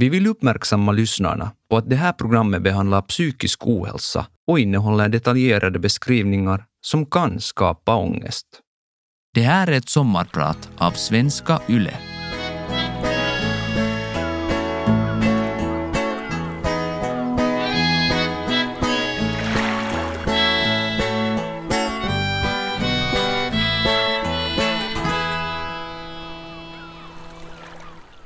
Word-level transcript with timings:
Vi 0.00 0.08
vill 0.08 0.26
uppmärksamma 0.26 0.92
lyssnarna 0.92 1.52
på 1.70 1.76
att 1.76 1.90
det 1.90 1.96
här 1.96 2.12
programmet 2.12 2.62
behandlar 2.62 3.02
psykisk 3.02 3.66
ohälsa 3.66 4.26
och 4.46 4.58
innehåller 4.60 5.08
detaljerade 5.08 5.78
beskrivningar 5.78 6.64
som 6.80 7.06
kan 7.06 7.40
skapa 7.40 7.96
ångest. 7.96 8.46
Det 9.34 9.40
här 9.40 9.66
är 9.66 9.72
ett 9.72 9.88
sommarprat 9.88 10.70
av 10.78 10.90
Svenska 10.90 11.60
Yle. 11.68 11.98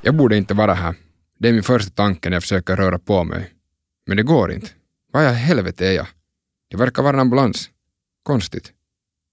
Jag 0.02 0.14
borde 0.14 0.36
inte 0.36 0.54
vara 0.54 0.74
här. 0.74 0.94
Det 1.44 1.48
är 1.48 1.52
min 1.52 1.62
första 1.62 1.90
tanke 1.90 2.30
när 2.30 2.36
jag 2.36 2.42
försöker 2.42 2.76
röra 2.76 2.98
på 2.98 3.24
mig. 3.24 3.54
Men 4.06 4.16
det 4.16 4.22
går 4.22 4.52
inte. 4.52 4.70
Vad 5.12 5.24
i 5.24 5.26
helvete 5.26 5.86
är 5.86 5.92
jag? 5.92 6.06
Det 6.70 6.76
verkar 6.76 7.02
vara 7.02 7.14
en 7.14 7.20
ambulans. 7.20 7.70
Konstigt. 8.22 8.72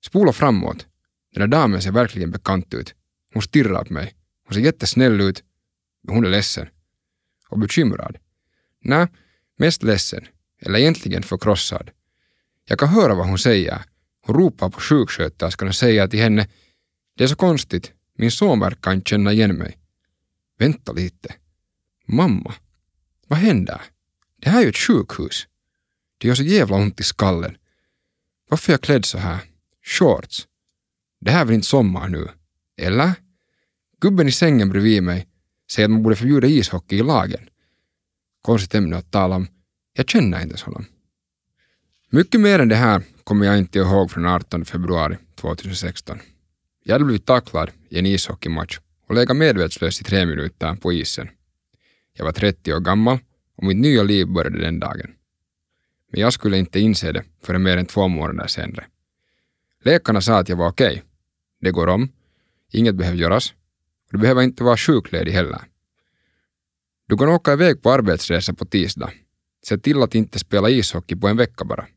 Spola 0.05 0.33
framåt. 0.33 0.87
Den 1.33 1.41
där 1.41 1.47
damen 1.57 1.81
ser 1.81 1.91
verkligen 1.91 2.31
bekant 2.31 2.73
ut. 2.73 2.95
Hon 3.33 3.41
stirrar 3.41 3.83
på 3.83 3.93
mig. 3.93 4.15
Hon 4.45 4.53
ser 4.53 4.61
jättesnäll 4.61 5.21
ut. 5.21 5.43
Men 6.03 6.15
hon 6.15 6.25
är 6.25 6.29
ledsen. 6.29 6.67
Och 7.49 7.59
bekymrad. 7.59 8.17
Nej, 8.81 9.07
mest 9.57 9.83
ledsen. 9.83 10.25
Eller 10.61 10.79
egentligen 10.79 11.23
förkrossad. 11.23 11.91
Jag 12.65 12.79
kan 12.79 12.89
höra 12.89 13.15
vad 13.15 13.27
hon 13.27 13.39
säger. 13.39 13.81
Hon 14.25 14.35
ropar 14.35 14.69
på 14.69 14.79
sjuksköterskan 14.79 15.67
och 15.67 15.75
säger 15.75 16.07
till 16.07 16.19
henne 16.19 16.47
Det 17.17 17.23
är 17.23 17.27
så 17.27 17.35
konstigt. 17.35 17.91
Min 18.17 18.31
son 18.31 18.59
verkar 18.59 18.93
inte 18.93 19.09
känna 19.09 19.33
igen 19.33 19.55
mig. 19.55 19.77
Vänta 20.57 20.91
lite. 20.91 21.35
Mamma, 22.13 22.53
vad 23.27 23.39
händer? 23.39 23.81
Det 24.41 24.49
här 24.49 24.59
är 24.59 24.63
ju 24.63 24.69
ett 24.69 24.77
sjukhus. 24.77 25.47
Det 26.17 26.27
gör 26.27 26.35
så 26.35 26.43
jävla 26.43 26.75
ont 26.75 26.99
i 26.99 27.03
skallen. 27.03 27.57
Varför 28.49 28.71
är 28.71 28.73
jag 28.73 28.81
klädd 28.81 29.05
så 29.05 29.17
här? 29.17 29.39
Shorts. 29.83 30.47
Det 31.19 31.31
här 31.31 31.41
är 31.41 31.45
väl 31.45 31.55
inte 31.55 31.67
sommar 31.67 32.09
nu? 32.09 32.29
Eller? 32.77 33.11
Gubben 34.01 34.27
i 34.27 34.31
sängen 34.31 34.69
bredvid 34.69 35.03
mig 35.03 35.27
säger 35.71 35.87
att 35.87 35.91
man 35.91 36.03
borde 36.03 36.15
förbjuda 36.15 36.47
ishockey 36.47 36.95
i 36.95 37.03
lagen. 37.03 37.49
Konstigt 38.41 38.75
ämne 38.75 38.97
att 38.97 39.11
tala 39.11 39.35
om. 39.35 39.47
Jag 39.93 40.09
känner 40.09 40.37
inte 40.37 40.49
ens 40.49 40.63
honom. 40.63 40.85
Mycket 42.09 42.41
mer 42.41 42.59
än 42.59 42.69
det 42.69 42.75
här 42.75 43.03
kommer 43.23 43.45
jag 43.45 43.57
inte 43.57 43.79
ihåg 43.79 44.11
från 44.11 44.25
18 44.25 44.65
februari 44.65 45.17
2016. 45.35 46.19
Jag 46.83 46.93
hade 46.93 47.05
blivit 47.05 47.25
tacklad 47.25 47.71
i 47.89 47.99
en 47.99 48.05
ishockeymatch 48.05 48.79
och 49.07 49.15
legat 49.15 49.37
medvetslös 49.37 50.01
i 50.01 50.03
tre 50.03 50.25
minuter 50.25 50.75
på 50.75 50.93
isen. 50.93 51.29
Jag 52.13 52.25
var 52.25 52.31
30 52.31 52.73
år 52.73 52.79
gammal 52.79 53.19
och 53.55 53.63
mitt 53.63 53.77
nya 53.77 54.03
liv 54.03 54.27
började 54.27 54.61
den 54.61 54.79
dagen. 54.79 55.11
Men 56.11 56.21
jag 56.21 56.33
skulle 56.33 56.57
inte 56.57 56.79
inse 56.79 57.11
det 57.11 57.23
förrän 57.41 57.63
mer 57.63 57.77
än 57.77 57.85
två 57.85 58.07
månader 58.07 58.47
senare. 58.47 58.85
Läkarna 59.83 60.21
sa 60.21 60.39
att 60.39 60.49
jag 60.49 60.57
var 60.57 60.67
okej. 60.67 60.91
Okay. 60.91 61.01
Det 61.61 61.71
går 61.71 61.87
om. 61.87 62.09
Inget 62.71 62.95
behöver 62.95 63.17
göras. 63.17 63.53
Du 64.11 64.17
behöver 64.17 64.41
inte 64.41 64.63
vara 64.63 64.77
sjukledig 64.77 65.31
heller. 65.31 65.61
Du 67.07 67.17
kan 67.17 67.29
åka 67.29 67.53
iväg 67.53 67.81
på 67.81 67.91
arbetsresa 67.91 68.53
på 68.53 68.65
tisdag. 68.65 69.11
Se 69.63 69.77
till 69.77 70.01
att 70.01 70.15
inte 70.15 70.39
spela 70.39 70.69
ishockey 70.69 71.15
på 71.15 71.27
en 71.27 71.37
vecka 71.37 71.65
bara. 71.65 71.87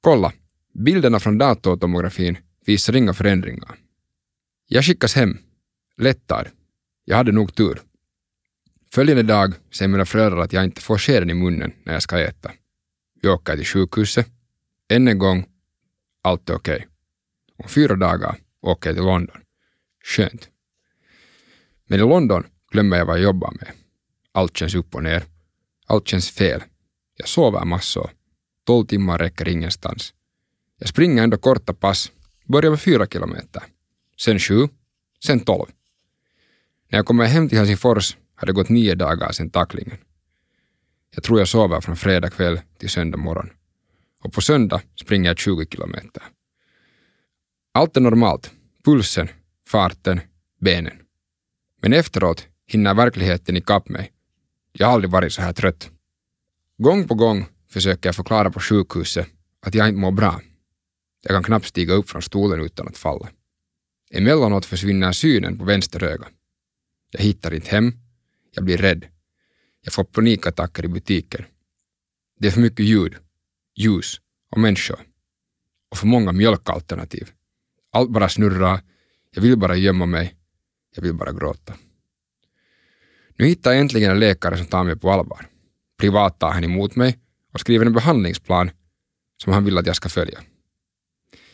Kolla, 0.00 0.32
bilderna 0.74 1.20
från 1.20 1.38
datortomografin 1.38 2.38
visar 2.66 2.96
inga 2.96 3.14
förändringar. 3.14 3.78
Jag 4.68 4.84
skickas 4.84 5.14
hem 5.14 5.38
lättad. 5.96 6.46
Jag 7.04 7.16
hade 7.16 7.32
nog 7.32 7.54
tur. 7.54 7.82
Följande 8.92 9.22
dag 9.22 9.54
säger 9.70 9.88
mina 9.88 10.04
föräldrar 10.04 10.38
att 10.38 10.52
jag 10.52 10.64
inte 10.64 10.80
får 10.80 10.98
skeden 10.98 11.30
i 11.30 11.34
munnen 11.34 11.72
när 11.84 11.92
jag 11.92 12.02
ska 12.02 12.18
äta. 12.18 12.52
Vi 13.22 13.28
åker 13.28 13.56
till 13.56 13.66
sjukhuset. 13.66 14.26
Än 14.88 15.08
en 15.08 15.18
gång, 15.18 15.46
allt 16.22 16.50
är 16.50 16.54
okej. 16.54 16.76
Okay. 16.76 16.86
Om 17.56 17.68
fyra 17.68 17.96
dagar 17.96 18.36
åker 18.60 18.90
jag 18.90 18.96
till 18.96 19.04
London. 19.04 19.36
Skönt. 20.04 20.48
Men 21.86 22.00
i 22.00 22.02
London 22.02 22.46
glömmer 22.72 22.96
jag 22.96 23.06
vad 23.06 23.16
jag 23.16 23.22
jobbar 23.22 23.50
med. 23.60 23.68
Allt 24.32 24.56
känns 24.56 24.74
upp 24.74 24.94
och 24.94 25.02
ner. 25.02 25.22
Allt 25.86 26.08
känns 26.08 26.30
fel. 26.30 26.62
Jag 27.16 27.28
sover 27.28 27.64
massor. 27.64 28.10
Tolv 28.66 28.86
timmar 28.86 29.18
räcker 29.18 29.48
ingenstans. 29.48 30.14
Jag 30.78 30.88
springer 30.88 31.22
ändå 31.22 31.36
korta 31.36 31.74
pass. 31.74 32.12
Börjar 32.44 32.70
med 32.70 32.80
fyra 32.80 33.06
kilometer. 33.06 33.62
Sen 34.20 34.38
sju. 34.38 34.68
Sen 35.24 35.40
tolv. 35.40 35.66
När 36.88 36.98
jag 36.98 37.06
kommer 37.06 37.24
hem 37.24 37.48
till 37.48 37.58
Helsingfors 37.58 38.16
har 38.40 38.46
det 38.46 38.52
gått 38.52 38.68
nio 38.68 38.94
dagar 38.94 39.32
sedan 39.32 39.50
tacklingen. 39.50 39.98
Jag 41.14 41.24
tror 41.24 41.38
jag 41.38 41.48
sover 41.48 41.80
från 41.80 41.96
fredag 41.96 42.30
kväll 42.30 42.60
till 42.78 42.90
söndag 42.90 43.18
morgon. 43.18 43.50
Och 44.20 44.32
på 44.32 44.40
söndag 44.40 44.80
springer 44.96 45.30
jag 45.30 45.38
20 45.38 45.66
kilometer. 45.66 46.22
Allt 47.72 47.96
är 47.96 48.00
normalt. 48.00 48.50
Pulsen, 48.84 49.28
farten, 49.68 50.20
benen. 50.60 50.98
Men 51.82 51.92
efteråt 51.92 52.46
hinner 52.66 52.94
verkligheten 52.94 53.56
ikapp 53.56 53.88
mig. 53.88 54.12
Jag 54.72 54.86
har 54.86 54.94
aldrig 54.94 55.10
varit 55.10 55.32
så 55.32 55.42
här 55.42 55.52
trött. 55.52 55.90
Gång 56.78 57.08
på 57.08 57.14
gång 57.14 57.46
försöker 57.70 58.08
jag 58.08 58.16
förklara 58.16 58.50
på 58.50 58.60
sjukhuset 58.60 59.28
att 59.66 59.74
jag 59.74 59.88
inte 59.88 60.00
mår 60.00 60.12
bra. 60.12 60.40
Jag 61.22 61.32
kan 61.32 61.42
knappt 61.42 61.66
stiga 61.66 61.94
upp 61.94 62.10
från 62.10 62.22
stolen 62.22 62.60
utan 62.60 62.88
att 62.88 62.96
falla. 62.96 63.28
Emellanåt 64.10 64.66
försvinner 64.66 65.12
synen 65.12 65.58
på 65.58 65.64
vänster 65.64 66.02
öga. 66.02 66.28
Jag 67.10 67.20
hittar 67.20 67.54
inte 67.54 67.70
hem. 67.70 67.92
Jag 68.50 68.64
blir 68.64 68.76
rädd. 68.76 69.06
Jag 69.84 69.92
får 69.92 70.04
panikattacker 70.04 70.84
i 70.84 70.88
butiken. 70.88 71.44
Det 72.38 72.46
är 72.46 72.52
för 72.52 72.60
mycket 72.60 72.86
ljud, 72.86 73.16
ljus 73.76 74.20
och 74.50 74.60
människor. 74.60 75.00
Och 75.90 75.98
för 75.98 76.06
många 76.06 76.32
mjölkalternativ. 76.32 77.30
Allt 77.92 78.10
bara 78.10 78.28
snurrar. 78.28 78.80
Jag 79.30 79.42
vill 79.42 79.58
bara 79.58 79.76
gömma 79.76 80.06
mig. 80.06 80.36
Jag 80.94 81.02
vill 81.02 81.14
bara 81.14 81.32
gråta. 81.32 81.74
Nu 83.36 83.46
hittar 83.46 83.72
jag 83.72 83.80
äntligen 83.80 84.10
en 84.10 84.20
läkare 84.20 84.56
som 84.56 84.66
tar 84.66 84.84
mig 84.84 84.96
på 84.96 85.10
allvar. 85.10 85.46
Privat 85.98 86.40
tar 86.40 86.50
han 86.50 86.64
emot 86.64 86.96
mig 86.96 87.18
och 87.52 87.60
skriver 87.60 87.86
en 87.86 87.92
behandlingsplan 87.92 88.70
som 89.42 89.52
han 89.52 89.64
vill 89.64 89.78
att 89.78 89.86
jag 89.86 89.96
ska 89.96 90.08
följa. 90.08 90.40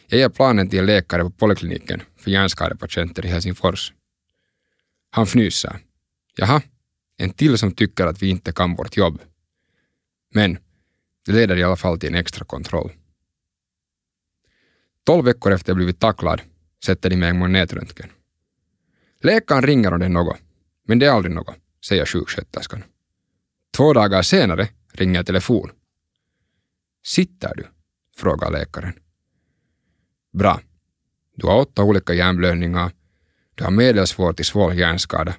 Jag 0.07 0.21
ger 0.21 0.28
planen 0.28 0.69
till 0.69 0.78
en 0.78 0.87
läkare 0.87 1.23
på 1.23 1.31
polikliniken 1.31 2.03
för 2.17 2.31
hjärnskadepatienter 2.31 3.27
i 3.27 3.28
Helsingfors. 3.28 3.93
Han 5.11 5.27
fnyser. 5.27 5.78
Jaha, 6.37 6.63
en 7.16 7.31
till 7.31 7.59
som 7.59 7.72
tycker 7.72 8.06
att 8.06 8.22
vi 8.22 8.28
inte 8.28 8.53
kan 8.53 8.75
vårt 8.75 8.97
jobb. 8.97 9.21
Men 10.34 10.59
det 11.27 11.32
leder 11.32 11.56
i 11.56 11.62
alla 11.62 11.77
fall 11.77 11.99
till 11.99 12.09
en 12.09 12.15
extra 12.15 12.44
kontroll. 12.44 12.93
Tolv 15.04 15.25
veckor 15.25 15.53
efter 15.53 15.71
jag 15.71 15.77
blivit 15.77 16.00
tacklad 16.00 16.41
sätter 16.84 17.10
de 17.10 17.16
mig 17.16 17.31
i 17.31 17.32
magnetröntgen. 17.32 18.10
Läkaren 19.21 19.62
ringer 19.62 19.93
om 19.93 19.99
det 20.00 20.04
är 20.04 20.10
något, 20.10 20.37
men 20.84 20.99
det 20.99 21.06
är 21.06 21.10
aldrig 21.10 21.34
något, 21.34 21.56
säger 21.87 22.06
sjuksköterskan. 22.06 22.84
Två 23.77 23.93
dagar 23.93 24.22
senare 24.22 24.69
ringer 24.93 25.22
telefon. 25.22 25.71
Sitter 27.04 27.54
du? 27.56 27.66
frågar 28.16 28.50
läkaren. 28.50 28.93
Bra. 30.33 30.60
Du 31.34 31.47
har 31.47 31.60
åtta 31.60 31.83
olika 31.83 32.15
hjärnblödningar 32.15 32.93
du 33.56 33.65
har 33.65 33.71
medelsvår 33.71 34.33
till 34.33 34.44
svår 34.44 34.75
hjärnskada. 34.75 35.34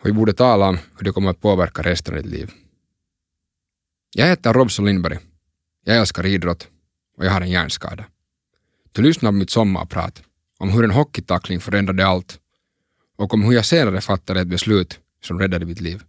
Och 0.00 0.06
vi 0.06 0.12
borde 0.12 0.32
tala 0.32 0.68
om 0.68 0.78
hur 0.96 1.04
det 1.04 1.12
kommer 1.12 1.30
att 1.30 1.40
påverka 1.40 1.82
resten 1.82 2.16
av 2.16 2.22
ditt 2.22 2.32
liv. 2.32 2.50
Jag 4.14 4.26
heter 4.26 4.52
Robson 4.52 4.84
Lindberg. 4.84 5.18
Jag 5.84 5.96
älskar 5.96 6.26
idrott 6.26 6.68
och 7.16 7.24
jag 7.24 7.30
har 7.30 7.40
en 7.40 7.50
hjärnskada. 7.50 8.04
Du 8.92 9.02
lyssnar 9.02 9.30
på 9.30 9.34
mitt 9.34 9.50
sommarprat 9.50 10.22
om 10.58 10.70
hur 10.70 10.84
en 10.84 10.90
hockeytackling 10.90 11.60
förändrade 11.60 12.06
allt 12.06 12.38
och 13.16 13.34
om 13.34 13.42
hur 13.42 13.52
jag 13.52 13.64
senare 13.64 14.00
fattade 14.00 14.40
ett 14.40 14.48
beslut 14.48 15.00
som 15.22 15.38
räddade 15.38 15.66
mitt 15.66 15.80
liv. 15.80 16.02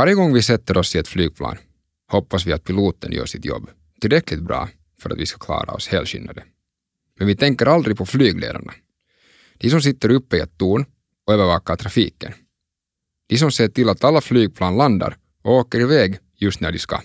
Varje 0.00 0.14
gång 0.14 0.34
vi 0.34 0.42
sätter 0.42 0.76
oss 0.76 0.94
i 0.94 0.98
ett 0.98 1.08
flygplan 1.08 1.56
hoppas 2.08 2.46
vi 2.46 2.52
att 2.52 2.64
piloten 2.64 3.12
gör 3.12 3.26
sitt 3.26 3.44
jobb 3.44 3.70
tillräckligt 4.00 4.42
bra 4.42 4.68
för 5.00 5.10
att 5.10 5.18
vi 5.18 5.26
ska 5.26 5.38
klara 5.38 5.72
oss 5.72 5.88
helskinnade. 5.88 6.44
Men 7.18 7.26
vi 7.26 7.36
tänker 7.36 7.66
aldrig 7.66 7.96
på 7.96 8.06
flygledarna. 8.06 8.74
De 9.58 9.70
som 9.70 9.82
sitter 9.82 10.10
uppe 10.10 10.36
i 10.36 10.40
ett 10.40 10.58
torn 10.58 10.84
och 11.26 11.34
övervakar 11.34 11.76
trafiken. 11.76 12.32
De 13.28 13.38
som 13.38 13.52
ser 13.52 13.68
till 13.68 13.88
att 13.88 14.04
alla 14.04 14.20
flygplan 14.20 14.76
landar 14.76 15.16
och 15.42 15.54
åker 15.54 15.80
iväg 15.80 16.18
just 16.36 16.60
när 16.60 16.72
de 16.72 16.78
ska. 16.78 17.00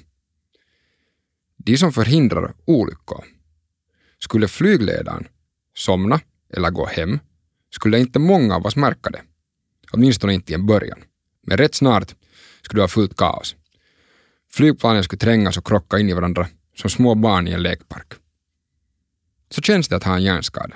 De 1.58 1.78
som 1.78 1.94
förhindrar 1.94 2.54
olyckor. 2.66 3.24
Skulle 4.20 4.48
flygledaren 4.48 5.28
somna 5.74 6.20
eller 6.54 6.70
gå 6.70 6.86
hem 6.86 7.20
skulle 7.70 8.00
inte 8.00 8.20
många 8.20 8.56
av 8.56 8.66
oss 8.66 8.76
märka 8.76 9.10
det. 9.10 9.22
Åtminstone 9.92 10.34
inte 10.34 10.52
i 10.52 10.56
en 10.56 10.66
början. 10.66 11.04
Men 11.42 11.58
rätt 11.58 11.76
snart 11.76 12.16
skulle 12.66 12.78
det 12.78 12.82
vara 12.82 12.88
fullt 12.88 13.18
kaos. 13.18 13.56
Flygplanen 14.52 15.04
skulle 15.04 15.20
trängas 15.20 15.58
och 15.58 15.68
krocka 15.68 16.00
in 16.00 16.10
i 16.10 16.14
varandra 16.14 16.48
som 16.76 16.90
små 16.90 17.16
barn 17.16 17.48
i 17.48 17.52
en 17.52 17.64
lekpark. 17.64 18.14
Så 19.50 19.62
känns 19.62 19.88
det 19.88 19.96
att 19.96 20.04
ha 20.04 20.16
en 20.16 20.24
hjärnskada. 20.24 20.76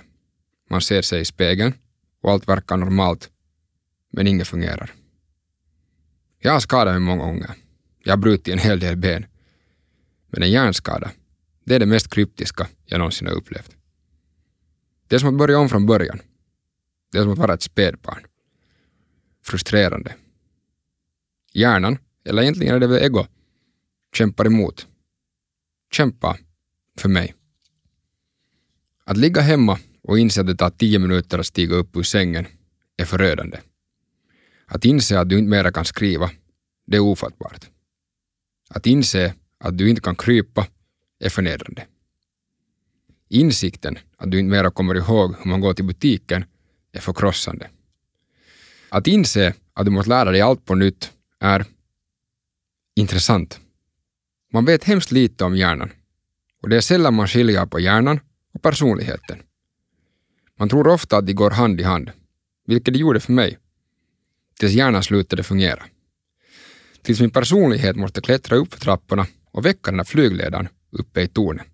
Man 0.69 0.81
ser 0.81 1.01
sig 1.01 1.21
i 1.21 1.25
spegeln 1.25 1.73
och 2.21 2.31
allt 2.31 2.47
verkar 2.47 2.77
normalt, 2.77 3.29
men 4.11 4.27
inget 4.27 4.47
fungerar. 4.47 4.91
Jag 6.39 6.51
har 6.51 6.59
skadat 6.59 6.93
mig 6.93 7.01
många 7.01 7.23
gånger. 7.23 7.51
Jag 8.03 8.11
har 8.11 8.17
brutit 8.17 8.53
en 8.53 8.59
hel 8.59 8.79
del 8.79 8.97
ben. 8.97 9.25
Men 10.27 10.43
en 10.43 10.51
hjärnskada, 10.51 11.11
det 11.65 11.75
är 11.75 11.79
det 11.79 11.85
mest 11.85 12.09
kryptiska 12.09 12.67
jag 12.85 12.97
någonsin 12.97 13.27
har 13.27 13.35
upplevt. 13.35 13.75
Det 15.07 15.15
är 15.15 15.19
som 15.19 15.29
att 15.29 15.37
börja 15.37 15.59
om 15.59 15.69
från 15.69 15.85
början. 15.85 16.19
Det 17.11 17.17
är 17.17 17.21
som 17.21 17.31
att 17.31 17.37
vara 17.37 17.53
ett 17.53 17.61
spädbarn. 17.61 18.25
Frustrerande. 19.45 20.15
Hjärnan, 21.53 21.97
eller 22.25 22.41
egentligen 22.41 22.75
är 22.75 22.79
det 22.79 22.87
väl 22.87 23.03
ego, 23.03 23.25
kämpar 24.13 24.45
emot. 24.45 24.87
Kämpa 25.91 26.37
för 26.97 27.09
mig. 27.09 27.35
Att 29.03 29.17
ligga 29.17 29.41
hemma 29.41 29.79
och 30.03 30.19
inse 30.19 30.41
att 30.41 30.47
det 30.47 30.55
tar 30.55 30.69
tio 30.69 30.99
minuter 30.99 31.39
att 31.39 31.45
stiga 31.45 31.75
upp 31.75 31.95
ur 31.95 32.03
sängen 32.03 32.45
är 32.97 33.05
förödande. 33.05 33.57
Att 34.65 34.85
inse 34.85 35.19
att 35.19 35.29
du 35.29 35.39
inte 35.39 35.49
mera 35.49 35.71
kan 35.71 35.85
skriva, 35.85 36.31
det 36.87 36.97
är 36.97 37.01
ofattbart. 37.01 37.69
Att 38.69 38.85
inse 38.85 39.33
att 39.57 39.77
du 39.77 39.89
inte 39.89 40.01
kan 40.01 40.15
krypa 40.15 40.67
är 41.19 41.29
förnedrande. 41.29 41.87
Insikten 43.29 43.97
att 44.17 44.31
du 44.31 44.39
inte 44.39 44.51
mera 44.51 44.71
kommer 44.71 44.95
ihåg 44.95 45.35
hur 45.39 45.49
man 45.49 45.61
går 45.61 45.73
till 45.73 45.85
butiken 45.85 46.45
är 46.91 46.99
förkrossande. 46.99 47.69
Att 48.89 49.07
inse 49.07 49.53
att 49.73 49.85
du 49.85 49.91
måste 49.91 50.09
lära 50.09 50.31
dig 50.31 50.41
allt 50.41 50.65
på 50.65 50.75
nytt 50.75 51.11
är 51.39 51.65
intressant. 52.95 53.59
Man 54.53 54.65
vet 54.65 54.83
hemskt 54.83 55.11
lite 55.11 55.43
om 55.43 55.55
hjärnan 55.55 55.91
och 56.61 56.69
det 56.69 56.77
är 56.77 56.81
sällan 56.81 57.13
man 57.13 57.27
skiljer 57.27 57.65
på 57.65 57.79
hjärnan 57.79 58.19
och 58.53 58.61
personligheten. 58.61 59.41
Man 60.57 60.69
tror 60.69 60.87
ofta 60.87 61.17
att 61.17 61.25
de 61.25 61.33
går 61.33 61.51
hand 61.51 61.81
i 61.81 61.83
hand, 61.83 62.11
vilket 62.65 62.93
de 62.93 62.99
gjorde 62.99 63.19
för 63.19 63.33
mig, 63.33 63.57
tills 64.59 64.73
hjärnan 64.73 65.03
slutade 65.03 65.43
fungera. 65.43 65.83
Tills 67.01 67.21
min 67.21 67.29
personlighet 67.29 67.95
måste 67.95 68.21
klättra 68.21 68.57
upp 68.57 68.73
för 68.73 68.79
trapporna 68.79 69.27
och 69.51 69.65
väcka 69.65 69.91
den 69.91 69.97
där 69.97 70.03
flygledaren 70.03 70.67
uppe 70.89 71.21
i 71.21 71.27
tornet. 71.27 71.67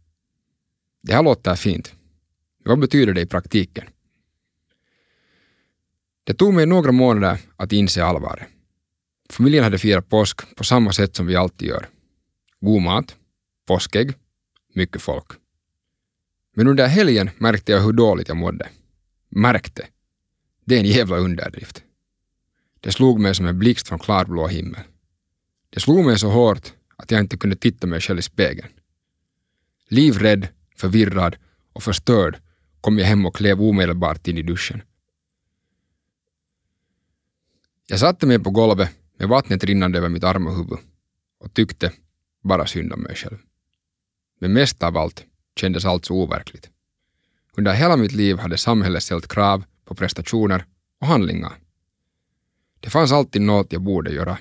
Det 1.02 1.14
här 1.14 1.24
låter 1.24 1.56
fint. 1.56 1.94
Vad 2.66 2.80
betyder 2.80 3.14
det 3.14 3.22
i 3.22 3.26
praktiken? 3.26 3.86
Det 6.24 6.34
tog 6.34 6.54
mig 6.54 6.66
några 6.66 6.92
månader 6.92 7.40
att 7.56 7.72
inse 7.72 8.04
allvaret. 8.04 8.48
Familjen 9.30 9.64
hade 9.64 9.78
firat 9.78 10.10
påsk 10.10 10.56
på 10.56 10.64
samma 10.64 10.94
sätt 10.94 11.16
som 11.16 11.26
vi 11.26 11.36
alltid 11.36 11.68
gör. 11.68 11.90
God 12.60 12.82
mat, 12.82 13.16
påskägg, 13.68 14.14
mycket 14.74 15.02
folk. 15.02 15.28
Men 16.56 16.68
under 16.68 16.88
helgen 16.88 17.30
märkte 17.38 17.72
jag 17.72 17.82
hur 17.82 17.94
dåligt 17.94 18.28
jag 18.28 18.38
mådde. 18.38 18.70
Märkte. 19.30 19.88
Det 20.66 20.76
är 20.76 20.80
en 20.80 20.86
jävla 20.86 21.18
underdrift. 21.18 21.84
Det 22.80 22.92
slog 22.92 23.20
mig 23.20 23.36
som 23.36 23.46
en 23.46 23.60
blixt 23.60 23.88
från 23.88 24.00
klarblå 24.00 24.48
himmel. 24.48 24.82
Det 25.70 25.80
slog 25.80 26.06
mig 26.06 26.20
så 26.20 26.30
hårt 26.30 26.74
att 26.96 27.12
jag 27.12 27.20
inte 27.20 27.38
kunde 27.38 27.56
titta 27.56 27.88
mig 27.88 28.02
själv 28.02 28.20
i 28.20 28.22
spegeln. 28.22 28.70
Livrädd, 29.88 30.48
förvirrad 30.76 31.36
och 31.74 31.84
förstörd 31.84 32.40
kom 32.82 33.00
jag 33.00 33.06
hem 33.06 33.26
och 33.26 33.36
klev 33.36 33.62
omedelbart 33.62 34.28
in 34.28 34.38
i 34.38 34.42
duschen. 34.42 34.82
Jag 37.88 38.00
satte 38.00 38.26
mig 38.26 38.40
på 38.40 38.50
golvet 38.50 38.90
med 39.18 39.28
vattnet 39.28 39.64
rinnande 39.64 39.98
över 39.98 40.10
mitt 40.10 40.24
arma 40.24 40.50
och 40.50 40.56
huvud 40.56 40.80
och 41.40 41.54
tyckte 41.54 41.92
bara 42.44 42.68
synd 42.68 42.94
om 42.94 43.02
mig 43.02 43.16
själv. 43.16 43.38
Men 44.40 44.54
mest 44.54 44.84
av 44.84 44.98
allt 44.98 45.26
kändes 45.56 45.86
allt 45.86 46.06
så 46.06 46.14
overkligt. 46.14 46.70
Under 47.58 47.74
hela 47.74 47.98
mitt 47.98 48.12
liv 48.12 48.38
hade 48.38 48.58
samhället 48.58 49.04
ställt 49.04 49.28
krav 49.28 49.64
på 49.86 49.96
prestationer 49.96 50.66
och 51.00 51.08
handlingar. 51.08 51.54
Det 52.80 52.90
fanns 52.90 53.12
alltid 53.12 53.42
något 53.42 53.74
jag 53.74 53.82
borde 53.82 54.12
göra, 54.12 54.38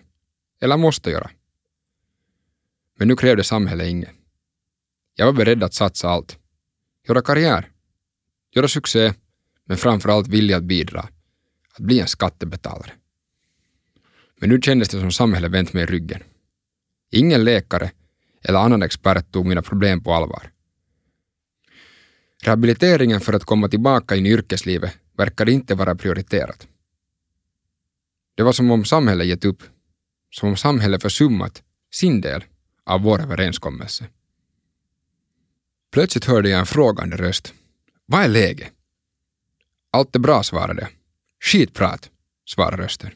eller 0.61 0.77
måste 0.77 1.11
göra. 1.11 1.31
Men 2.99 3.09
nu 3.09 3.17
krävde 3.17 3.45
samhället 3.45 3.89
inget. 3.89 4.11
Jag 5.15 5.27
var 5.27 5.33
beredd 5.33 5.63
att 5.63 5.75
satsa 5.75 6.09
allt. 6.09 6.39
Göra 7.09 7.23
karriär. 7.23 7.71
Göra 8.51 8.69
succé, 8.69 9.13
men 9.65 9.77
framför 9.77 10.09
allt 10.09 10.29
vilja 10.29 10.57
att 10.57 10.65
bidra. 10.65 11.09
Att 11.75 11.81
bli 11.81 12.01
en 12.01 12.09
skattebetalare. 12.09 12.93
Men 14.45 14.51
nu 14.51 14.61
kändes 14.61 14.89
det 14.89 15.01
som 15.01 15.13
samhället 15.13 15.51
vänt 15.51 15.73
mig 15.73 15.87
ryggen. 15.87 16.23
Ingen 17.11 17.45
läkare 17.45 17.91
eller 18.43 18.59
annan 18.59 18.83
expert 18.83 19.33
tog 19.33 19.47
mina 19.47 19.63
problem 19.63 20.03
på 20.03 20.15
allvar. 20.15 20.51
Rehabiliteringen 22.43 23.21
för 23.21 23.33
att 23.33 23.45
komma 23.45 23.69
tillbaka 23.69 24.17
in 24.17 24.27
i 24.27 24.31
yrkeslivet 24.31 24.99
verkade 25.17 25.53
inte 25.53 25.75
vara 25.75 25.95
prioriterat. 25.95 26.69
Det 28.35 28.43
var 28.43 28.53
som 28.53 28.71
om 28.71 28.85
samhället 28.85 29.27
gett 29.27 29.45
upp, 29.45 29.63
som 30.31 30.49
om 30.49 30.57
samhället 30.57 31.03
försummat 31.03 31.63
sin 31.93 32.21
del 32.21 32.45
av 32.85 33.03
vår 33.03 33.23
överenskommelse. 33.23 34.09
Plötsligt 35.93 36.25
hörde 36.25 36.49
jag 36.49 36.61
en 36.61 36.67
frågande 36.67 37.17
röst. 37.17 37.55
Vad 38.07 38.23
är 38.23 38.29
läget? 38.29 38.73
Allt 39.91 40.15
är 40.17 40.21
bra, 40.21 40.43
svarade 40.43 40.81
jag. 40.81 40.91
Skitprat, 41.41 42.11
svarade 42.47 42.83
rösten. 42.83 43.11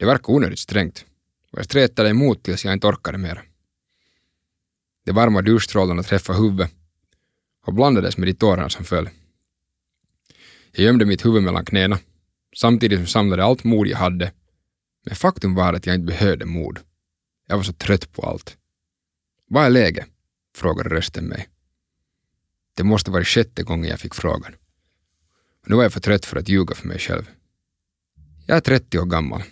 Det 0.00 0.06
verkar 0.06 0.32
onödigt 0.32 0.58
strängt 0.58 1.04
och 1.50 1.58
jag 1.58 1.64
stretade 1.64 2.08
emot 2.08 2.42
tills 2.42 2.64
jag 2.64 2.72
inte 2.72 2.86
orkade 2.86 3.18
mer. 3.18 3.42
De 5.04 5.12
varma 5.12 5.42
duschstrålarna 5.42 6.02
träffade 6.02 6.38
huvudet 6.38 6.70
och 7.66 7.74
blandades 7.74 8.16
med 8.16 8.28
de 8.28 8.34
tårar 8.34 8.68
som 8.68 8.84
föll. 8.84 9.08
Jag 10.72 10.84
gömde 10.84 11.04
mitt 11.04 11.24
huvud 11.24 11.42
mellan 11.42 11.64
knäna 11.64 11.98
samtidigt 12.56 12.96
som 12.96 13.02
jag 13.02 13.10
samlade 13.10 13.44
allt 13.44 13.64
mod 13.64 13.86
jag 13.86 13.98
hade. 13.98 14.32
Men 15.04 15.14
faktum 15.14 15.54
var 15.54 15.74
att 15.74 15.86
jag 15.86 15.94
inte 15.94 16.06
behövde 16.06 16.46
mod. 16.46 16.78
Jag 17.46 17.56
var 17.56 17.64
så 17.64 17.72
trött 17.72 18.12
på 18.12 18.22
allt. 18.22 18.56
Vad 19.46 19.64
är 19.64 19.70
läget? 19.70 20.06
frågade 20.56 20.88
rösten 20.88 21.24
mig. 21.24 21.48
Det 22.74 22.84
måste 22.84 23.10
varit 23.10 23.26
sjätte 23.26 23.62
gången 23.62 23.90
jag 23.90 24.00
fick 24.00 24.14
frågan. 24.14 24.54
Nu 25.66 25.76
var 25.76 25.82
jag 25.82 25.92
för 25.92 26.00
trött 26.00 26.24
för 26.24 26.36
att 26.36 26.48
ljuga 26.48 26.74
för 26.74 26.88
mig 26.88 26.98
själv. 26.98 27.30
Jag 28.46 28.56
är 28.56 28.60
30 28.60 28.98
år 28.98 29.06
gammal. 29.06 29.42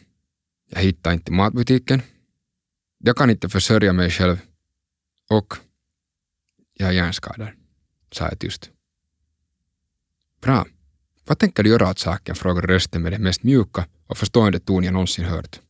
Jag 0.68 0.80
hittar 0.80 1.12
inte 1.12 1.32
matbutiken. 1.32 2.02
Jag 2.98 3.16
kan 3.16 3.30
inte 3.30 3.48
försörja 3.48 3.92
mig 3.92 4.10
själv. 4.10 4.40
Och 5.30 5.54
jag 6.74 6.88
är 6.88 6.92
hjärnskadad, 6.92 7.48
sa 8.12 8.28
jag 8.28 8.38
tyst. 8.38 8.70
Bra. 10.40 10.66
Vad 11.26 11.38
tänker 11.38 11.62
du 11.62 11.70
göra 11.70 11.90
åt 11.90 11.98
saken? 11.98 12.34
frågade 12.34 12.66
rösten 12.66 13.02
med 13.02 13.12
den 13.12 13.22
mest 13.22 13.42
mjuka 13.42 13.86
och 14.06 14.18
förstående 14.18 14.60
ton 14.60 14.84
jag 14.84 14.92
någonsin 14.92 15.24
hört. 15.24 15.60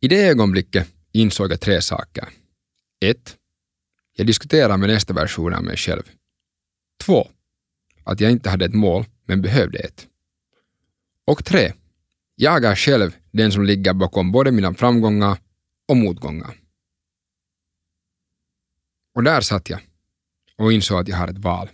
I 0.00 0.08
det 0.08 0.28
ögonblicket 0.28 0.88
insåg 1.12 1.52
jag 1.52 1.60
tre 1.60 1.82
saker. 1.82 2.28
1. 3.00 3.36
Jag 4.12 4.26
diskuterar 4.26 4.76
med 4.76 4.88
nästa 4.88 5.12
version 5.12 5.54
av 5.54 5.64
mig 5.64 5.76
själv. 5.76 6.02
2. 7.00 7.30
Att 8.04 8.20
jag 8.20 8.30
inte 8.30 8.50
hade 8.50 8.64
ett 8.64 8.74
mål, 8.74 9.04
men 9.24 9.42
behövde 9.42 9.78
ett. 9.78 10.06
Och 11.24 11.44
3. 11.44 11.72
Jag 12.42 12.64
är 12.64 12.74
själv 12.74 13.16
den 13.30 13.52
som 13.52 13.64
ligger 13.64 13.94
bakom 13.94 14.32
både 14.32 14.52
mina 14.52 14.74
framgångar 14.74 15.38
och 15.88 15.96
motgångar. 15.96 16.54
Och 19.14 19.22
där 19.22 19.40
satt 19.40 19.70
jag 19.70 19.80
och 20.56 20.72
insåg 20.72 21.00
att 21.00 21.08
jag 21.08 21.16
har 21.16 21.28
ett 21.28 21.38
val. 21.38 21.68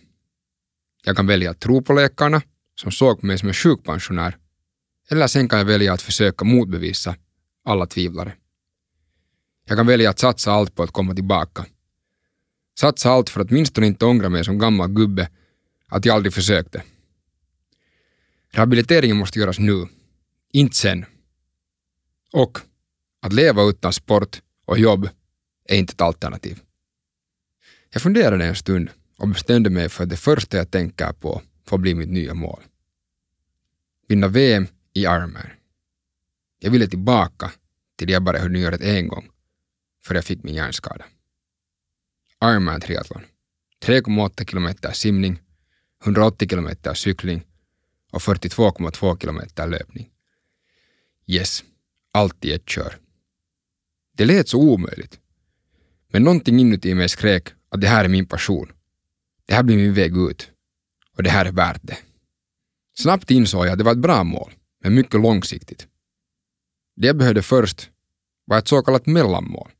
Jag 1.04 1.16
kan 1.16 1.26
välja 1.26 1.50
att 1.50 1.60
tro 1.60 1.82
på 1.82 1.92
läkarna, 1.92 2.42
som 2.74 2.92
såg 2.92 3.20
på 3.20 3.26
mig 3.26 3.38
som 3.38 3.48
en 3.48 3.54
sjukpensionär, 3.54 4.36
eller 5.10 5.26
sen 5.26 5.48
kan 5.48 5.58
jag 5.58 5.66
välja 5.66 5.92
att 5.92 6.02
försöka 6.02 6.44
motbevisa 6.44 7.16
alla 7.64 7.86
tvivlare. 7.86 8.34
Jag 9.64 9.78
kan 9.78 9.86
välja 9.86 10.10
att 10.10 10.18
satsa 10.18 10.52
allt 10.52 10.74
på 10.74 10.82
att 10.82 10.90
komma 10.90 11.14
tillbaka. 11.14 11.66
Satsa 12.78 13.10
allt 13.10 13.30
för 13.30 13.40
att 13.40 13.50
åtminstone 13.50 13.86
inte 13.86 14.04
ångra 14.04 14.28
mig 14.28 14.44
som 14.44 14.58
gammal 14.58 14.88
gubbe 14.88 15.30
att 15.88 16.04
jag 16.04 16.14
aldrig 16.14 16.34
försökte. 16.34 16.82
Rehabiliteringen 18.50 19.16
måste 19.16 19.38
göras 19.38 19.58
nu, 19.58 19.88
inte 20.52 20.76
sen. 20.76 21.04
Och 22.32 22.58
att 23.22 23.32
leva 23.32 23.62
utan 23.62 23.92
sport 23.92 24.42
och 24.64 24.78
jobb 24.78 25.08
är 25.68 25.76
inte 25.76 25.92
ett 25.92 26.00
alternativ. 26.00 26.60
Jag 27.90 28.02
funderade 28.02 28.44
en 28.44 28.56
stund 28.56 28.90
och 29.18 29.28
bestämde 29.28 29.70
mig 29.70 29.88
för 29.88 30.02
att 30.02 30.10
det 30.10 30.16
första 30.16 30.56
jag 30.56 30.70
tänker 30.70 31.12
på 31.12 31.42
får 31.64 31.78
bli 31.78 31.94
mitt 31.94 32.08
nya 32.08 32.34
mål. 32.34 32.62
Vinna 34.08 34.28
VM 34.28 34.66
i 34.92 35.00
Ironman. 35.00 35.50
Jag 36.58 36.70
ville 36.70 36.86
tillbaka 36.86 37.50
till 37.96 38.06
det 38.06 38.12
jag 38.12 38.22
bara 38.22 38.38
hunnit 38.38 38.62
göra 38.62 38.76
en 38.76 39.08
gång, 39.08 39.30
för 40.04 40.14
jag 40.14 40.24
fick 40.24 40.42
min 40.42 40.54
hjärnskada. 40.54 41.04
Ironman 42.44 42.80
triathlon. 42.80 43.22
3,8 43.82 44.50
kilometer 44.50 44.92
simning, 44.92 45.38
180 46.04 46.48
kilometer 46.48 46.94
cykling 46.94 47.42
och 48.12 48.20
42,2 48.20 49.20
kilometer 49.20 49.66
löpning. 49.66 50.10
Yes, 51.26 51.64
allt 52.12 52.44
i 52.44 52.52
ett 52.52 52.68
kör. 52.68 52.98
Det 54.16 54.24
lät 54.24 54.48
så 54.48 54.58
omöjligt. 54.58 55.20
Men 56.08 56.22
någonting 56.22 56.60
inuti 56.60 56.94
mig 56.94 57.08
skrek 57.08 57.48
att 57.68 57.80
det 57.80 57.88
här 57.88 58.04
är 58.04 58.08
min 58.08 58.26
passion. 58.26 58.72
Det 59.46 59.54
här 59.54 59.62
blir 59.62 59.76
min 59.76 59.94
väg 59.94 60.16
ut. 60.16 60.50
Och 61.16 61.22
det 61.22 61.30
här 61.30 61.46
är 61.46 61.52
värt 61.52 61.80
det. 61.82 61.98
Snabbt 62.98 63.30
insåg 63.30 63.66
jag 63.66 63.72
att 63.72 63.78
det 63.78 63.84
var 63.84 63.92
ett 63.92 63.98
bra 63.98 64.24
mål, 64.24 64.52
men 64.82 64.94
mycket 64.94 65.20
långsiktigt. 65.20 65.88
Det 66.96 67.06
jag 67.06 67.16
behövde 67.16 67.42
först 67.42 67.90
var 68.44 68.58
ett 68.58 68.68
så 68.68 68.82
kallat 68.82 69.06
mellanmål. 69.06 69.70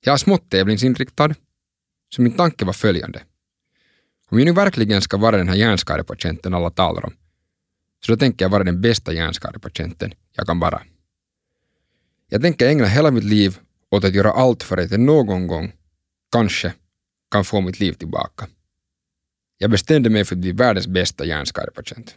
Jag 0.00 0.12
är 0.12 0.16
smått 0.16 0.50
tävlingsinriktad, 0.50 1.34
så 2.14 2.22
min 2.22 2.36
tanke 2.36 2.64
var 2.64 2.72
följande. 2.72 3.22
Om 4.28 4.38
jag 4.38 4.46
nu 4.46 4.52
verkligen 4.52 5.02
ska 5.02 5.16
vara 5.16 5.36
den 5.36 5.48
här 5.48 5.56
hjärnskadepatienten 5.56 6.54
alla 6.54 6.70
talar 6.70 7.06
om, 7.06 7.16
så 8.06 8.12
då 8.12 8.18
tänker 8.18 8.44
jag 8.44 8.50
vara 8.50 8.64
den 8.64 8.80
bästa 8.80 9.12
hjärnskadepatienten 9.12 10.14
jag 10.36 10.46
kan 10.46 10.60
bara. 10.60 10.82
Jag 12.28 12.42
tänker 12.42 12.68
ägna 12.68 12.86
hela 12.86 13.10
mitt 13.10 13.24
liv 13.24 13.58
åt 13.90 14.04
att 14.04 14.14
göra 14.14 14.32
allt 14.32 14.62
för 14.62 14.76
att 14.76 14.90
jag 14.90 15.00
någon 15.00 15.46
gång, 15.46 15.72
kanske, 16.32 16.72
kan 17.30 17.44
få 17.44 17.60
mitt 17.60 17.80
liv 17.80 17.92
tillbaka. 17.92 18.48
Jag 19.58 19.70
bestämde 19.70 20.10
mig 20.10 20.24
för 20.24 20.34
att 20.34 20.40
bli 20.40 20.52
världens 20.52 20.86
bästa 20.86 21.24
hjärnskadepatient. 21.24 22.14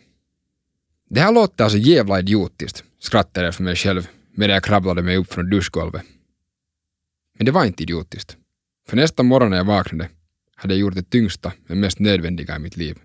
Det 1.09 1.19
här 1.19 1.31
låter 1.31 1.63
alltså 1.63 1.77
jävla 1.77 2.19
idiotiskt, 2.19 2.83
skrattade 2.99 3.47
jag 3.47 3.55
för 3.55 3.63
mig 3.63 3.75
själv 3.75 4.07
medan 4.31 4.53
jag 4.53 4.63
krabblade 4.63 5.01
mig 5.01 5.17
upp 5.17 5.33
från 5.33 5.49
duschgolvet. 5.49 6.03
Men 7.37 7.45
det 7.45 7.51
var 7.51 7.65
inte 7.65 7.83
idiotiskt. 7.83 8.37
För 8.87 8.97
nästa 8.97 9.23
morgon 9.23 9.49
när 9.49 9.57
jag 9.57 9.65
vaknade 9.65 10.09
hade 10.55 10.73
jag 10.73 10.79
gjort 10.79 10.95
det 10.95 11.09
tyngsta 11.09 11.53
men 11.67 11.79
mest 11.79 11.99
nödvändiga 11.99 12.55
i 12.55 12.59
mitt 12.59 12.77
liv. 12.77 12.97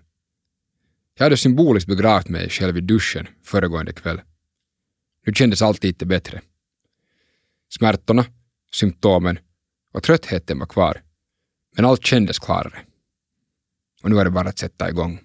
Jag 1.17 1.25
hade 1.25 1.37
symboliskt 1.37 1.87
begravt 1.87 2.29
mig 2.29 2.49
själv 2.49 2.77
i 2.77 2.81
duschen 2.81 3.27
föregående 3.43 3.93
kväll. 3.93 4.21
Nu 5.25 5.33
kändes 5.33 5.61
allt 5.61 5.83
lite 5.83 6.05
bättre. 6.05 6.41
Smärtorna, 7.69 8.25
symptomen 8.71 9.39
och 9.93 10.03
tröttheten 10.03 10.59
var 10.59 10.65
kvar, 10.65 11.01
men 11.75 11.85
allt 11.85 12.05
kändes 12.05 12.39
klarare. 12.39 12.79
Och 14.03 14.09
nu 14.09 14.19
är 14.19 14.25
det 14.25 14.31
bara 14.31 14.49
att 14.49 14.59
sätta 14.59 14.89
igång. 14.89 15.19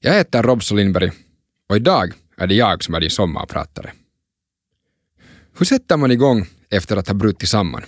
Jag 0.00 0.14
heter 0.14 0.42
Robso 0.42 0.74
Lindberg 0.74 1.10
och 1.68 1.76
idag 1.76 2.12
är 2.36 2.46
det 2.46 2.54
jag 2.54 2.84
som 2.84 2.94
är 2.94 3.00
din 3.00 3.10
sommarpratare. 3.10 3.92
Hur 5.58 5.66
sätter 5.66 5.96
man 5.96 6.10
igång 6.10 6.46
efter 6.70 6.96
att 6.96 7.06
ha 7.06 7.14
brutit 7.14 7.48
samman? 7.48 7.82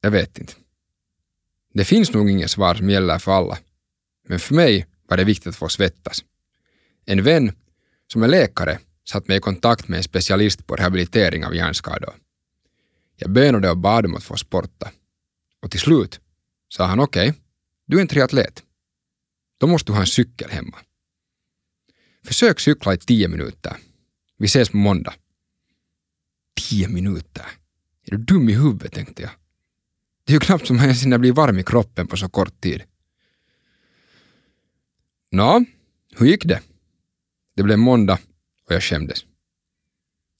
Jag 0.00 0.10
vet 0.10 0.38
inte. 0.38 0.52
Det 1.72 1.84
finns 1.84 2.12
nog 2.12 2.30
inget 2.30 2.50
svar 2.50 2.74
som 2.74 2.90
gäller 2.90 3.18
för 3.18 3.32
alla, 3.32 3.58
men 4.28 4.38
för 4.38 4.54
mig 4.54 4.86
var 5.08 5.16
det 5.16 5.24
viktigt 5.24 5.46
att 5.46 5.56
få 5.56 5.68
svettas. 5.68 6.24
En 7.04 7.22
vän 7.22 7.52
som 8.12 8.22
är 8.22 8.28
läkare 8.28 8.78
satte 9.08 9.28
mig 9.28 9.36
i 9.36 9.40
kontakt 9.40 9.88
med 9.88 9.96
en 9.96 10.02
specialist 10.02 10.66
på 10.66 10.76
rehabilitering 10.76 11.44
av 11.44 11.54
hjärnskador. 11.54 12.14
Jag 13.16 13.30
bönade 13.30 13.70
och 13.70 13.78
bad 13.78 14.06
om 14.06 14.16
att 14.16 14.24
få 14.24 14.36
sporta. 14.36 14.90
Och 15.62 15.70
till 15.70 15.80
slut 15.80 16.20
sa 16.68 16.86
han 16.86 17.00
okej, 17.00 17.30
okay, 17.30 17.40
du 17.86 17.96
är 17.96 18.00
en 18.00 18.08
triatlet. 18.08 18.62
Då 19.58 19.66
måste 19.66 19.92
du 19.92 19.94
ha 19.94 20.00
en 20.00 20.06
cykel 20.06 20.50
hemma. 20.50 20.78
Försök 22.24 22.60
cykla 22.60 22.94
i 22.94 22.98
tio 22.98 23.28
minuter. 23.28 23.76
Vi 24.38 24.46
ses 24.46 24.70
på 24.70 24.76
måndag. 24.76 25.14
Tio 26.54 26.88
minuter? 26.88 27.46
Är 28.06 28.10
du 28.10 28.16
dum 28.16 28.48
i 28.48 28.52
huvudet, 28.52 28.92
tänkte 28.92 29.22
jag. 29.22 29.30
Det 30.24 30.32
är 30.32 30.34
ju 30.34 30.40
knappt 30.40 30.66
som 30.66 30.76
man 30.76 30.84
ens 30.84 31.02
hinner 31.02 31.18
bli 31.18 31.30
varm 31.30 31.58
i 31.58 31.62
kroppen 31.62 32.06
på 32.06 32.16
så 32.16 32.28
kort 32.28 32.60
tid. 32.60 32.82
Nå, 35.30 35.64
hur 36.16 36.26
gick 36.26 36.44
det? 36.44 36.62
Det 37.56 37.62
blev 37.62 37.78
måndag 37.78 38.18
och 38.66 38.74
jag 38.74 38.82
skämdes. 38.82 39.24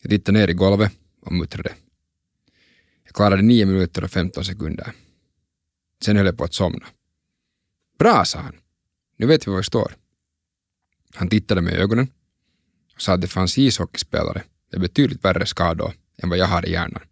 Jag 0.02 0.10
tittade 0.10 0.38
ner 0.38 0.48
i 0.48 0.52
golvet 0.52 0.92
och 1.20 1.32
muttrade. 1.32 1.74
Jag 3.04 3.14
klarade 3.14 3.42
nio 3.42 3.66
minuter 3.66 4.04
och 4.04 4.10
femton 4.10 4.44
sekunder. 4.44 4.92
Sen 6.04 6.16
höll 6.16 6.26
jag 6.26 6.38
på 6.38 6.44
att 6.44 6.54
somna. 6.54 6.86
Bra, 7.98 8.24
sa 8.24 8.38
han. 8.38 8.54
Nu 9.16 9.26
vet 9.26 9.46
vi 9.46 9.50
var 9.50 9.58
vi 9.58 9.64
står. 9.64 9.96
Han 11.14 11.28
tittade 11.28 11.60
mig 11.60 11.74
i 11.74 11.76
ögonen 11.76 12.08
och 12.94 13.02
sa 13.02 13.12
att 13.12 13.20
det 13.20 13.28
fanns 13.28 13.58
ishockeyspelare 13.58 14.42
med 14.70 14.80
betydligt 14.80 15.24
värre 15.24 15.46
skador 15.46 15.92
än 16.22 16.28
vad 16.28 16.38
jag 16.38 16.46
har 16.46 16.66
i 16.66 16.72
hjärnan. 16.72 17.02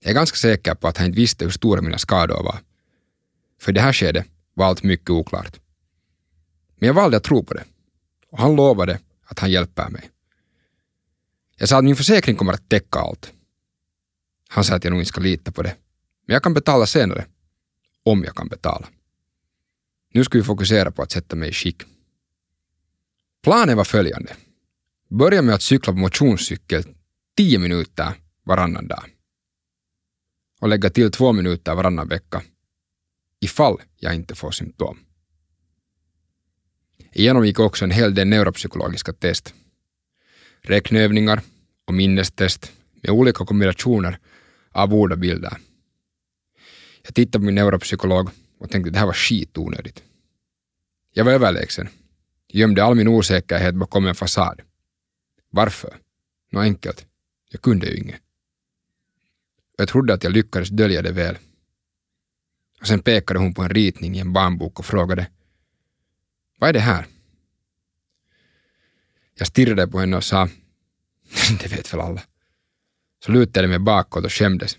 Jag 0.00 0.10
är 0.10 0.14
ganska 0.14 0.36
säker 0.36 0.74
på 0.74 0.88
att 0.88 0.98
han 0.98 1.06
inte 1.06 1.20
visste 1.20 1.44
hur 1.44 1.52
stora 1.52 1.80
mina 1.80 1.98
skador 1.98 2.42
var. 2.42 2.58
För 3.60 3.72
i 3.72 3.74
det 3.74 3.80
här 3.80 3.92
skedet 3.92 4.26
var 4.54 4.66
allt 4.66 4.82
mycket 4.82 5.10
oklart. 5.10 5.60
Men 6.76 6.86
jag 6.86 6.94
valde 6.94 7.16
att 7.16 7.24
tro 7.24 7.44
på 7.44 7.54
det. 7.54 7.64
Och 8.30 8.38
han 8.38 8.56
lovade 8.56 8.98
att 9.24 9.38
han 9.38 9.50
hjälper 9.50 9.88
mig. 9.88 10.10
Jag 11.56 11.68
sa 11.68 11.78
att 11.78 11.84
min 11.84 11.96
försäkring 11.96 12.36
kommer 12.36 12.52
att 12.52 12.68
täcka 12.68 12.98
allt. 12.98 13.32
Han 14.48 14.64
sa 14.64 14.74
att 14.74 14.84
jag 14.84 14.90
nog 14.90 15.00
inte 15.00 15.08
ska 15.08 15.20
lita 15.20 15.52
på 15.52 15.62
det. 15.62 15.76
Men 16.26 16.34
jag 16.34 16.42
kan 16.42 16.54
betala 16.54 16.86
senare. 16.86 17.26
Om 18.04 18.24
jag 18.24 18.34
kan 18.34 18.48
betala. 18.48 18.88
Nu 20.12 20.24
ska 20.24 20.38
vi 20.38 20.44
fokusera 20.44 20.90
på 20.90 21.02
att 21.02 21.12
sätta 21.12 21.36
mig 21.36 21.48
i 21.48 21.52
skick. 21.52 21.82
Planen 23.42 23.76
var 23.76 23.84
följande. 23.84 24.36
Börja 25.08 25.42
med 25.42 25.54
att 25.54 25.62
cykla 25.62 25.92
på 25.92 25.98
motionscykel 25.98 26.93
10 27.36 27.58
minuter 27.58 28.14
varannan 28.44 28.88
dag. 28.88 29.04
Och 30.60 30.68
lägga 30.68 30.90
till 30.90 31.10
två 31.10 31.32
minuter 31.32 31.74
varannan 31.74 32.08
vecka. 32.08 32.42
Ifall 33.40 33.82
jag 33.96 34.14
inte 34.14 34.34
får 34.34 34.50
symptom. 34.50 34.98
Jag 36.96 37.22
genomgick 37.24 37.58
också 37.58 37.84
en 37.84 37.90
hel 37.90 38.14
del 38.14 38.28
neuropsykologiska 38.28 39.12
test. 39.12 39.54
Räkneövningar 40.60 41.42
och 41.84 41.94
minnestest 41.94 42.72
med 42.94 43.10
olika 43.10 43.44
kombinationer 43.44 44.18
av 44.70 44.94
ord 44.94 45.12
och 45.12 45.18
bilder. 45.18 45.56
Jag 47.02 47.14
tittade 47.14 47.42
på 47.42 47.44
min 47.44 47.54
neuropsykolog 47.54 48.30
och 48.58 48.70
tänkte 48.70 48.88
att 48.88 48.92
det 48.92 48.98
här 48.98 49.06
var 49.06 49.12
skitonödigt. 49.12 50.02
Jag 51.12 51.24
var 51.24 51.32
överlägsen. 51.32 51.88
Jag 52.46 52.60
gömde 52.60 52.84
all 52.84 52.94
min 52.94 53.08
osäkerhet 53.08 53.74
bakom 53.74 54.06
en 54.06 54.14
fasad. 54.14 54.60
Varför? 55.50 55.96
Nå 56.50 56.60
enkelt. 56.60 57.06
Jag 57.54 57.62
kunde 57.62 57.86
ju 57.86 57.96
inget. 57.96 58.20
Jag 59.76 59.88
trodde 59.88 60.14
att 60.14 60.24
jag 60.24 60.32
lyckades 60.32 60.68
dölja 60.68 61.02
det 61.02 61.12
väl. 61.12 61.38
Och 62.80 62.86
sen 62.86 63.02
pekade 63.02 63.38
hon 63.38 63.54
på 63.54 63.62
en 63.62 63.68
ritning 63.68 64.16
i 64.16 64.20
en 64.20 64.32
barnbok 64.32 64.78
och 64.78 64.86
frågade 64.86 65.30
Vad 66.58 66.68
är 66.68 66.72
det 66.72 66.80
här? 66.80 67.06
Jag 69.34 69.46
stirrade 69.46 69.88
på 69.88 70.00
henne 70.00 70.16
och 70.16 70.24
sa 70.24 70.48
Det 71.60 71.66
vet 71.66 71.92
väl 71.92 72.00
alla. 72.00 72.22
Så 73.24 73.32
lutade 73.32 73.64
jag 73.64 73.70
mig 73.70 73.78
bakåt 73.78 74.24
och 74.24 74.32
skämdes. 74.32 74.78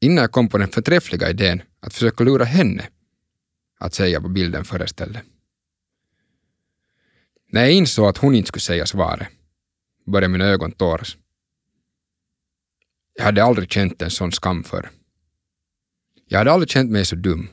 Innan 0.00 0.22
jag 0.22 0.32
kom 0.32 0.48
på 0.48 0.58
den 0.58 0.68
förträffliga 0.68 1.30
idén 1.30 1.62
att 1.80 1.94
försöka 1.94 2.24
lura 2.24 2.44
henne 2.44 2.88
att 3.78 3.94
säga 3.94 4.20
vad 4.20 4.32
bilden 4.32 4.64
föreställde. 4.64 5.22
När 7.48 7.60
jag 7.60 7.72
insåg 7.72 8.06
att 8.08 8.18
hon 8.18 8.34
inte 8.34 8.48
skulle 8.48 8.60
säga 8.60 8.86
svaret 8.86 9.28
började 10.10 10.32
mina 10.32 10.44
ögon 10.44 10.72
tåras. 10.72 11.16
Jag 13.14 13.24
hade 13.24 13.44
aldrig 13.44 13.72
känt 13.72 14.02
en 14.02 14.10
sån 14.10 14.32
skam 14.32 14.64
för. 14.64 14.90
Jag 16.26 16.38
hade 16.38 16.52
aldrig 16.52 16.70
känt 16.70 16.90
mig 16.90 17.04
så 17.04 17.16
dum. 17.16 17.48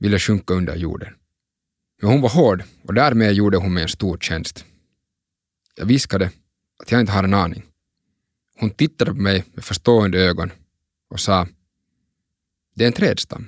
Ville 0.00 0.18
sjunka 0.18 0.54
under 0.54 0.76
jorden. 0.76 1.14
Men 2.00 2.10
hon 2.10 2.20
var 2.20 2.28
hård 2.28 2.64
och 2.82 2.94
därmed 2.94 3.32
gjorde 3.32 3.56
hon 3.56 3.74
mig 3.74 3.82
en 3.82 3.88
stor 3.88 4.18
tjänst. 4.18 4.64
Jag 5.74 5.86
viskade 5.86 6.30
att 6.78 6.90
jag 6.90 7.00
inte 7.00 7.12
har 7.12 7.24
en 7.24 7.34
aning. 7.34 7.62
Hon 8.56 8.70
tittade 8.70 9.10
på 9.10 9.20
mig 9.20 9.44
med 9.54 9.64
förstående 9.64 10.18
ögon 10.18 10.50
och 11.08 11.20
sa 11.20 11.48
Det 12.74 12.84
är 12.84 12.86
en 12.86 12.92
trädstam. 12.92 13.46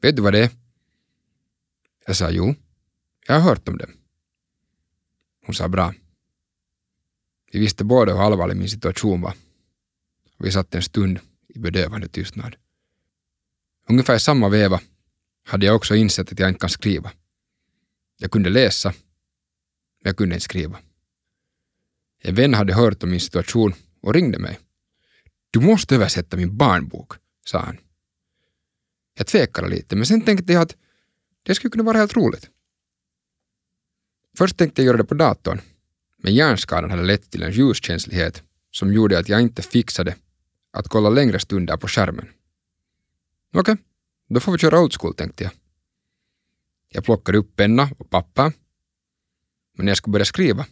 Vet 0.00 0.16
du 0.16 0.22
vad 0.22 0.32
det 0.32 0.44
är? 0.44 0.50
Jag 2.06 2.16
sa 2.16 2.30
jo, 2.30 2.54
jag 3.26 3.34
har 3.34 3.40
hört 3.40 3.68
om 3.68 3.78
det. 3.78 3.88
Hon 5.46 5.54
sa 5.54 5.68
bra. 5.68 5.94
Vi 7.52 7.58
visste 7.58 7.84
båda 7.84 8.12
hur 8.12 8.20
allvarlig 8.20 8.56
min 8.56 8.68
situation 8.68 9.20
var. 9.20 9.34
Vi 10.38 10.52
satt 10.52 10.74
en 10.74 10.82
stund 10.82 11.20
i 11.48 11.58
bedövande 11.58 12.08
tystnad. 12.08 12.56
Ungefär 13.88 14.16
i 14.16 14.20
samma 14.20 14.48
veva 14.48 14.80
hade 15.44 15.66
jag 15.66 15.76
också 15.76 15.94
insett 15.94 16.32
att 16.32 16.38
jag 16.38 16.48
inte 16.48 16.60
kan 16.60 16.70
skriva. 16.70 17.12
Jag 18.18 18.30
kunde 18.30 18.50
läsa, 18.50 18.88
men 18.88 20.08
jag 20.08 20.16
kunde 20.16 20.34
inte 20.34 20.44
skriva. 20.44 20.78
En 22.22 22.34
vän 22.34 22.54
hade 22.54 22.74
hört 22.74 23.02
om 23.02 23.10
min 23.10 23.20
situation 23.20 23.74
och 24.00 24.14
ringde 24.14 24.38
mig. 24.38 24.58
Du 25.50 25.60
måste 25.60 25.94
översätta 25.94 26.36
min 26.36 26.56
barnbok, 26.56 27.12
sa 27.44 27.58
han. 27.58 27.78
Jag 29.14 29.26
tvekade 29.26 29.68
lite, 29.68 29.96
men 29.96 30.06
sen 30.06 30.20
tänkte 30.22 30.52
jag 30.52 30.62
att 30.62 30.76
det 31.42 31.54
skulle 31.54 31.70
kunna 31.70 31.84
vara 31.84 31.98
helt 31.98 32.16
roligt. 32.16 32.50
Först 34.36 34.56
tänkte 34.56 34.82
jag 34.82 34.86
göra 34.86 34.96
det 34.96 35.04
på 35.04 35.14
datorn, 35.14 35.60
men 36.22 36.34
hjärnskadan 36.34 36.90
hade 36.90 37.02
lett 37.02 37.30
till 37.30 37.42
en 37.42 37.52
ljuskänslighet 37.52 38.42
som 38.70 38.92
gjorde 38.92 39.18
att 39.18 39.28
jag 39.28 39.40
inte 39.40 39.62
fixade 39.62 40.16
att 40.70 40.88
kolla 40.88 41.10
längre 41.10 41.38
stunder 41.38 41.76
på 41.76 41.88
skärmen. 41.88 42.28
Okej, 43.54 43.72
okay, 43.72 43.84
då 44.28 44.40
får 44.40 44.52
vi 44.52 44.58
köra 44.58 44.80
old 44.80 44.94
school 45.00 45.14
tänkte 45.14 45.44
jag. 45.44 45.52
Jag 46.88 47.04
plockade 47.04 47.38
upp 47.38 47.56
penna 47.56 47.90
och 47.98 48.10
papper. 48.10 48.52
Men 49.76 49.84
när 49.84 49.90
jag 49.90 49.96
skulle 49.96 50.12
börja 50.12 50.24
skriva 50.24 50.66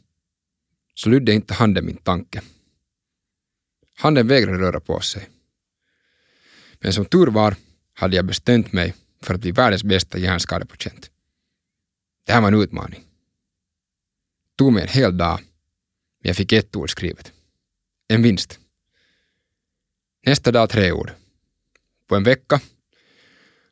så 0.94 1.08
lydde 1.08 1.32
inte 1.32 1.54
handen 1.54 1.86
min 1.86 1.96
tanke. 1.96 2.42
Handen 3.96 4.28
vägrade 4.28 4.58
röra 4.58 4.80
på 4.80 5.00
sig. 5.00 5.28
Men 6.80 6.92
som 6.92 7.04
tur 7.04 7.26
var 7.26 7.56
hade 7.94 8.16
jag 8.16 8.24
bestämt 8.24 8.72
mig 8.72 8.94
för 9.22 9.34
att 9.34 9.40
bli 9.40 9.50
världens 9.52 9.84
bästa 9.84 10.18
hjärnskadepatient. 10.18 11.10
Det 12.24 12.32
här 12.32 12.40
var 12.40 12.48
en 12.48 12.62
utmaning. 12.62 13.05
Tog 14.56 14.72
mig 14.72 14.82
en 14.82 14.88
hel 14.88 15.16
dag, 15.16 15.40
men 16.20 16.28
jag 16.28 16.36
fick 16.36 16.52
ett 16.52 16.76
ord 16.76 16.90
skrivet. 16.90 17.32
En 18.08 18.22
vinst. 18.22 18.60
Nästa 20.26 20.52
dag 20.52 20.70
tre 20.70 20.92
ord. 20.92 21.12
På 22.06 22.16
en 22.16 22.24
vecka 22.24 22.60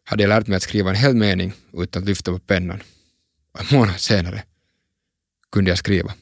hade 0.05 0.23
jag 0.23 0.29
lärt 0.29 0.47
mig 0.47 0.57
att 0.57 0.63
skriva 0.63 0.91
en 0.91 0.97
hel 0.97 1.15
mening 1.15 1.53
utan 1.73 2.03
att 2.03 2.09
lyfta 2.09 2.33
på 2.33 2.39
pennan. 2.39 2.83
Och 3.53 3.61
en 3.61 3.79
månad 3.79 4.01
senare 4.01 4.45
kunde 5.53 5.71
jag 5.71 5.79
skriva. 5.79 6.15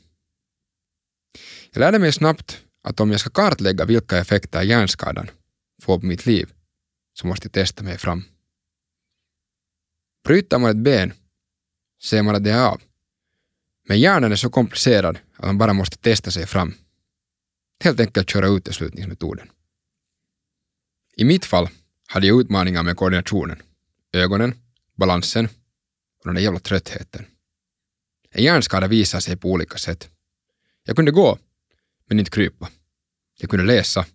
Jag 1.70 1.80
lärde 1.80 1.98
mig 1.98 2.12
snabbt 2.12 2.64
att 2.82 3.00
om 3.00 3.10
jag 3.10 3.20
ska 3.20 3.30
kartlägga 3.30 3.84
vilka 3.84 4.18
effekter 4.18 4.62
hjärnskadan 4.62 5.30
får 5.82 6.00
på 6.00 6.06
mitt 6.06 6.26
liv 6.26 6.52
så 7.12 7.26
måste 7.26 7.46
jag 7.46 7.52
testa 7.52 7.84
mig 7.84 7.98
fram. 7.98 8.24
Bryter 10.24 10.58
man 10.58 10.70
ett 10.70 10.76
ben 10.76 11.12
ser 12.02 12.22
man 12.22 12.34
att 12.34 12.44
det 12.44 12.50
är 12.50 12.66
av. 12.66 12.80
Men 13.88 14.00
hjärnan 14.00 14.32
är 14.32 14.36
så 14.36 14.50
komplicerad 14.50 15.18
att 15.36 15.46
man 15.46 15.58
bara 15.58 15.72
måste 15.72 15.96
testa 15.96 16.30
sig 16.30 16.46
fram. 16.46 16.74
Helt 17.84 18.00
enkelt 18.00 18.30
köra 18.30 18.48
uteslutningsmetoden. 18.48 19.50
I 21.16 21.24
mitt 21.24 21.44
fall 21.44 21.68
hade 22.06 22.26
jag 22.26 22.40
utmaningar 22.40 22.82
med 22.82 22.96
koordinationen, 22.96 23.62
ögonen, 24.12 24.54
balansen 24.96 25.44
och 26.18 26.24
den 26.24 26.34
där 26.34 26.42
jävla 26.42 26.60
tröttheten. 26.60 27.26
En 28.30 28.44
hjärnskada 28.44 28.86
visar 28.86 29.20
sig 29.20 29.36
på 29.36 29.50
olika 29.50 29.78
sätt. 29.78 30.10
Jag 30.84 30.96
kunde 30.96 31.10
gå, 31.10 31.38
men 32.06 32.18
inte 32.18 32.30
krypa. 32.30 32.68
Jag 33.40 33.50
kunde 33.50 33.66
läsa, 33.66 34.06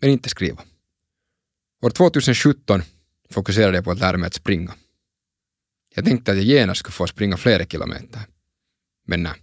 men 0.00 0.10
inte 0.10 0.28
skriva. 0.28 0.64
År 1.82 1.90
2017 1.90 2.82
fokuserade 3.30 3.76
jag 3.76 3.84
på 3.84 3.90
att 3.90 3.98
lära 3.98 4.16
mig 4.16 4.26
att 4.26 4.34
springa. 4.34 4.74
Jag 5.94 6.04
tänkte 6.04 6.30
att 6.30 6.36
jag 6.36 6.46
genast 6.46 6.78
skulle 6.78 6.92
få 6.92 7.06
springa 7.06 7.36
flera 7.36 7.64
kilometer. 7.64 8.20
Men 9.04 9.22
nej. 9.22 9.34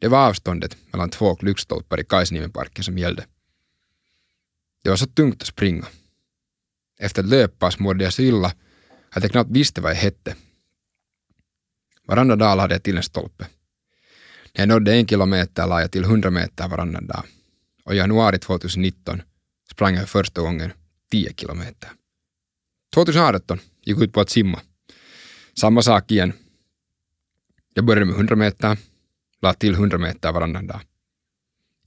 Det 0.00 0.08
var 0.08 0.28
avståndet 0.28 0.76
mellan 0.92 1.10
två 1.10 1.38
lyktstolpar 1.40 2.00
i 2.00 2.04
Kajsniemenparken 2.04 2.84
som 2.84 2.98
gällde. 2.98 3.26
Det 4.82 4.90
var 4.90 4.96
så 4.96 5.06
tungt 5.06 5.42
att 5.42 5.48
springa. 5.48 5.86
Efter 6.98 7.22
ett 7.22 7.28
löppass 7.28 7.78
mådde 7.78 8.04
jag 8.04 8.12
så 8.12 8.22
illa 8.22 8.52
att 9.10 9.22
jag 9.22 9.32
knappt 9.32 9.50
visste 9.50 9.80
vad 9.80 9.90
jag 9.90 9.96
hette. 9.96 10.36
Varannan 12.06 12.38
dag 12.38 12.56
lade 12.56 12.74
jag 12.74 12.82
till 12.82 12.96
en 12.96 13.02
stolpe. 13.02 13.46
När 14.54 14.62
jag 14.62 14.68
nådde 14.68 14.94
en 14.94 15.08
kilometer 15.08 15.66
la 15.66 15.80
jag 15.80 15.92
till 15.92 16.04
hundra 16.04 16.30
meter 16.30 16.68
varannan 16.68 17.06
dag. 17.06 17.24
Och 17.84 17.94
i 17.94 17.96
januari 17.96 18.38
2019 18.38 19.22
sprang 19.70 19.94
jag 19.94 20.08
för 20.08 20.18
första 20.18 20.40
gången 20.40 20.72
10 21.10 21.34
kilometer. 21.34 21.90
2018 22.94 23.58
gick 23.82 24.02
ut 24.02 24.12
på 24.12 24.20
att 24.20 24.30
simma. 24.30 24.60
Samma 25.58 25.82
sak 25.82 26.10
igen. 26.10 26.32
Jag 27.76 27.84
började 27.84 28.06
med 28.06 28.14
100 28.14 28.36
meter, 28.36 28.78
la 29.40 29.54
till 29.54 29.74
100 29.74 29.98
meter 29.98 30.32
varannan 30.32 30.66
dag. 30.66 30.80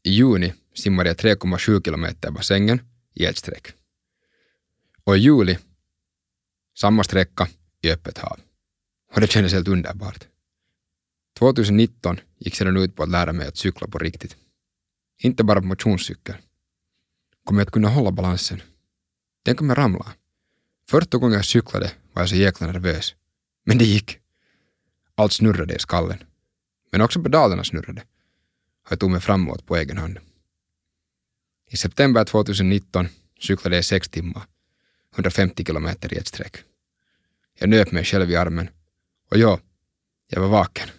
I 0.04 0.12
juni 0.12 0.54
simmade 0.74 1.10
jag 1.10 1.18
3,7 1.18 1.84
kilometer 1.86 2.30
i 2.30 2.32
bassängen 2.32 2.82
i 3.14 3.26
ett 3.26 3.38
streck. 3.38 3.68
Och 5.04 5.18
i 5.18 5.20
juli 5.20 5.58
samma 6.78 7.04
sträcka 7.04 7.48
i 7.82 7.92
öppet 7.92 8.18
hav. 8.18 8.40
Och 9.14 9.22
det 9.22 9.28
kändes 9.28 9.54
helt 9.54 9.68
underbart. 9.68 10.28
2019 11.38 12.20
gick 12.38 12.56
sedan 12.56 12.78
ut 12.78 12.96
på 12.96 13.04
att 13.04 13.10
lära 13.10 13.34
mig 13.34 13.48
att 13.48 13.58
cykla 13.58 13.88
på 13.88 13.98
riktigt. 13.98 14.36
Inte 15.18 15.44
bara 15.44 15.62
på 15.62 15.68
motionscykel. 15.68 16.36
Kommer 17.44 17.62
jag 17.62 17.68
att 17.68 17.74
kunna 17.74 17.90
hålla 17.90 18.12
balansen? 18.12 18.62
Tänk 19.46 19.62
om 19.62 19.70
jag 19.70 19.78
ramlar? 19.78 20.14
Första 20.90 21.18
gången 21.18 21.36
jag 21.36 21.46
cyklade 21.46 21.92
var 22.14 22.22
jag 22.22 22.30
så 22.30 22.36
jäkla 22.36 22.68
nervös. 22.68 23.16
Men 23.66 23.78
det 23.78 23.86
gick. 23.86 24.19
Allt 25.20 25.34
snurrade 25.34 25.76
i 25.76 25.80
skallen. 25.80 26.24
Men 26.92 27.02
också 27.02 27.24
pedalerna 27.24 27.64
snurrade. 27.64 28.02
Och 28.86 28.92
jag 28.92 29.00
tog 29.00 29.12
mig 29.12 29.22
framåt 29.22 29.66
på 29.66 29.76
egen 29.76 29.98
hand. 29.98 30.20
I 31.70 31.78
september 31.78 32.26
2019 32.26 33.08
cyklade 33.40 33.76
jag 33.76 33.86
sex 33.86 34.10
timmar, 34.10 34.44
150 35.14 35.66
kilometer 35.66 36.14
i 36.14 36.18
ett 36.18 36.28
streck. 36.28 36.58
Jag 37.60 37.70
nöp 37.70 37.92
mig 37.92 38.06
själv 38.06 38.32
i 38.32 38.36
armen. 38.36 38.70
Och 39.32 39.38
ja, 39.38 39.60
jag 40.28 40.42
var 40.42 40.48
vaken. 40.48 40.90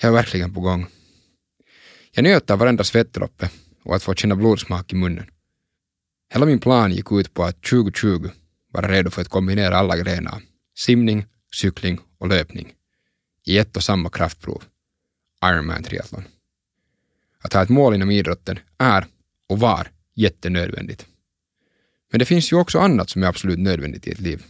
Jag 0.00 0.10
var 0.10 0.18
verkligen 0.18 0.54
på 0.54 0.60
gång. 0.60 0.86
Jag 2.10 2.22
njöt 2.22 2.50
av 2.50 2.58
varenda 2.58 2.84
svettdroppe 2.84 3.50
och 3.84 3.96
att 3.96 4.02
få 4.02 4.14
känna 4.14 4.36
blodsmak 4.36 4.92
i 4.92 4.96
munnen. 4.96 5.30
Hela 6.32 6.46
min 6.46 6.60
plan 6.60 6.92
gick 6.92 7.12
ut 7.12 7.34
på 7.34 7.44
att 7.44 7.62
2020 7.62 8.30
vara 8.72 8.88
redo 8.88 9.10
för 9.10 9.22
att 9.22 9.28
kombinera 9.28 9.76
alla 9.76 9.96
grenar, 9.96 10.42
simning, 10.76 11.26
cykling 11.52 12.00
och 12.18 12.28
löpning, 12.28 12.74
i 13.48 13.58
ett 13.58 13.76
och 13.76 13.84
samma 13.84 14.10
kraftprov, 14.10 14.64
Ironman 15.44 15.82
triathlon. 15.82 16.24
Att 17.38 17.52
ha 17.52 17.62
ett 17.62 17.68
mål 17.68 17.94
inom 17.94 18.10
idrotten 18.10 18.58
är 18.78 19.06
och 19.48 19.60
var 19.60 19.90
jättenödvändigt. 20.14 21.06
Men 22.10 22.18
det 22.18 22.24
finns 22.24 22.52
ju 22.52 22.56
också 22.56 22.78
annat 22.78 23.10
som 23.10 23.22
är 23.22 23.26
absolut 23.26 23.58
nödvändigt 23.58 24.06
i 24.06 24.10
ett 24.10 24.20
liv. 24.20 24.44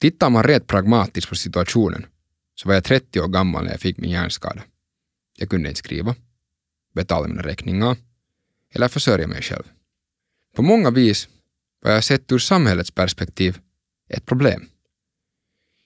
Tittar 0.00 0.30
man 0.30 0.42
rätt 0.42 0.66
pragmatiskt 0.66 1.28
på 1.28 1.36
situationen 1.36 2.06
så 2.54 2.68
var 2.68 2.74
jag 2.74 2.84
30 2.84 3.20
år 3.20 3.28
gammal 3.28 3.64
när 3.64 3.70
jag 3.70 3.80
fick 3.80 3.98
min 3.98 4.10
hjärnskada. 4.10 4.62
Jag 5.36 5.48
kunde 5.48 5.68
inte 5.68 5.78
skriva, 5.78 6.14
betala 6.94 7.28
mina 7.28 7.42
räkningar 7.42 7.96
eller 8.74 8.88
försörja 8.88 9.26
mig 9.26 9.42
själv. 9.42 9.64
På 10.56 10.62
många 10.62 10.90
vis 10.90 11.28
var 11.80 11.90
jag 11.90 12.04
sett 12.04 12.32
ur 12.32 12.38
samhällets 12.38 12.90
perspektiv 12.90 13.58
ett 14.08 14.26
problem. 14.26 14.68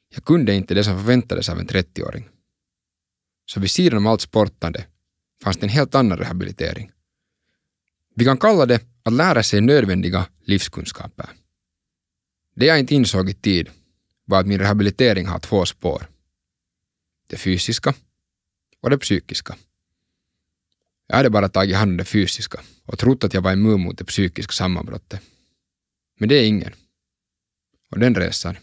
Jag 0.09 0.25
kunde 0.25 0.55
inte 0.55 0.75
det 0.75 0.85
som 0.85 0.97
förväntades 0.99 1.49
av 1.49 1.59
en 1.59 1.69
30-åring. 1.69 2.29
Så 3.47 3.61
vid 3.61 3.71
sidan 3.71 3.99
om 3.99 4.07
allt 4.07 4.21
sportande 4.21 4.87
fanns 5.43 5.57
det 5.57 5.67
en 5.67 5.71
helt 5.71 5.95
annan 5.95 6.19
rehabilitering. 6.19 6.91
Vi 8.15 8.25
kan 8.25 8.39
kalla 8.39 8.67
det 8.67 8.81
att 9.03 9.13
lära 9.13 9.43
sig 9.43 9.61
nödvändiga 9.61 10.27
livskunskaper. 10.41 11.31
Det 12.55 12.67
jag 12.67 12.79
inte 12.79 12.95
insåg 12.95 13.31
i 13.31 13.35
tid 13.35 13.71
var 14.25 14.41
att 14.41 14.47
min 14.47 14.59
rehabilitering 14.59 15.27
har 15.27 15.39
två 15.39 15.67
spår. 15.67 16.09
Det 17.27 17.37
fysiska 17.37 17.95
och 18.81 18.91
det 18.91 18.99
psykiska. 18.99 19.57
Jag 21.07 21.17
hade 21.17 21.31
bara 21.31 21.49
tagit 21.49 21.77
hand 21.77 21.91
om 21.91 21.97
det 21.97 22.05
fysiska 22.05 22.61
och 22.85 22.99
trott 22.99 23.25
att 23.25 23.35
jag 23.35 23.43
var 23.43 23.53
immun 23.53 23.81
mot 23.81 23.99
det 23.99 24.05
psykiska 24.05 24.53
sammanbrottet. 24.53 25.21
Men 26.19 26.29
det 26.29 26.35
är 26.35 26.47
ingen. 26.47 26.73
Och 27.91 27.99
den 27.99 28.15
resan 28.15 28.57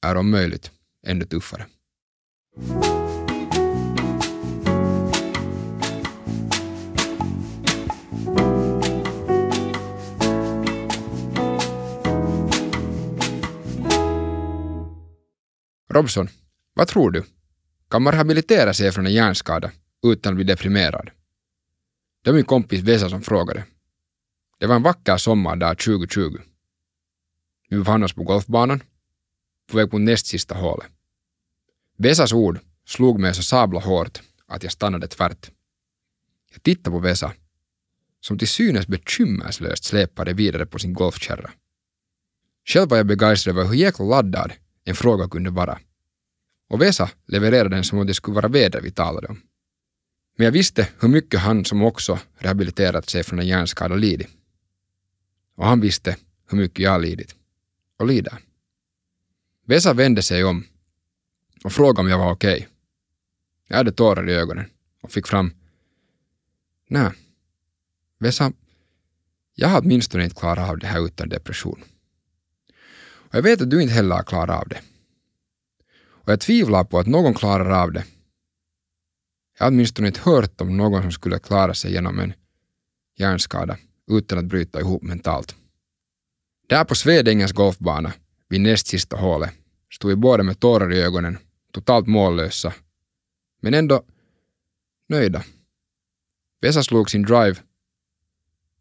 är 0.00 0.16
om 0.16 0.30
möjligt 0.30 0.70
ännu 1.06 1.24
tuffare. 1.24 1.66
Robson, 15.96 16.28
vad 16.74 16.88
tror 16.88 17.10
du? 17.10 17.24
Kan 17.90 18.02
man 18.02 18.12
rehabilitera 18.12 18.74
sig 18.74 18.92
från 18.92 19.06
en 19.06 19.12
hjärnskada 19.12 19.70
utan 20.06 20.32
att 20.32 20.36
bli 20.36 20.44
deprimerad? 20.44 21.10
Det 22.24 22.30
var 22.30 22.36
min 22.36 22.44
kompis 22.44 22.80
Vesa 22.80 23.08
som 23.08 23.22
frågade. 23.22 23.64
Det 24.58 24.66
var 24.66 24.76
en 24.76 24.82
vacker 24.82 25.16
sommardag 25.16 25.78
2020. 25.78 26.38
Vi 27.68 27.78
befann 27.78 28.02
oss 28.02 28.12
på 28.12 28.22
golfbanan, 28.22 28.82
på 29.70 29.76
väg 29.76 29.92
mot 29.92 30.02
näst 30.02 30.26
sista 30.26 30.54
hålet. 30.54 30.95
Vesas 31.96 32.32
ord 32.32 32.58
slog 32.86 33.20
mig 33.20 33.34
så 33.34 33.42
sabla 33.42 33.80
hårt 33.80 34.22
att 34.46 34.62
jag 34.62 34.72
stannade 34.72 35.08
tvärt. 35.08 35.50
Jag 36.52 36.62
tittade 36.62 36.90
på 36.90 36.98
Vesa, 36.98 37.32
som 38.20 38.38
till 38.38 38.48
synes 38.48 38.86
bekymmerslöst 38.86 39.84
släpade 39.84 40.32
vidare 40.32 40.66
på 40.66 40.78
sin 40.78 40.94
golfkärra. 40.94 41.50
Själv 42.64 42.88
var 42.88 42.96
jag 42.96 43.06
begeistrad 43.06 43.58
över 43.58 43.68
hur 43.68 43.74
jäkla 43.74 44.04
laddad 44.04 44.52
en 44.84 44.94
fråga 44.94 45.28
kunde 45.28 45.50
vara. 45.50 45.78
Och 46.68 46.82
Vesa 46.82 47.10
levererade 47.26 47.76
den 47.76 47.84
som 47.84 47.98
om 47.98 48.06
det 48.06 48.14
skulle 48.14 48.34
vara 48.34 48.48
väder 48.48 48.80
vi 48.80 48.90
talade 48.90 49.26
om. 49.26 49.40
Men 50.36 50.44
jag 50.44 50.52
visste 50.52 50.88
hur 51.00 51.08
mycket 51.08 51.40
han 51.40 51.64
som 51.64 51.82
också 51.82 52.18
rehabiliterat 52.38 53.08
sig 53.10 53.22
från 53.22 53.38
en 53.38 53.46
hjärnskada 53.46 53.94
lidit. 53.94 54.28
Och 55.56 55.66
han 55.66 55.80
visste 55.80 56.16
hur 56.48 56.58
mycket 56.58 56.78
jag 56.78 57.00
lidit 57.00 57.34
och 57.98 58.06
lider. 58.06 58.38
Vesa 59.66 59.92
vände 59.92 60.22
sig 60.22 60.44
om 60.44 60.64
och 61.66 61.72
frågade 61.72 62.00
om 62.00 62.08
jag 62.08 62.18
var 62.18 62.32
okej. 62.32 62.56
Okay. 62.56 62.68
Jag 63.68 63.76
hade 63.76 63.92
tårar 63.92 64.28
i 64.28 64.34
ögonen 64.34 64.70
och 65.02 65.10
fick 65.10 65.26
fram 65.26 65.52
Nej, 66.88 67.10
Vesa, 68.18 68.52
jag 69.54 69.68
har 69.68 69.80
åtminstone 69.80 70.24
inte 70.24 70.36
klarat 70.36 70.70
av 70.70 70.78
det 70.78 70.86
här 70.86 71.06
utan 71.06 71.28
depression. 71.28 71.84
Och 72.98 73.34
jag 73.34 73.42
vet 73.42 73.60
att 73.60 73.70
du 73.70 73.82
inte 73.82 73.94
heller 73.94 74.16
har 74.16 74.22
klarat 74.22 74.60
av 74.60 74.68
det. 74.68 74.80
Och 75.98 76.32
jag 76.32 76.40
tvivlar 76.40 76.84
på 76.84 76.98
att 76.98 77.06
någon 77.06 77.34
klarar 77.34 77.82
av 77.82 77.92
det. 77.92 78.04
Jag 79.58 79.66
har 79.66 79.70
åtminstone 79.70 80.08
inte 80.08 80.30
hört 80.30 80.60
om 80.60 80.76
någon 80.76 81.02
som 81.02 81.12
skulle 81.12 81.38
klara 81.38 81.74
sig 81.74 81.92
genom 81.92 82.18
en 82.18 82.32
hjärnskada 83.16 83.78
utan 84.10 84.38
att 84.38 84.44
bryta 84.44 84.80
ihop 84.80 85.02
mentalt. 85.02 85.56
Där 86.68 86.84
på 86.84 86.94
Svedängens 86.94 87.52
golfbana, 87.52 88.12
vid 88.48 88.60
näst 88.60 88.86
sista 88.86 89.16
hålet, 89.16 89.50
stod 89.90 90.08
vi 90.08 90.16
båda 90.16 90.42
med 90.42 90.60
tårar 90.60 90.92
i 90.92 91.02
ögonen, 91.02 91.38
totalt 91.76 92.06
mållösa, 92.06 92.74
men 93.62 93.74
ändå 93.74 94.04
nöjda. 95.08 95.44
Vesa 96.60 96.82
slog 96.82 97.10
sin 97.10 97.22
drive 97.22 97.56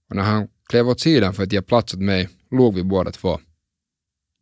och 0.09 0.15
när 0.15 0.23
han 0.23 0.47
klev 0.69 0.89
åt 0.89 0.99
sidan 0.99 1.33
för 1.33 1.43
att 1.43 1.53
ge 1.53 1.61
plats 1.61 1.93
åt 1.93 1.99
mig 1.99 2.29
log 2.51 2.75
vi 2.75 2.83
båda 2.83 3.11
två. 3.11 3.39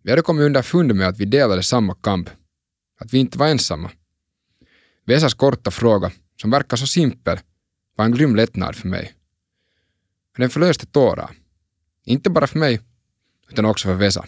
Vi 0.04 0.10
hade 0.10 0.22
kommit 0.22 0.44
underfund 0.44 0.96
med 0.96 1.08
att 1.08 1.18
vi 1.18 1.26
delade 1.26 1.64
samma 1.64 1.96
kamp, 1.96 2.30
att 3.00 3.14
vi 3.14 3.18
inte 3.18 3.38
var 3.38 3.48
ensamma. 3.48 3.92
Vesas 5.06 5.34
korta 5.34 5.72
fråga, 5.72 6.12
som 6.42 6.52
verkar 6.52 6.78
så 6.78 6.88
simpel, 6.88 7.40
var 7.96 8.06
en 8.06 8.12
grym 8.12 8.36
lättnad 8.36 8.76
för 8.76 8.88
mig. 8.88 9.14
Den 10.38 10.50
förlöste 10.50 10.86
tårar. 10.86 11.32
Inte 12.06 12.30
bara 12.30 12.48
för 12.48 12.60
mig, 12.60 12.82
utan 13.50 13.66
också 13.66 13.88
för 13.88 13.96
Vesa. 13.96 14.26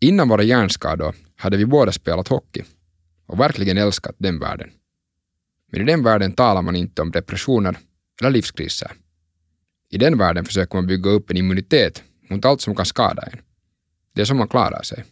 Innan 0.00 0.28
våra 0.28 0.42
hjärnskador 0.42 1.14
hade 1.36 1.56
vi 1.56 1.66
båda 1.66 1.92
spelat 1.92 2.28
hockey 2.28 2.64
och 3.30 3.40
verkligen 3.40 3.78
älskat 3.78 4.14
den 4.18 4.38
världen. 4.38 4.70
Men 5.72 5.80
i 5.80 5.84
den 5.84 6.02
världen 6.02 6.32
talar 6.32 6.62
man 6.62 6.76
inte 6.76 7.02
om 7.02 7.10
depressioner 7.10 7.78
eller 8.20 8.30
livskriser. 8.30 8.92
I 9.88 9.98
den 9.98 10.18
världen 10.18 10.44
försöker 10.44 10.76
man 10.76 10.86
bygga 10.86 11.10
upp 11.10 11.30
en 11.30 11.36
immunitet 11.36 12.02
mot 12.30 12.44
allt 12.44 12.60
som 12.60 12.74
kan 12.74 12.86
skada 12.86 13.22
en. 13.22 13.38
Det 14.12 14.20
är 14.20 14.24
som 14.24 14.36
man 14.36 14.48
klarar 14.48 14.82
sig. 14.82 15.04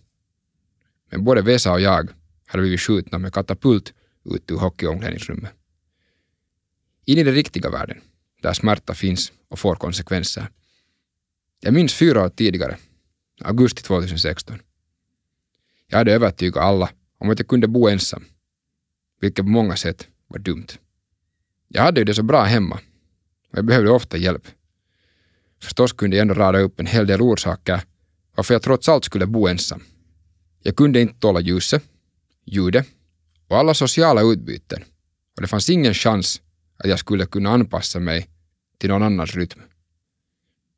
Men 1.10 1.24
både 1.24 1.42
Vesa 1.42 1.72
och 1.72 1.80
jag 1.80 2.10
hade 2.46 2.62
blivit 2.62 2.80
skjutna 2.80 3.18
med 3.18 3.32
katapult 3.32 3.94
ut 4.24 4.50
ur 4.50 4.56
hockeyomklädningsrummet. 4.56 5.52
In 7.04 7.18
i 7.18 7.22
den 7.22 7.34
riktiga 7.34 7.70
världen, 7.70 8.00
där 8.42 8.52
smärta 8.52 8.94
finns 8.94 9.32
och 9.48 9.58
får 9.58 9.74
konsekvenser. 9.74 10.50
Jag 11.60 11.74
minns 11.74 11.94
fyra 11.94 12.24
år 12.24 12.28
tidigare, 12.28 12.76
augusti 13.40 13.82
2016. 13.82 14.58
Jag 15.86 15.98
hade 15.98 16.12
övertygat 16.12 16.64
alla 16.64 16.90
om 17.18 17.30
att 17.30 17.38
jag 17.38 17.48
kunde 17.48 17.68
bo 17.68 17.88
ensam, 17.88 18.24
vilket 19.20 19.44
på 19.44 19.50
många 19.50 19.76
sätt 19.76 20.08
var 20.28 20.38
dumt. 20.38 20.66
Jag 21.68 21.82
hade 21.82 22.00
ju 22.00 22.04
det 22.04 22.14
så 22.14 22.22
bra 22.22 22.42
hemma 22.44 22.80
och 23.50 23.58
jag 23.58 23.64
behövde 23.64 23.90
ofta 23.90 24.16
hjälp. 24.16 24.48
Förstås 25.62 25.92
kunde 25.92 26.16
jag 26.16 26.22
ändå 26.22 26.34
rada 26.34 26.58
upp 26.58 26.80
en 26.80 26.86
hel 26.86 27.06
del 27.06 27.20
orsaker 27.20 27.80
varför 28.34 28.54
jag 28.54 28.62
trots 28.62 28.88
allt 28.88 29.04
skulle 29.04 29.26
bo 29.26 29.48
ensam. 29.48 29.82
Jag 30.62 30.76
kunde 30.76 31.00
inte 31.00 31.20
tåla 31.20 31.40
ljuset, 31.40 31.82
ljudet 32.44 32.86
och 33.48 33.58
alla 33.58 33.74
sociala 33.74 34.22
utbyten 34.22 34.84
och 35.36 35.42
det 35.42 35.48
fanns 35.48 35.70
ingen 35.70 35.94
chans 35.94 36.42
att 36.76 36.90
jag 36.90 36.98
skulle 36.98 37.26
kunna 37.26 37.50
anpassa 37.50 38.00
mig 38.00 38.28
till 38.78 38.90
någon 38.90 39.02
annans 39.02 39.34
rytm. 39.34 39.60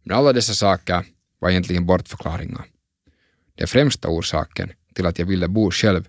Men 0.03 0.17
alla 0.17 0.33
dessa 0.33 0.55
saker 0.55 1.07
var 1.39 1.51
egentligen 1.51 1.87
bortförklaringar. 1.87 2.65
Den 3.55 3.69
främsta 3.69 4.09
orsaken 4.09 4.73
till 4.95 5.07
att 5.07 5.19
jag 5.19 5.27
ville 5.27 5.49
bo 5.49 5.71
själv 5.71 6.09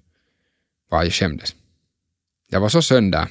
jag 0.92 1.14
skämdes. 1.14 1.56
Jag 2.50 2.60
var 2.60 2.70
så 2.70 2.82
sönder 2.82 3.28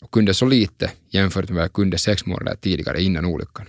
och 0.00 0.10
kunde 0.10 0.34
så 0.34 0.46
lite 0.46 0.92
jämfört 1.08 1.48
med 1.48 1.54
vad 1.54 1.64
jag 1.64 1.72
kunde 1.72 1.98
sex 1.98 2.26
månader 2.26 2.56
tidigare 2.56 3.02
innan 3.02 3.24
olyckan. 3.24 3.66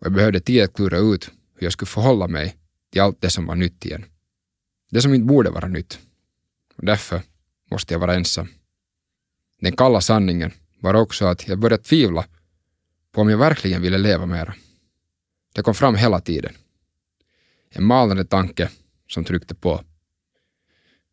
Och 0.00 0.06
jag 0.06 0.12
behövde 0.12 0.40
tid 0.40 0.62
att 0.62 0.74
klura 0.74 0.98
ut 0.98 1.30
hur 1.54 1.66
jag 1.66 1.72
skulle 1.72 1.86
förhålla 1.86 2.28
mig 2.28 2.56
till 2.92 3.00
allt 3.00 3.20
det 3.20 3.30
som 3.30 3.46
var 3.46 3.54
nytt 3.54 3.86
igen. 3.86 4.04
Det 4.90 5.02
som 5.02 5.14
inte 5.14 5.26
borde 5.26 5.50
vara 5.50 5.68
nytt. 5.68 5.98
Och 6.76 6.84
därför 6.84 7.22
måste 7.70 7.94
jag 7.94 7.98
vara 7.98 8.14
ensam. 8.14 8.48
Den 9.60 9.76
kalla 9.76 10.00
sanningen 10.00 10.52
var 10.80 10.94
också 10.94 11.26
att 11.26 11.48
jag 11.48 11.58
började 11.58 11.82
tvivla 11.82 12.26
på 13.12 13.20
om 13.20 13.30
jag 13.30 13.38
verkligen 13.38 13.82
ville 13.82 13.98
leva 13.98 14.26
mera. 14.26 14.54
Det 15.54 15.62
kom 15.62 15.74
fram 15.74 15.94
hela 15.94 16.20
tiden. 16.20 16.52
En 17.70 17.84
malande 17.84 18.24
tanke 18.24 18.70
som 19.08 19.24
tryckte 19.24 19.54
på. 19.54 19.84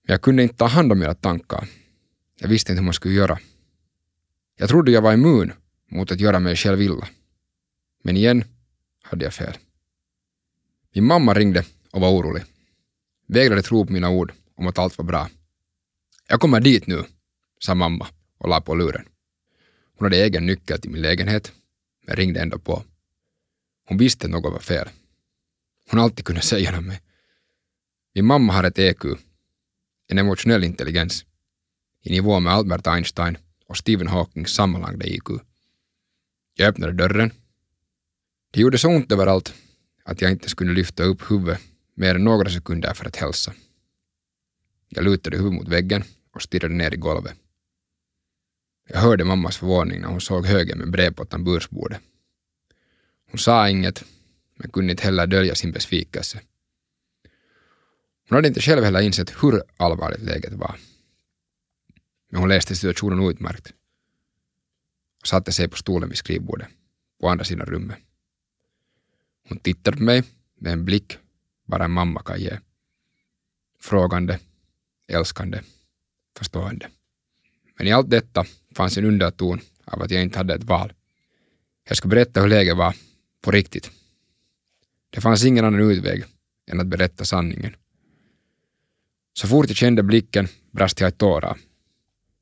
Jag 0.09 0.21
kunde 0.21 0.43
inte 0.43 0.55
ta 0.55 0.65
hand 0.65 0.91
om 0.91 0.99
mina 0.99 1.13
tankar. 1.13 1.67
Jag 2.39 2.47
visste 2.49 2.71
inte 2.71 2.79
hur 2.79 2.85
man 2.85 2.93
skulle 2.93 3.13
göra. 3.13 3.39
Jag 4.55 4.69
trodde 4.69 4.91
jag 4.91 5.01
var 5.01 5.13
immun 5.13 5.51
mot 5.91 6.11
att 6.11 6.19
göra 6.19 6.39
mig 6.39 6.55
själv 6.55 6.81
illa. 6.81 7.07
Men 8.03 8.17
igen 8.17 8.43
hade 9.03 9.25
jag 9.25 9.33
fel. 9.33 9.57
Min 10.93 11.05
mamma 11.05 11.33
ringde 11.33 11.65
och 11.91 12.01
var 12.01 12.09
orolig. 12.09 12.43
Vägrade 13.27 13.61
tro 13.61 13.85
på 13.85 13.93
mina 13.93 14.09
ord 14.09 14.33
om 14.55 14.67
att 14.67 14.79
allt 14.79 14.97
var 14.97 15.05
bra. 15.05 15.29
Jag 16.27 16.39
kommer 16.39 16.59
dit 16.59 16.87
nu, 16.87 17.03
sa 17.59 17.75
mamma 17.75 18.07
och 18.37 18.49
la 18.49 18.61
på 18.61 18.75
luren. 18.75 19.05
Hon 19.97 20.05
hade 20.05 20.17
egen 20.17 20.45
nyckel 20.45 20.81
till 20.81 20.91
min 20.91 21.01
lägenhet, 21.01 21.51
men 22.05 22.15
ringde 22.15 22.41
ändå 22.41 22.59
på. 22.59 22.83
Hon 23.85 23.97
visste 23.97 24.27
att 24.27 24.31
något 24.31 24.53
var 24.53 24.59
fel. 24.59 24.89
Hon 25.89 25.99
alltid 25.99 26.25
kunde 26.25 26.41
säga 26.41 26.71
det 26.71 26.81
mig. 26.81 27.01
Min 28.13 28.25
mamma 28.25 28.53
har 28.53 28.63
ett 28.63 28.79
EQ, 28.79 29.03
en 30.09 30.17
emotionell 30.17 30.63
intelligens, 30.63 31.25
i 32.01 32.11
nivå 32.11 32.39
med 32.39 32.53
Albert 32.53 32.87
Einstein 32.87 33.37
och 33.65 33.77
Stephen 33.77 34.07
Hawkings 34.07 34.53
sammanlagda 34.53 35.05
IQ. 35.05 35.29
Jag 36.53 36.67
öppnade 36.67 36.93
dörren. 36.93 37.31
Det 38.51 38.61
gjorde 38.61 38.77
så 38.77 38.89
ont 38.89 39.11
överallt 39.11 39.53
att 40.03 40.21
jag 40.21 40.31
inte 40.31 40.49
skulle 40.49 40.73
lyfta 40.73 41.03
upp 41.03 41.31
huvudet 41.31 41.59
mer 41.95 42.15
än 42.15 42.23
några 42.23 42.49
sekunder 42.49 42.93
för 42.93 43.05
att 43.05 43.15
hälsa. 43.15 43.53
Jag 44.89 45.03
lutade 45.03 45.37
huvudet 45.37 45.59
mot 45.59 45.67
väggen 45.67 46.03
och 46.33 46.41
stirrade 46.41 46.73
ner 46.73 46.93
i 46.93 46.97
golvet. 46.97 47.33
Jag 48.87 48.99
hörde 48.99 49.23
mammas 49.23 49.57
förvåning 49.57 50.01
när 50.01 50.07
hon 50.07 50.21
såg 50.21 50.45
högen 50.45 50.77
med 50.77 50.91
brev 50.91 51.13
på 51.13 51.25
tambursbordet. 51.25 52.01
Hon 53.31 53.39
sa 53.39 53.69
inget, 53.69 54.03
men 54.55 54.71
kunde 54.71 54.91
inte 54.91 55.03
heller 55.03 55.27
dölja 55.27 55.55
sin 55.55 55.71
besvikelse. 55.71 56.41
Hon 58.29 58.35
hade 58.35 58.47
inte 58.47 58.61
själv 58.61 58.83
heller 58.83 59.01
insett 59.01 59.43
hur 59.43 59.63
allvarligt 59.77 60.21
läget 60.21 60.53
var. 60.53 60.79
Men 62.29 62.39
hon 62.39 62.49
läste 62.49 62.75
situationen 62.75 63.29
utmärkt 63.29 63.73
och 65.21 65.27
satte 65.27 65.51
sig 65.51 65.67
på 65.67 65.77
stolen 65.77 66.09
vid 66.09 66.17
skrivbordet 66.17 66.67
på 67.21 67.29
andra 67.29 67.45
sidan 67.45 67.65
rummet. 67.65 67.97
Hon 69.49 69.59
tittade 69.59 69.97
på 69.97 70.03
mig 70.03 70.23
med 70.59 70.73
en 70.73 70.85
blick 70.85 71.17
bara 71.65 71.85
en 71.85 71.91
mamma 71.91 72.23
kan 72.23 72.39
ge. 72.39 72.59
Frågande, 73.79 74.39
älskande, 75.07 75.61
förstående. 76.37 76.89
Men 77.77 77.87
i 77.87 77.91
allt 77.91 78.09
detta 78.09 78.45
fanns 78.75 78.97
en 78.97 79.05
underton 79.05 79.59
av 79.85 80.01
att 80.01 80.11
jag 80.11 80.23
inte 80.23 80.37
hade 80.37 80.53
ett 80.53 80.63
val. 80.63 80.93
Jag 81.87 81.97
skulle 81.97 82.09
berätta 82.09 82.41
hur 82.41 82.47
läget 82.47 82.77
var 82.77 82.95
på 83.41 83.51
riktigt. 83.51 83.91
Det 85.09 85.21
fanns 85.21 85.45
ingen 85.45 85.65
annan 85.65 85.91
utväg 85.91 86.23
än 86.71 86.79
att 86.79 86.87
berätta 86.87 87.25
sanningen. 87.25 87.75
Så 89.33 89.47
fort 89.47 89.67
jag 89.67 89.77
kände 89.77 90.03
blicken 90.03 90.47
brast 90.71 90.99
jag 90.99 91.09
i 91.09 91.11
tårar. 91.11 91.57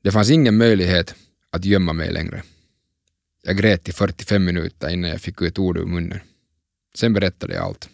Det 0.02 0.10
fanns 0.10 0.30
ingen 0.30 0.56
möjlighet 0.56 1.14
att 1.50 1.64
gömma 1.64 1.92
mig 1.92 2.12
längre. 2.12 2.42
Jag 3.42 3.56
grät 3.56 3.88
i 3.88 3.92
45 3.92 4.44
minuter 4.44 4.88
innan 4.88 5.10
jag 5.10 5.20
fick 5.20 5.42
ut 5.42 5.58
ord 5.58 5.78
ur 5.78 5.86
munnen. 5.86 6.20
Sen 6.94 7.12
berättade 7.12 7.54
jag 7.54 7.64
allt. 7.64 7.88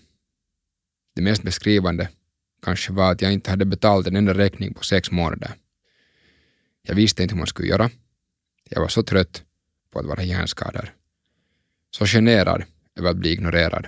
Det 1.14 1.22
mest 1.22 1.42
beskrivande 1.42 2.08
kanske 2.62 2.92
var 2.92 3.12
att 3.12 3.22
jag 3.22 3.32
inte 3.32 3.50
hade 3.50 3.64
betalat 3.64 4.06
en 4.06 4.16
enda 4.16 4.34
räkning 4.34 4.74
på 4.74 4.84
sex 4.84 5.10
månader. 5.10 5.54
Jag 6.82 6.94
visste 6.94 7.22
inte 7.22 7.34
hur 7.34 7.38
man 7.38 7.46
skulle 7.46 7.68
göra. 7.68 7.90
Jag 8.68 8.80
var 8.80 8.88
så 8.88 9.02
trött 9.02 9.42
på 9.90 9.98
att 9.98 10.06
vara 10.06 10.22
hjärnskadad. 10.22 10.88
Så 11.90 12.06
generad 12.06 12.64
över 12.96 13.10
att 13.10 13.16
bli 13.16 13.30
ignorerad. 13.30 13.86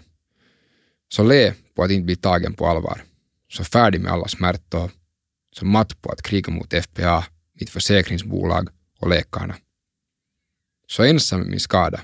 Så 1.09 1.25
le 1.25 1.55
på 1.75 1.83
att 1.83 1.91
inte 1.91 2.05
bli 2.05 2.17
tagen 2.17 2.55
på 2.55 2.67
allvar. 2.67 3.03
Så 3.49 3.65
färdig 3.65 4.01
med 4.01 4.13
alla 4.13 4.29
smärtor. 4.29 4.91
Så 5.53 5.65
matt 5.65 6.03
på 6.03 6.11
att 6.11 6.23
kriga 6.23 6.53
mot 6.53 6.75
FPA, 6.85 7.27
mitt 7.53 7.71
försäkringsbolag 7.71 8.69
och 8.99 9.09
läkarna. 9.09 9.57
Så 10.89 11.03
ensam 11.03 11.41
med 11.41 11.49
min 11.49 11.61
skada. 11.61 12.01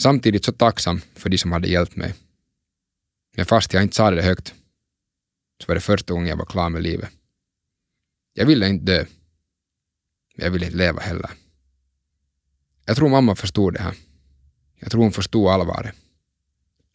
Samtidigt 0.00 0.44
så 0.44 0.52
tacksam 0.52 1.00
för 1.14 1.28
de 1.30 1.38
som 1.38 1.52
hade 1.52 1.68
hjälpt 1.68 1.96
mig. 1.96 2.14
Men 3.36 3.46
fast 3.46 3.72
jag 3.72 3.82
inte 3.82 3.96
sa 3.96 4.10
det 4.10 4.22
högt 4.22 4.54
så 5.60 5.64
var 5.68 5.74
det 5.74 5.80
första 5.80 6.12
gången 6.12 6.28
jag 6.28 6.36
var 6.36 6.44
klar 6.44 6.68
med 6.68 6.82
livet. 6.82 7.10
Jag 8.32 8.46
ville 8.46 8.68
inte 8.68 8.84
dö. 8.84 9.04
Men 10.36 10.44
jag 10.44 10.50
ville 10.50 10.66
inte 10.66 10.78
leva 10.78 11.00
heller. 11.00 11.30
Jag 12.84 12.96
tror 12.96 13.08
mamma 13.08 13.34
förstod 13.34 13.74
det 13.74 13.82
här. 13.82 13.94
Jag 14.78 14.90
tror 14.90 15.02
hon 15.02 15.12
förstod 15.12 15.48
allvaret. 15.48 15.94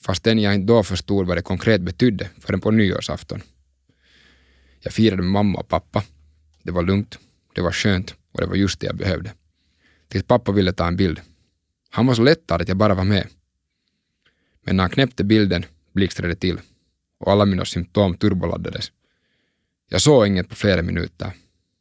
Fastän 0.01 0.39
jag 0.39 0.55
inte 0.55 0.73
då 0.73 0.83
förstod 0.83 1.27
vad 1.27 1.37
det 1.37 1.41
konkret 1.41 1.81
betydde 1.81 2.29
förrän 2.39 2.61
på 2.61 2.71
nyårsafton. 2.71 3.41
Jag 4.85 4.93
firade 4.93 5.21
med 5.21 5.31
mamma 5.31 5.59
och 5.59 5.67
pappa. 5.67 6.03
Det 6.63 6.71
var 6.71 6.83
lugnt, 6.83 7.19
det 7.55 7.61
var 7.61 7.71
skönt 7.71 8.15
och 8.31 8.41
det 8.41 8.47
var 8.47 8.55
just 8.55 8.79
det 8.79 8.87
jag 8.87 8.95
behövde. 8.95 9.33
Tills 10.07 10.23
pappa 10.23 10.51
ville 10.51 10.73
ta 10.73 10.87
en 10.87 10.97
bild. 10.97 11.21
Han 11.89 12.07
var 12.07 12.15
så 12.15 12.21
lättad 12.21 12.61
att 12.61 12.67
jag 12.67 12.77
bara 12.77 12.93
var 12.93 13.03
med. 13.03 13.27
Men 14.61 14.75
när 14.75 14.83
han 14.83 14.91
knäppte 14.91 15.23
bilden 15.23 15.65
blixtrade 15.93 16.33
det 16.33 16.39
till 16.39 16.59
och 17.19 17.31
alla 17.31 17.45
mina 17.45 17.65
symptom 17.65 18.17
turboladdades. 18.17 18.91
Jag 19.89 20.01
såg 20.01 20.27
inget 20.27 20.49
på 20.49 20.55
flera 20.55 20.81
minuter. 20.81 21.31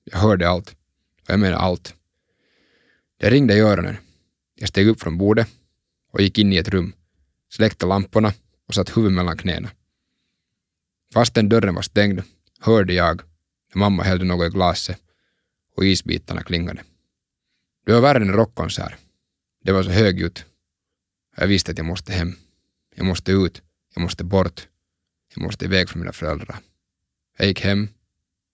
Jag 0.04 0.18
hörde 0.18 0.48
allt. 0.48 0.70
Och 1.22 1.30
jag 1.30 1.40
menar 1.40 1.56
allt. 1.56 1.94
Det 3.16 3.30
ringde 3.30 3.54
i 3.54 3.60
öronen. 3.60 3.96
Jag 4.54 4.68
steg 4.68 4.88
upp 4.88 5.00
från 5.00 5.18
bordet 5.18 5.48
och 6.12 6.20
gick 6.20 6.38
in 6.38 6.52
i 6.52 6.56
ett 6.56 6.68
rum, 6.68 6.92
släckte 7.50 7.86
lamporna 7.86 8.32
och 8.68 8.74
satt 8.74 8.96
huvudet 8.96 9.16
mellan 9.16 9.36
knäna. 9.36 9.70
Fastän 11.14 11.48
dörren 11.48 11.74
var 11.74 11.82
stängd 11.82 12.22
hörde 12.64 12.92
jag 12.92 13.22
när 13.74 13.78
mamma 13.80 14.02
hällde 14.02 14.24
något 14.24 14.46
i 14.46 14.50
glaset 14.50 15.00
och 15.76 15.84
isbitarna 15.84 16.42
klingade. 16.42 16.82
Det 17.86 17.92
var 17.92 18.00
värre 18.00 18.16
än 18.16 18.28
en 18.28 18.34
rockkonsert. 18.34 18.94
Det 19.64 19.72
var 19.72 19.82
så 19.82 19.90
högljutt. 19.90 20.44
Jag 21.36 21.46
visste 21.46 21.70
att 21.70 21.78
jag 21.78 21.86
måste 21.86 22.12
hem. 22.12 22.32
Jag 22.94 23.06
måste 23.06 23.32
ut. 23.32 23.62
Jag 23.94 24.02
måste 24.02 24.24
bort. 24.24 24.68
Jag 25.34 25.42
måste 25.42 25.64
iväg 25.64 25.88
från 25.88 26.00
mina 26.00 26.12
föräldrar. 26.12 26.58
Jag 27.38 27.46
gick 27.48 27.60
hem 27.60 27.88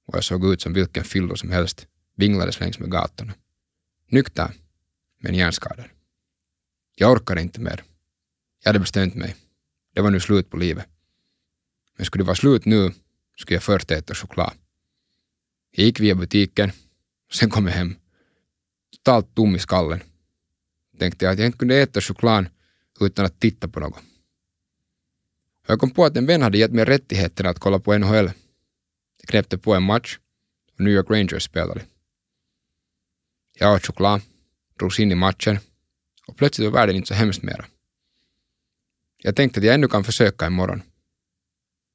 och 0.07 0.17
jag 0.17 0.25
såg 0.25 0.53
ut 0.53 0.61
som 0.61 0.73
vilken 0.73 1.05
fyllo 1.05 1.37
som 1.37 1.51
helst 1.51 1.87
vinglades 2.17 2.61
längs 2.61 2.79
med 2.79 2.91
gatorna. 2.91 3.35
Nykter, 4.09 4.53
men 5.19 5.35
hjärnskadad. 5.35 5.89
Jag 6.95 7.13
orkade 7.13 7.43
inte 7.43 7.61
mer. 7.61 7.85
Jag 8.63 8.69
hade 8.69 8.79
bestämt 8.79 9.15
mig. 9.15 9.37
Det 9.95 10.01
var 10.01 10.11
nu 10.11 10.21
slut 10.21 10.51
på 10.51 10.57
livet. 10.57 10.87
Men 11.97 12.07
skulle 12.07 12.25
det 12.25 12.27
vara 12.27 12.37
slut 12.37 12.65
nu 12.65 12.93
skulle 13.41 13.57
jag 13.57 13.63
först 13.63 13.91
äta 13.91 14.15
choklad. 14.15 14.53
Jag 15.71 15.87
gick 15.87 16.01
via 16.01 16.15
butiken, 16.15 16.73
sen 17.33 17.51
kom 17.51 17.67
jag 17.67 17.75
hem. 17.75 17.97
Totalt 18.93 19.35
tom 19.35 19.57
i 19.57 19.59
skallen. 19.59 20.01
Tänkte 20.99 21.25
jag 21.25 21.33
att 21.33 21.39
jag 21.39 21.47
inte 21.47 21.59
kunde 21.59 21.77
äta 21.77 22.01
choklad 22.01 22.47
utan 23.01 23.25
att 23.25 23.41
titta 23.41 23.69
på 23.69 23.81
något. 23.81 24.03
Jag 25.67 25.81
kom 25.81 25.91
på 25.91 26.05
att 26.05 26.17
en 26.17 26.27
vän 26.27 26.43
hade 26.43 26.59
gett 26.59 26.73
mig 26.73 26.85
rättigheten 26.85 27.47
att 27.47 27.59
kolla 27.59 27.79
på 27.79 27.99
NHL. 27.99 28.31
Jag 29.21 29.29
knäppte 29.29 29.59
på 29.59 29.75
en 29.75 29.83
match 29.83 30.19
och 30.75 30.81
New 30.81 30.93
York 30.93 31.11
Rangers 31.11 31.43
spelade. 31.43 31.83
Jag 33.55 33.75
åt 33.75 33.87
choklad, 33.87 34.21
drogs 34.79 35.01
in 35.01 35.13
i 35.13 35.15
matchen 35.15 35.59
och 36.27 36.37
plötsligt 36.37 36.71
var 36.71 36.79
världen 36.79 36.97
inte 36.97 37.09
så 37.09 37.15
hemskt 37.15 37.43
mera. 37.43 37.65
Jag 39.17 39.37
tänkte 39.37 39.61
att 39.61 39.67
jag 39.67 39.75
ännu 39.75 39.89
kan 39.89 40.05
försöka 40.05 40.47
imorgon. 40.47 40.83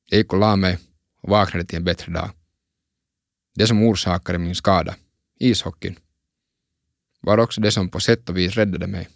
Jag 0.10 0.18
gick 0.18 0.34
och 0.34 0.40
la 0.40 0.56
mig 0.56 0.78
och 1.26 1.32
vaknade 1.32 1.66
till 1.66 1.78
en 1.78 1.84
bättre 1.84 2.14
dag. 2.14 2.30
Det 3.56 3.68
som 3.68 3.84
orsakade 3.84 4.38
min 4.38 4.56
skada, 4.56 4.96
ishockeyn, 5.40 6.00
var 7.22 7.38
också 7.38 7.62
det 7.62 7.72
som 7.72 7.90
på 7.90 8.00
sätt 8.00 8.30
och 8.30 8.38
vis 8.38 8.56
räddade 8.56 8.88
mig. 8.88 9.10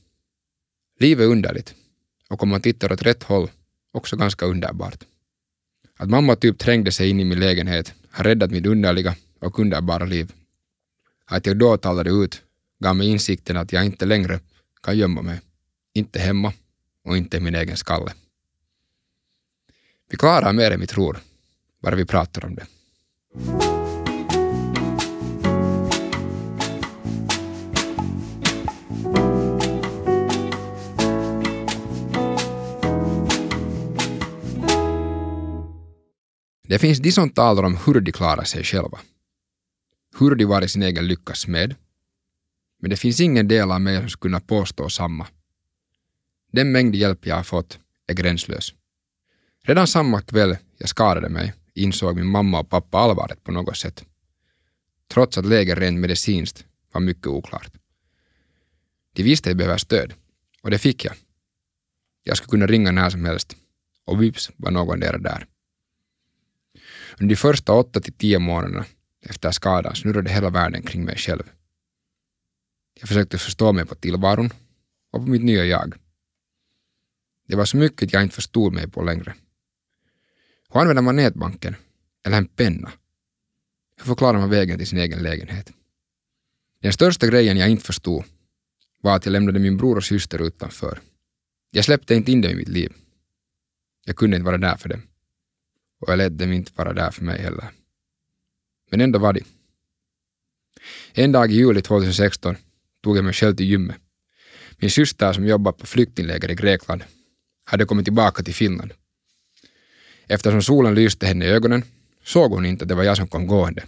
Livet 0.99 1.23
är 1.23 1.31
underligt 1.31 1.75
och 2.29 2.43
om 2.43 2.49
man 2.49 2.61
tittar 2.61 2.91
åt 2.91 3.01
rätt 3.01 3.23
håll 3.23 3.51
också 3.91 4.17
ganska 4.17 4.45
underbart. 4.45 5.03
Att 5.97 6.09
mamma 6.09 6.35
typ 6.35 6.57
trängde 6.57 6.91
sig 6.91 7.09
in 7.09 7.19
i 7.19 7.25
min 7.25 7.39
lägenhet 7.39 7.93
har 8.11 8.23
räddat 8.23 8.51
mitt 8.51 8.65
underliga 8.65 9.15
och 9.39 9.59
underbara 9.59 10.05
liv. 10.05 10.33
Att 11.25 11.45
jag 11.45 11.57
då 11.57 11.77
talade 11.77 12.09
ut 12.09 12.41
gav 12.79 12.95
mig 12.95 13.07
insikten 13.07 13.57
att 13.57 13.73
jag 13.73 13.85
inte 13.85 14.05
längre 14.05 14.39
kan 14.83 14.97
gömma 14.97 15.21
mig. 15.21 15.41
Inte 15.93 16.19
hemma 16.19 16.53
och 17.03 17.17
inte 17.17 17.37
i 17.37 17.39
min 17.39 17.55
egen 17.55 17.77
skalle. 17.77 18.13
Vi 20.09 20.17
klarar 20.17 20.53
mer 20.53 20.71
än 20.71 20.79
vi 20.79 20.87
tror, 20.87 21.19
bara 21.81 21.95
vi 21.95 22.05
pratar 22.05 22.45
om 22.45 22.55
det. 22.55 22.65
Det 36.69 36.79
finns 36.79 36.99
de 36.99 37.11
som 37.11 37.29
talar 37.29 37.63
om 37.63 37.77
hur 37.85 38.01
de 38.01 38.11
klarar 38.11 38.43
sig 38.43 38.63
själva. 38.63 38.99
Hur 40.19 40.35
de 40.35 40.45
varit 40.45 40.71
sin 40.71 40.83
egen 40.83 41.07
lyckas 41.07 41.47
med. 41.47 41.75
Men 42.81 42.89
det 42.89 42.97
finns 42.97 43.19
ingen 43.19 43.47
del 43.47 43.71
av 43.71 43.81
mig 43.81 43.99
som 43.99 44.09
skulle 44.09 44.31
kunna 44.31 44.39
påstå 44.39 44.89
samma. 44.89 45.27
Den 46.51 46.71
mängd 46.71 46.95
hjälp 46.95 47.25
jag 47.25 47.35
har 47.35 47.43
fått 47.43 47.79
är 48.07 48.13
gränslös. 48.13 48.73
Redan 49.63 49.87
samma 49.87 50.21
kväll 50.21 50.57
jag 50.77 50.89
skadade 50.89 51.29
mig 51.29 51.53
insåg 51.79 52.15
min 52.15 52.25
mamma 52.25 52.59
och 52.59 52.69
pappa 52.69 52.97
allvaret 52.97 53.43
på 53.43 53.51
något 53.51 53.77
sätt. 53.77 54.05
Trots 55.07 55.37
att 55.37 55.45
läget 55.45 55.77
rent 55.77 55.99
medicinskt 55.99 56.65
var 56.91 57.01
mycket 57.01 57.27
oklart. 57.27 57.71
De 59.13 59.23
visste 59.23 59.49
att 59.49 59.51
jag 59.51 59.57
behövde 59.57 59.79
stöd 59.79 60.13
och 60.61 60.71
det 60.71 60.79
fick 60.79 61.05
jag. 61.05 61.13
Jag 62.23 62.37
skulle 62.37 62.49
kunna 62.49 62.67
ringa 62.67 62.91
när 62.91 63.09
som 63.09 63.25
helst 63.25 63.55
och 64.05 64.21
vips 64.21 64.51
var 64.57 64.71
någon 64.71 64.99
där. 64.99 65.17
där. 65.17 65.47
Under 67.19 67.29
de 67.29 67.35
första 67.35 67.73
åtta 67.73 67.99
till 67.99 68.13
tio 68.13 68.39
månaderna 68.39 68.85
efter 69.21 69.51
skadan 69.51 69.95
snurrade 69.95 70.29
hela 70.29 70.49
världen 70.49 70.81
kring 70.81 71.05
mig 71.05 71.17
själv. 71.17 71.43
Jag 72.99 73.07
försökte 73.07 73.37
förstå 73.37 73.73
mig 73.73 73.85
på 73.85 73.95
tillvaron 73.95 74.49
och 75.11 75.19
på 75.19 75.31
mitt 75.31 75.43
nya 75.43 75.65
jag. 75.65 75.93
Det 77.47 77.55
var 77.55 77.65
så 77.65 77.77
mycket 77.77 78.13
jag 78.13 78.23
inte 78.23 78.35
förstod 78.35 78.73
mig 78.73 78.89
på 78.89 79.03
längre. 79.03 79.33
Hur 80.73 80.79
använder 80.79 81.01
man 81.01 81.15
nätbanken? 81.15 81.75
Eller 82.25 82.37
en 82.37 82.47
penna? 82.47 82.91
Hur 83.97 84.05
förklarar 84.05 84.39
man 84.39 84.49
vägen 84.49 84.77
till 84.77 84.87
sin 84.87 84.99
egen 84.99 85.23
lägenhet? 85.23 85.71
Den 86.81 86.93
största 86.93 87.27
grejen 87.27 87.57
jag 87.57 87.69
inte 87.69 87.85
förstod 87.85 88.23
var 89.01 89.15
att 89.15 89.25
jag 89.25 89.31
lämnade 89.31 89.59
min 89.59 89.77
bror 89.77 89.97
och 89.97 90.03
syster 90.03 90.41
utanför. 90.41 90.99
Jag 91.71 91.85
släppte 91.85 92.15
inte 92.15 92.31
in 92.31 92.41
dem 92.41 92.51
i 92.51 92.55
mitt 92.55 92.67
liv. 92.67 92.93
Jag 94.05 94.15
kunde 94.15 94.37
inte 94.37 94.45
vara 94.45 94.57
där 94.57 94.77
för 94.77 94.89
dem. 94.89 95.01
Och 95.99 96.09
jag 96.09 96.17
lät 96.17 96.37
dem 96.37 96.53
inte 96.53 96.71
vara 96.75 96.93
där 96.93 97.11
för 97.11 97.23
mig 97.23 97.41
heller. 97.41 97.71
Men 98.91 99.01
ändå 99.01 99.19
var 99.19 99.33
de. 99.33 99.41
En 101.13 101.31
dag 101.31 101.51
i 101.51 101.55
juli 101.55 101.81
2016 101.81 102.55
tog 103.01 103.17
jag 103.17 103.25
mig 103.25 103.33
själv 103.33 103.55
till 103.55 103.65
gymmet. 103.65 103.97
Min 104.77 104.91
syster 104.91 105.33
som 105.33 105.45
jobbar 105.45 105.71
på 105.71 105.85
flyktingläger 105.85 106.51
i 106.51 106.55
Grekland 106.55 107.03
hade 107.63 107.85
kommit 107.85 108.05
tillbaka 108.05 108.43
till 108.43 108.55
Finland. 108.55 108.93
Eftersom 110.29 110.61
solen 110.61 110.95
lyste 110.95 111.27
henne 111.27 111.45
i 111.45 111.49
ögonen 111.49 111.83
såg 112.23 112.51
hon 112.51 112.65
inte 112.65 112.83
att 112.83 112.89
det 112.89 112.95
var 112.95 113.03
jag 113.03 113.17
som 113.17 113.27
kom 113.27 113.47
gående. 113.47 113.83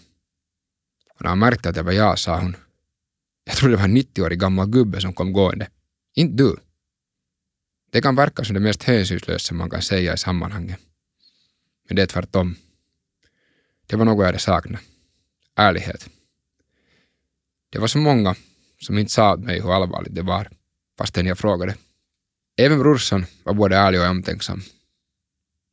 Och 1.15 1.21
när 1.21 1.29
hon 1.29 1.39
märkte 1.39 1.69
att 1.69 1.75
det 1.75 1.83
var 1.83 1.91
jag 1.91 2.19
sa 2.19 2.39
hon 2.39 2.55
jag 3.43 3.55
trodde 3.55 3.73
det 3.73 3.77
var 3.77 3.85
en 3.85 3.97
90-årig 3.97 4.39
gammal 4.39 4.67
gubbe 4.67 5.01
som 5.01 5.13
kom 5.13 5.33
gående. 5.33 5.69
Inte 6.15 6.43
du. 6.43 6.57
Det 7.91 8.01
kan 8.01 8.15
verka 8.15 8.43
som 8.43 8.53
det 8.53 8.59
mest 8.59 8.83
hänsynslösa 8.83 9.53
man 9.53 9.69
kan 9.69 9.81
säga 9.81 10.13
i 10.13 10.17
sammanhanget. 10.17 10.79
Men 11.87 11.95
det 11.95 12.01
är 12.01 12.07
tvärtom. 12.07 12.55
Det 13.85 13.95
var 13.95 14.05
något 14.05 14.19
jag 14.19 14.25
hade 14.25 14.39
saknat. 14.39 14.81
Ärlighet. 15.55 16.09
Det 17.69 17.79
var 17.79 17.87
så 17.87 17.97
många 17.97 18.35
som 18.79 18.97
inte 18.97 19.11
sa 19.11 19.33
åt 19.33 19.39
mig 19.39 19.61
hur 19.61 19.73
allvarligt 19.73 20.15
det 20.15 20.21
var, 20.21 20.49
fastän 20.97 21.25
jag 21.25 21.37
frågade. 21.37 21.75
Även 22.57 22.79
brorsan 22.79 23.25
var 23.43 23.53
både 23.53 23.75
ärlig 23.75 24.01
och 24.01 24.07
omtänksam. 24.07 24.61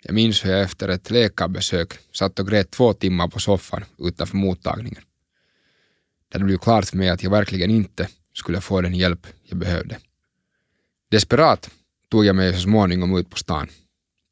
Jag 0.02 0.14
minns 0.14 0.44
hur 0.44 0.50
jag 0.50 0.60
efter 0.60 0.88
ett 0.88 1.10
läkarbesök 1.10 1.98
satt 2.12 2.38
och 2.38 2.48
grät 2.48 2.70
två 2.70 2.92
timmar 2.92 3.28
på 3.28 3.40
soffan 3.40 3.84
utanför 3.98 4.36
mottagningen. 4.36 5.02
Det 6.28 6.34
hade 6.34 6.44
blivit 6.44 6.62
klart 6.62 6.84
för 6.84 6.96
mig 6.96 7.08
att 7.08 7.22
jag 7.22 7.30
verkligen 7.30 7.70
inte 7.70 8.08
skulle 8.32 8.60
få 8.60 8.80
den 8.80 8.94
hjälp 8.94 9.26
jag 9.42 9.58
behövde. 9.58 9.98
Desperat 11.10 11.70
tog 12.10 12.24
jag 12.24 12.36
mig 12.36 12.54
så 12.54 12.60
småningom 12.60 13.16
ut 13.16 13.30
på 13.30 13.36
stan, 13.36 13.68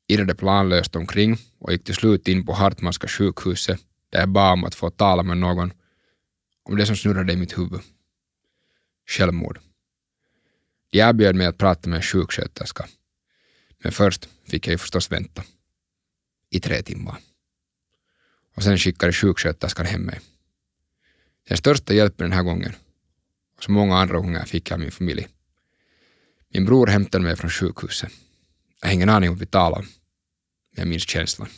irrade 0.09 0.35
planlöst 0.35 0.97
omkring 0.97 1.37
och 1.59 1.73
gick 1.73 1.85
till 1.85 1.95
slut 1.95 2.29
in 2.29 2.47
på 2.47 2.53
Hartmanska 2.53 3.09
sjukhuset 3.09 3.81
där 4.11 4.21
jag 4.21 4.29
bad 4.29 4.53
om 4.53 4.65
att 4.65 4.75
få 4.75 4.91
tala 4.91 5.23
med 5.23 5.39
någon 5.39 5.73
om 6.63 6.77
det 6.77 6.87
som 6.87 6.97
snurrade 6.97 7.33
i 7.33 7.37
mitt 7.37 7.59
huvud. 7.59 7.81
Självmord. 9.09 9.59
De 10.91 10.99
erbjöd 10.99 11.35
mig 11.35 11.47
att 11.47 11.59
prata 11.59 11.89
med 11.89 11.97
en 11.97 12.03
sjuksköterska. 12.03 12.87
Men 13.83 13.93
först 13.93 14.29
fick 14.49 14.67
jag 14.67 14.73
ju 14.73 14.79
förstås 14.79 15.13
vänta. 15.13 15.43
I 16.51 16.61
tre 16.61 16.83
timmar. 16.83 17.19
Och 18.55 18.63
sen 18.63 18.79
skickade 18.79 19.13
sjuksköterskan 19.13 19.87
hem 19.87 20.03
mig. 20.03 20.21
Den 21.49 21.59
största 21.59 21.95
hjälpen 21.95 22.25
den 22.25 22.33
här 22.33 22.43
gången, 22.43 22.73
och 23.57 23.65
så 23.65 23.71
många 23.71 23.97
andra 23.97 24.19
gånger, 24.19 24.45
fick 24.45 24.71
jag 24.71 24.75
av 24.75 24.81
min 24.81 24.91
familj. 24.91 25.29
Min 26.49 26.65
bror 26.65 26.87
hämtade 26.87 27.25
mig 27.25 27.37
från 27.37 27.51
sjukhuset. 27.51 28.13
Jag 28.81 28.89
har 28.89 28.95
ingen 28.95 29.09
aning 29.09 29.29
om 29.29 29.35
vad 29.35 29.41
vi 29.41 29.47
talade 29.47 29.81
om, 29.81 29.89
men 30.71 30.83
jag 30.83 30.89
minns 30.89 31.09
känslan. 31.09 31.49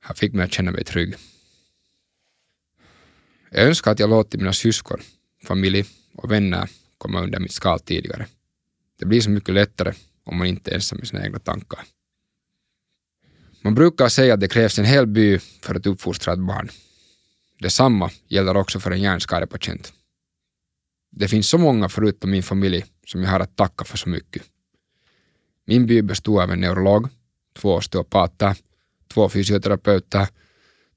Han 0.00 0.16
fick 0.16 0.32
mig 0.32 0.44
att 0.44 0.52
känna 0.52 0.70
mig 0.70 0.84
trygg. 0.84 1.14
Jag 3.50 3.66
önskar 3.66 3.90
att 3.90 3.98
jag 3.98 4.10
låtit 4.10 4.40
mina 4.40 4.52
syskon, 4.52 5.00
familj 5.44 5.84
och 6.14 6.30
vänner 6.32 6.70
komma 6.98 7.20
under 7.22 7.40
mitt 7.40 7.52
skal 7.52 7.80
tidigare. 7.80 8.26
Det 8.98 9.06
blir 9.06 9.20
så 9.20 9.30
mycket 9.30 9.54
lättare 9.54 9.92
om 10.24 10.38
man 10.38 10.46
inte 10.46 10.70
är 10.70 10.74
ensam 10.74 10.98
med 10.98 11.08
sina 11.08 11.24
egna 11.24 11.38
tankar. 11.38 11.84
Man 13.62 13.74
brukar 13.74 14.08
säga 14.08 14.34
att 14.34 14.40
det 14.40 14.48
krävs 14.48 14.78
en 14.78 14.84
hel 14.84 15.06
by 15.06 15.38
för 15.38 15.74
att 15.74 15.86
uppfostra 15.86 16.32
ett 16.32 16.38
barn. 16.38 16.68
Detsamma 17.58 18.10
gäller 18.28 18.56
också 18.56 18.80
för 18.80 18.90
en 18.90 19.00
hjärnskadepatient. 19.00 19.92
Det 21.10 21.28
finns 21.28 21.48
så 21.48 21.58
många 21.58 21.88
förutom 21.88 22.30
min 22.30 22.42
familj 22.42 22.84
som 23.06 23.22
jag 23.22 23.30
har 23.30 23.40
att 23.40 23.56
tacka 23.56 23.84
för 23.84 23.96
så 23.98 24.08
mycket. 24.08 24.42
Min 25.66 25.86
by 25.86 26.02
bestod 26.02 26.40
av 26.40 26.50
en 26.52 26.60
neurolog, 26.60 27.08
två 27.54 27.74
osteopater, 27.74 28.56
två 29.08 29.28
fysioterapeuter, 29.28 30.28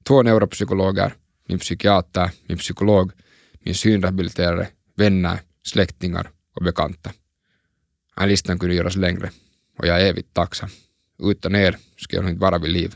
två 0.02 0.22
neuropsykologer, 0.22 1.14
min 1.48 1.58
psykiater, 1.58 2.30
min 2.46 2.58
psykolog, 2.58 3.12
min 3.60 3.74
synrehabiliterare, 3.74 4.68
vänner, 4.96 5.40
släktingar 5.62 6.30
och 6.54 6.64
bekanta. 6.64 7.12
Den 8.16 8.28
listan 8.28 8.58
kunde 8.58 8.74
göras 8.74 8.96
längre 8.96 9.30
och 9.78 9.86
jag 9.86 10.02
är 10.02 10.06
evigt 10.06 10.34
tacksam. 10.34 10.68
Utan 11.22 11.54
er 11.54 11.78
skulle 11.96 12.18
jag 12.18 12.24
nog 12.24 12.32
inte 12.32 12.40
vara 12.40 12.58
vid 12.58 12.70
liv. 12.70 12.94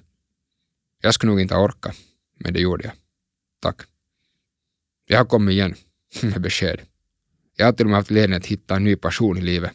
Jag 1.03 1.15
skulle 1.15 1.33
nog 1.33 1.41
inte 1.41 1.55
ha 1.55 1.65
orkat, 1.65 1.97
men 2.35 2.53
det 2.53 2.61
gjorde 2.61 2.85
jag. 2.85 2.93
Tack. 3.61 3.81
Jag 5.07 5.19
har 5.19 5.25
kommit 5.25 5.53
igen 5.53 5.75
med 6.23 6.41
besked. 6.41 6.81
Jag 7.57 7.67
har 7.67 7.73
till 7.73 7.87
och 7.87 7.91
med 7.91 7.99
haft 7.99 8.11
ledning 8.11 8.37
att 8.37 8.47
hitta 8.47 8.77
en 8.77 8.85
ny 8.85 8.97
passion 8.97 9.39
i 9.39 9.41
livet. 9.41 9.73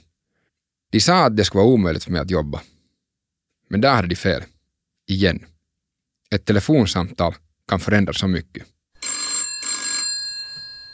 De 0.89 0.99
sa 0.99 1.25
att 1.25 1.37
det 1.37 1.45
skulle 1.45 1.63
vara 1.63 1.73
omöjligt 1.73 2.03
för 2.03 2.11
mig 2.11 2.21
att 2.21 2.31
jobba. 2.31 2.61
Men 3.67 3.81
där 3.81 3.95
hade 3.95 4.07
de 4.07 4.15
fel. 4.15 4.43
Igen. 5.07 5.45
Ett 6.31 6.45
telefonsamtal 6.45 7.35
kan 7.67 7.79
förändra 7.79 8.13
så 8.13 8.27
mycket. 8.27 8.67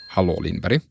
Hallå 0.10 0.39
Lindberg. 0.41 0.82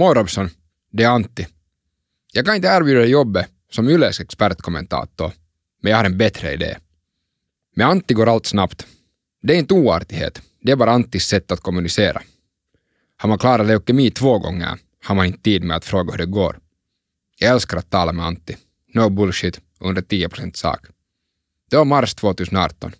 Moi 0.00 0.14
Robson, 0.14 0.50
det 0.92 1.02
är 1.02 1.08
Antti. 1.08 1.46
Jag 2.32 2.46
kan 2.46 2.54
inte 2.54 2.68
erbjuda 2.68 3.00
dig 3.00 3.10
jobbet 3.10 3.46
som 3.70 3.88
Yles 3.88 4.20
expertkommentator, 4.20 5.32
men 5.82 5.90
jag 5.90 5.98
har 5.98 6.04
en 6.04 6.18
bättre 6.18 6.52
idé. 6.52 6.76
Med 7.76 7.86
Antti 7.86 8.14
går 8.14 8.28
allt 8.28 8.46
snabbt. 8.46 8.86
Det 9.42 9.54
är 9.54 9.58
inte 9.58 9.74
oartighet, 9.74 10.42
det 10.60 10.72
är 10.72 10.76
bara 10.76 10.90
Anttis 10.90 11.26
sätt 11.26 11.52
att 11.52 11.60
kommunicera. 11.60 12.22
Har 13.16 13.28
man 13.28 13.38
klarat 13.38 13.66
leukemi 13.66 14.10
två 14.10 14.38
gånger 14.38 14.78
har 15.04 15.14
man 15.14 15.26
inte 15.26 15.42
tid 15.42 15.64
med 15.64 15.76
att 15.76 15.84
fråga 15.84 16.10
hur 16.10 16.18
det 16.18 16.26
går. 16.26 16.58
Jag 17.38 17.50
älskar 17.50 17.76
att 17.76 17.90
tala 17.90 18.12
med 18.12 18.26
Antti. 18.26 18.56
No 18.94 19.08
bullshit, 19.08 19.60
under 19.80 20.02
10 20.02 20.28
procent 20.28 20.56
sak. 20.56 20.86
Det 21.70 21.76
var 21.76 21.84
mars 21.84 22.14
2018 22.14 22.92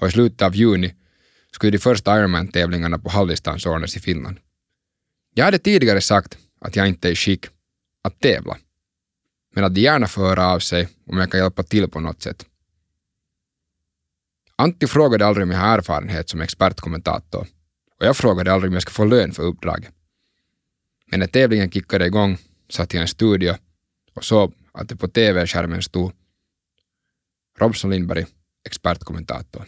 och 0.00 0.08
i 0.08 0.10
slutet 0.10 0.42
av 0.42 0.56
juni 0.56 0.94
skulle 1.52 1.72
de 1.72 1.78
första 1.78 2.18
Ironman-tävlingarna 2.18 2.98
på 2.98 3.10
halvdistans 3.10 3.66
ordnas 3.66 3.96
i 3.96 4.00
Finland. 4.00 4.38
Jag 5.34 5.44
hade 5.44 5.58
tidigare 5.58 6.00
sagt 6.00 6.38
att 6.60 6.76
jag 6.76 6.88
inte 6.88 7.08
är 7.08 7.12
i 7.12 7.16
skick 7.16 7.46
att 8.02 8.20
tävla, 8.20 8.58
men 9.54 9.64
att 9.64 9.74
de 9.74 9.80
gärna 9.80 10.06
får 10.06 10.22
höra 10.22 10.46
av 10.46 10.58
sig 10.58 10.88
om 11.06 11.18
jag 11.18 11.30
kan 11.30 11.40
hjälpa 11.40 11.62
till 11.62 11.88
på 11.88 12.00
något 12.00 12.22
sätt. 12.22 12.46
Antti 14.56 14.86
frågade 14.86 15.26
aldrig 15.26 15.44
om 15.44 15.50
jag 15.50 15.58
har 15.58 15.78
erfarenhet 15.78 16.28
som 16.28 16.40
expertkommentator 16.40 17.46
och 17.98 18.06
jag 18.06 18.16
frågade 18.16 18.52
aldrig 18.52 18.70
om 18.70 18.74
jag 18.74 18.82
ska 18.82 18.90
få 18.90 19.04
lön 19.04 19.32
för 19.32 19.42
uppdraget. 19.42 19.94
Men 21.06 21.20
när 21.20 21.26
tävlingen 21.26 21.70
kickade 21.70 22.06
igång 22.06 22.38
satt 22.68 22.94
jag 22.94 23.00
i 23.00 23.02
en 23.02 23.08
studio 23.08 23.56
och 24.14 24.24
såg 24.24 24.54
att 24.72 24.88
det 24.88 24.96
på 24.96 25.08
tv-skärmen 25.08 25.82
stod 25.82 26.12
Robson 27.58 27.90
Lindberg, 27.90 28.26
expertkommentator. 28.66 29.64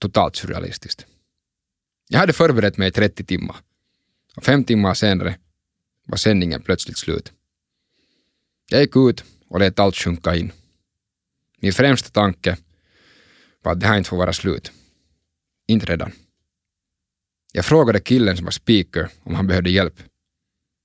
Totalt 0.00 0.36
surrealistiskt. 0.36 1.06
Jag 2.08 2.18
hade 2.18 2.32
förberett 2.32 2.76
mig 2.76 2.88
i 2.88 2.92
30 2.92 3.24
timmar 3.24 3.56
och 4.36 4.44
fem 4.44 4.64
timmar 4.64 4.94
senare 4.94 5.38
var 6.06 6.16
sändningen 6.16 6.62
plötsligt 6.62 6.98
slut. 6.98 7.32
Jag 8.70 8.80
gick 8.80 8.96
ut 8.96 9.24
och 9.48 9.60
lät 9.60 9.78
allt 9.78 9.96
sjunka 9.96 10.36
in. 10.36 10.52
Min 11.60 11.72
främsta 11.72 12.08
tanke 12.08 12.56
var 13.62 13.72
att 13.72 13.80
det 13.80 13.86
här 13.86 13.98
inte 13.98 14.10
får 14.10 14.16
vara 14.16 14.32
slut. 14.32 14.72
Inte 15.66 15.86
redan. 15.86 16.12
Jag 17.52 17.64
frågade 17.64 18.00
killen 18.00 18.36
som 18.36 18.44
var 18.44 18.50
speaker 18.50 19.08
om 19.22 19.34
han 19.34 19.46
behövde 19.46 19.70
hjälp. 19.70 20.02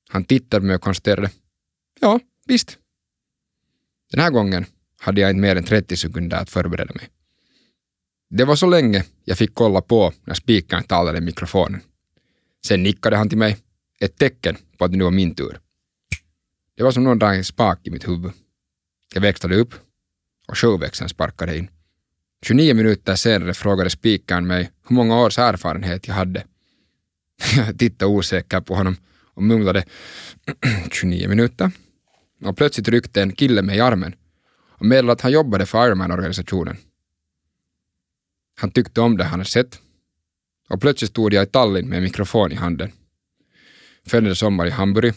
Han 0.09 0.23
tittade 0.23 0.61
på 0.61 0.65
mig 0.65 0.75
och 0.75 0.81
konstaterade 0.81 1.31
Ja, 1.99 2.19
visst. 2.45 2.77
Den 4.11 4.19
här 4.19 4.29
gången 4.29 4.65
hade 4.99 5.21
jag 5.21 5.29
inte 5.29 5.41
mer 5.41 5.55
än 5.55 5.63
30 5.63 5.97
sekunder 5.97 6.37
att 6.37 6.49
förbereda 6.49 6.93
mig. 6.93 7.09
Det 8.29 8.45
var 8.45 8.55
så 8.55 8.67
länge 8.67 9.05
jag 9.23 9.37
fick 9.37 9.53
kolla 9.53 9.81
på 9.81 10.13
när 10.25 10.33
speakern 10.33 10.83
talade 10.83 11.17
i 11.17 11.21
mikrofonen. 11.21 11.81
Sen 12.65 12.83
nickade 12.83 13.17
han 13.17 13.29
till 13.29 13.37
mig, 13.37 13.57
ett 13.99 14.17
tecken 14.17 14.57
på 14.77 14.85
att 14.85 14.91
det 14.91 14.97
nu 14.97 15.03
var 15.03 15.11
min 15.11 15.35
tur. 15.35 15.59
Det 16.75 16.83
var 16.83 16.91
som 16.91 17.03
någon 17.03 17.19
dragit 17.19 17.37
en 17.37 17.43
spak 17.43 17.79
i 17.83 17.91
mitt 17.91 18.07
huvud. 18.07 18.31
Jag 19.13 19.21
växlade 19.21 19.55
upp 19.55 19.73
och 20.47 20.57
showväxeln 20.57 21.09
sparkade 21.09 21.57
in. 21.57 21.69
29 22.41 22.73
minuter 22.73 23.15
senare 23.15 23.53
frågade 23.53 23.89
spikaren 23.89 24.47
mig 24.47 24.71
hur 24.87 24.95
många 24.95 25.21
års 25.21 25.37
erfarenhet 25.37 26.07
jag 26.07 26.15
hade. 26.15 26.43
Jag 27.55 27.79
tittade 27.79 28.11
osäker 28.11 28.61
på 28.61 28.75
honom 28.75 28.97
och 29.33 29.43
mumlade 29.43 29.83
29 30.91 31.27
minuter. 31.27 31.71
Och 32.43 32.57
plötsligt 32.57 32.87
ryckte 32.87 33.21
en 33.21 33.31
kille 33.31 33.61
mig 33.61 33.77
i 33.77 33.81
armen 33.81 34.15
och 34.81 34.85
meddelade 34.85 35.13
att 35.13 35.21
han 35.21 35.31
jobbade 35.31 35.65
för 35.65 35.87
Ironman-organisationen. 35.87 36.77
Han 38.55 38.71
tyckte 38.71 39.01
om 39.01 39.17
det 39.17 39.23
han 39.23 39.31
hade 39.31 39.49
sett 39.49 39.79
och 40.71 40.81
plötsligt 40.81 41.11
stod 41.11 41.33
jag 41.33 41.43
i 41.43 41.45
Tallinn 41.45 41.89
med 41.89 41.97
en 41.97 42.03
mikrofon 42.03 42.51
i 42.51 42.55
handen. 42.55 42.91
Följande 44.07 44.35
sommar 44.35 44.65
i 44.65 44.69
Hamburg, 44.69 45.13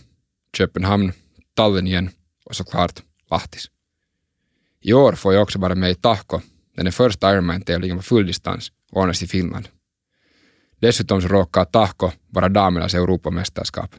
Köpenhamn, 0.56 1.12
Tallinn 1.56 1.86
igen 1.86 2.10
och 2.44 2.56
såklart 2.56 3.02
Lahtis. 3.30 3.70
I 4.80 4.92
år 4.92 5.12
får 5.12 5.34
jag 5.34 5.42
också 5.42 5.58
vara 5.58 5.74
med 5.74 5.90
i 5.90 5.94
Tahko, 5.94 6.40
när 6.76 6.84
den 6.84 6.92
första 6.92 7.32
Ironman-tävlingen 7.32 7.96
på 7.96 8.02
fulldistans 8.02 8.72
ordnas 8.92 9.22
i 9.22 9.26
Finland. 9.26 9.68
Dessutom 10.80 11.22
så 11.22 11.28
råkar 11.28 11.64
Tahko 11.64 12.10
vara 12.28 12.48
damernas 12.48 12.94
Europamästerskap. 12.94 13.94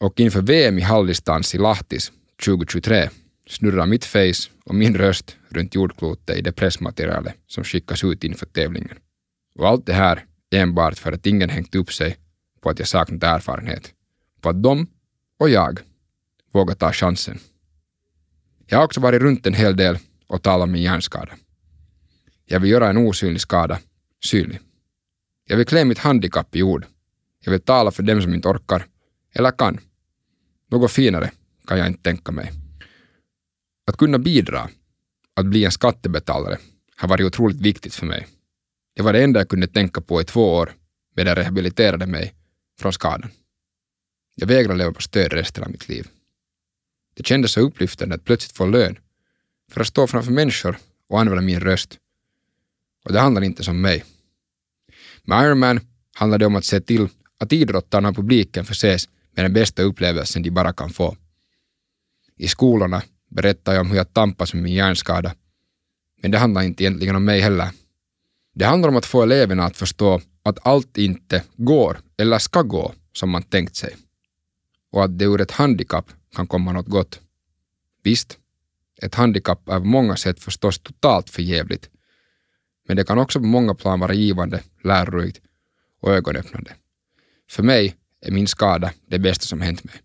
Och 0.00 0.20
inför 0.20 0.42
VM 0.42 0.78
i 0.78 0.82
halvdistans 0.82 1.54
i 1.54 1.58
Lahtis 1.58 2.12
2023 2.44 3.08
snurrar 3.48 3.86
mitt 3.86 4.04
face 4.04 4.50
och 4.64 4.74
min 4.74 4.96
röst 4.96 5.36
runt 5.48 5.74
jordklotet 5.74 6.38
i 6.38 6.42
det 6.42 6.52
pressmaterialet 6.52 7.34
som 7.46 7.64
skickas 7.64 8.04
ut 8.04 8.24
inför 8.24 8.46
tävlingen. 8.46 8.98
Och 9.54 9.68
allt 9.68 9.86
det 9.86 9.92
här 9.92 10.24
enbart 10.50 10.98
för 10.98 11.12
att 11.12 11.26
ingen 11.26 11.50
hängt 11.50 11.74
upp 11.74 11.92
sig 11.92 12.16
på 12.60 12.70
att 12.70 12.78
jag 12.78 12.88
saknat 12.88 13.22
erfarenhet. 13.22 13.94
På 14.40 14.48
att 14.48 14.62
de 14.62 14.86
och 15.38 15.50
jag 15.50 15.80
vågar 16.52 16.74
ta 16.74 16.92
chansen. 16.92 17.38
Jag 18.66 18.78
har 18.78 18.84
också 18.84 19.00
varit 19.00 19.22
runt 19.22 19.46
en 19.46 19.54
hel 19.54 19.76
del 19.76 19.98
och 20.26 20.42
talat 20.42 20.64
om 20.64 20.72
min 20.72 20.82
hjärnskada. 20.82 21.32
Jag 22.44 22.60
vill 22.60 22.70
göra 22.70 22.90
en 22.90 22.96
osynlig 22.96 23.40
skada 23.40 23.78
synlig. 24.24 24.60
Jag 25.46 25.56
vill 25.56 25.66
klä 25.66 25.84
mitt 25.84 25.98
handikapp 25.98 26.56
i 26.56 26.62
ord. 26.62 26.86
Jag 27.44 27.52
vill 27.52 27.60
tala 27.60 27.90
för 27.90 28.02
dem 28.02 28.22
som 28.22 28.34
inte 28.34 28.48
orkar 28.48 28.86
eller 29.32 29.50
kan. 29.50 29.80
Något 30.70 30.92
finare 30.92 31.30
kan 31.66 31.78
jag 31.78 31.86
inte 31.86 32.02
tänka 32.02 32.32
mig. 32.32 32.52
Att 33.86 33.96
kunna 33.96 34.18
bidra, 34.18 34.68
att 35.34 35.46
bli 35.46 35.64
en 35.64 35.70
skattebetalare, 35.70 36.58
har 36.96 37.08
varit 37.08 37.26
otroligt 37.26 37.60
viktigt 37.60 37.94
för 37.94 38.06
mig. 38.06 38.26
Det 39.00 39.04
var 39.04 39.12
det 39.12 39.24
enda 39.24 39.40
jag 39.40 39.48
kunde 39.48 39.66
tänka 39.66 40.00
på 40.00 40.20
i 40.20 40.24
två 40.24 40.54
år 40.54 40.72
medan 41.16 41.30
jag 41.30 41.38
rehabiliterade 41.38 42.06
mig 42.06 42.34
från 42.80 42.92
skadan. 42.92 43.30
Jag 44.34 44.46
vägrade 44.46 44.78
leva 44.78 44.92
på 44.92 45.02
stöd 45.02 45.32
resten 45.32 45.64
av 45.64 45.70
mitt 45.70 45.88
liv. 45.88 46.08
Det 47.14 47.26
kändes 47.26 47.52
så 47.52 47.60
upplyftande 47.60 48.14
att 48.14 48.24
plötsligt 48.24 48.56
få 48.56 48.66
lön 48.66 48.98
för 49.70 49.80
att 49.80 49.86
stå 49.86 50.06
framför 50.06 50.32
människor 50.32 50.78
och 51.08 51.20
använda 51.20 51.42
min 51.42 51.60
röst. 51.60 51.98
Och 53.04 53.12
det 53.12 53.20
handlar 53.20 53.42
inte 53.42 53.64
som 53.64 53.80
mig. 53.80 54.04
Med 55.22 55.44
Ironman 55.44 55.80
handlar 56.14 56.38
det 56.38 56.46
om 56.46 56.56
att 56.56 56.64
se 56.64 56.80
till 56.80 57.08
att 57.38 57.52
idrottarna 57.52 58.08
och 58.08 58.16
publiken 58.16 58.64
förses 58.64 59.08
med 59.32 59.44
den 59.44 59.52
bästa 59.52 59.82
upplevelsen 59.82 60.42
de 60.42 60.50
bara 60.50 60.72
kan 60.72 60.90
få. 60.90 61.16
I 62.36 62.48
skolorna 62.48 63.02
berättar 63.30 63.72
jag 63.72 63.80
om 63.80 63.90
hur 63.90 63.96
jag 63.96 64.12
tampas 64.12 64.54
med 64.54 64.62
min 64.62 64.74
hjärnskada, 64.74 65.34
men 66.22 66.30
det 66.30 66.38
handlar 66.38 66.62
inte 66.62 66.82
egentligen 66.82 67.16
om 67.16 67.24
mig 67.24 67.40
heller. 67.40 67.70
Det 68.54 68.64
handlar 68.64 68.88
om 68.88 68.96
att 68.96 69.06
få 69.06 69.22
eleverna 69.22 69.64
att 69.64 69.76
förstå 69.76 70.20
att 70.42 70.66
allt 70.66 70.98
inte 70.98 71.44
går 71.56 72.00
eller 72.16 72.38
ska 72.38 72.62
gå 72.62 72.92
som 73.12 73.30
man 73.30 73.42
tänkt 73.42 73.76
sig. 73.76 73.96
Och 74.92 75.04
att 75.04 75.18
det 75.18 75.24
ur 75.24 75.40
ett 75.40 75.50
handikapp 75.50 76.12
kan 76.36 76.46
komma 76.46 76.72
något 76.72 76.86
gott. 76.86 77.20
Visst, 78.02 78.38
ett 79.02 79.14
handikapp 79.14 79.68
är 79.68 79.78
på 79.78 79.84
många 79.84 80.16
sätt 80.16 80.40
förstås 80.40 80.78
totalt 80.78 81.30
förjävligt, 81.30 81.90
men 82.88 82.96
det 82.96 83.04
kan 83.04 83.18
också 83.18 83.40
på 83.40 83.46
många 83.46 83.74
plan 83.74 84.00
vara 84.00 84.14
givande, 84.14 84.62
lärorikt 84.84 85.40
och 86.00 86.12
ögonöppnande. 86.12 86.74
För 87.50 87.62
mig 87.62 87.96
är 88.20 88.30
min 88.30 88.46
skada 88.46 88.92
det 89.06 89.18
bästa 89.18 89.44
som 89.46 89.60
hänt 89.60 89.84
mig. 89.84 90.00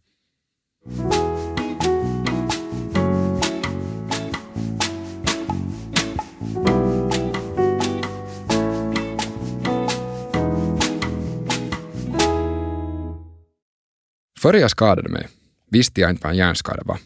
Före 14.46 14.60
jag 14.60 14.72
skadade 14.72 15.10
mig 15.10 15.28
visste 15.70 16.02
jag 16.02 16.10
inte 16.10 16.24
vad 16.24 16.32
en 16.32 16.38
hjärnskada 16.38 16.84
var. 16.86 17.00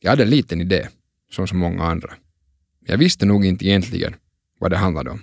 Jag 0.00 0.10
hade 0.10 0.22
en 0.22 0.30
liten 0.30 0.60
idé, 0.60 0.88
som 1.30 1.46
så 1.46 1.54
många 1.54 1.84
andra. 1.84 2.08
Men 2.80 2.90
jag 2.90 2.98
visste 2.98 3.26
nog 3.26 3.44
inte 3.44 3.66
egentligen 3.66 4.16
vad 4.58 4.70
det 4.70 4.76
handlade 4.76 5.10
om. 5.10 5.22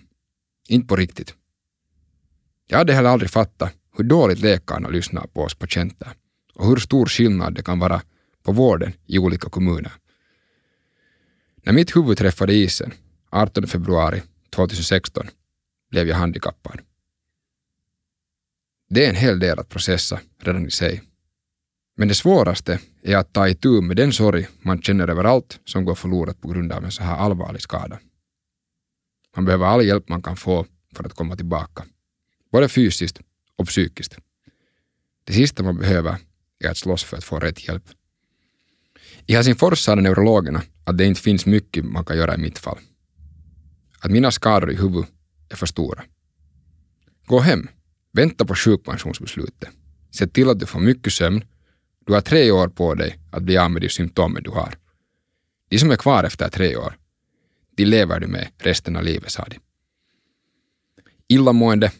Inte 0.68 0.88
på 0.88 0.95
riktigt. 0.95 1.36
Jag 2.68 2.78
hade 2.78 2.93
heller 2.93 3.10
aldrig 3.10 3.30
fattat 3.32 3.74
hur 3.97 4.04
dåligt 4.04 4.39
läkarna 4.39 4.89
lyssnar 4.89 5.28
på 5.28 5.41
oss 5.41 5.56
patienter 5.56 6.10
och 6.54 6.68
hur 6.68 6.76
stor 6.76 7.06
skillnad 7.06 7.54
det 7.54 7.64
kan 7.64 7.80
vara 7.80 8.02
på 8.43 8.52
vården 8.52 8.93
i 9.06 9.20
olika 9.20 9.49
kommuner. 9.49 9.91
När 11.64 11.74
mitt 11.74 11.95
huvud 11.95 12.18
träffade 12.18 12.54
isen 12.54 12.93
18 13.30 13.68
februari 13.68 14.22
2016 14.49 15.28
blev 15.89 16.08
jag 16.08 16.16
handikappad. 16.16 16.82
Det 18.89 19.06
är 19.06 19.10
en 19.10 19.16
hel 19.16 19.39
del 19.39 19.60
att 19.60 19.70
processa 19.70 20.20
redan 20.39 20.68
i 20.68 20.72
sig. 20.72 21.02
Men 22.02 22.08
det 22.08 22.16
svåraste 22.16 22.80
är 23.04 23.18
att 23.18 23.34
ta 23.34 23.47
itu 23.47 23.82
med 23.82 23.97
den 23.97 24.14
sorg 24.14 24.47
man 24.62 24.82
känner 24.82 25.08
över 25.08 25.24
allt 25.24 25.60
som 25.66 25.86
går 25.86 25.95
förlorat 25.95 26.41
på 26.41 26.47
grund 26.47 26.72
av 26.72 26.86
en 26.86 26.91
så 26.91 27.04
här 27.04 27.16
allvarlig 27.16 27.62
skada. 27.62 27.99
Man 29.36 29.45
behöver 29.45 29.66
all 29.66 29.86
hjälp 29.86 30.10
man 30.10 30.22
kan 30.22 30.36
få 30.36 30.66
för 30.95 31.04
att 31.04 31.14
komma 31.14 31.36
tillbaka, 31.36 31.86
både 32.52 32.70
fysiskt 32.70 33.20
och 33.56 33.68
psykiskt. 33.68 34.18
Det 35.24 35.34
sista 35.34 35.64
man 35.64 35.78
behöver 35.78 36.16
är 36.60 36.70
att 36.70 36.78
slåss 36.78 37.04
för 37.04 37.18
att 37.18 37.24
få 37.24 37.39
rätt 37.39 37.68
hjälp. 37.68 37.84
I 39.26 39.34
Helsingfors 39.34 39.80
sa 39.80 39.95
neurologerna 39.95 40.62
att 40.84 40.97
det 40.97 41.06
inte 41.06 41.22
finns 41.22 41.45
mycket 41.45 41.86
man 41.86 42.06
kan 42.06 42.18
göra 42.18 42.36
i 42.36 42.38
mitt 42.38 42.60
fall. 42.60 42.80
Att 43.99 44.12
mina 44.12 44.32
skador 44.32 44.72
i 44.72 44.76
huvudet 44.76 45.10
är 45.49 45.56
för 45.56 45.66
stora. 45.66 46.04
Gå 47.26 47.39
hem, 47.39 47.68
vänta 48.12 48.45
på 48.45 48.56
sjukpensionsbeslutet. 48.56 49.70
Se 50.12 50.28
till 50.28 50.49
att 50.49 50.60
du 50.60 50.66
får 50.66 50.80
mycket 50.80 51.14
sömn. 51.14 51.43
Du 52.06 52.14
har 52.14 52.22
tre 52.22 52.52
år 52.52 52.68
på 52.68 52.95
dig 52.95 53.20
att 53.32 53.43
bli 53.43 53.58
av 53.58 53.72
med 53.72 53.82
de 53.82 53.89
symptomen 53.89 54.43
du 54.43 54.49
har. 54.49 54.74
De 55.70 55.80
som 55.80 55.91
är 55.91 55.95
kvar 55.95 56.24
efter 56.24 56.49
tre 56.49 56.76
år, 56.76 56.97
de 57.76 57.86
lever 57.86 58.20
du 58.20 58.28
med 58.28 58.47
resten 58.58 58.95
av 58.95 59.04
livet, 59.04 59.32
sa 59.32 59.45
de. 59.49 59.60
Illamående, 61.28 61.91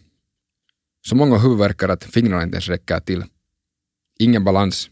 så 1.06 1.16
många 1.16 1.38
huvudvärkar 1.38 1.89
att 1.89 2.04
fingrarna 2.04 2.43
inte 2.43 2.56
ens 2.56 2.70
räcker 2.70 2.99
till. 2.99 3.24
Ingen 4.20 4.43
balans, 4.43 4.89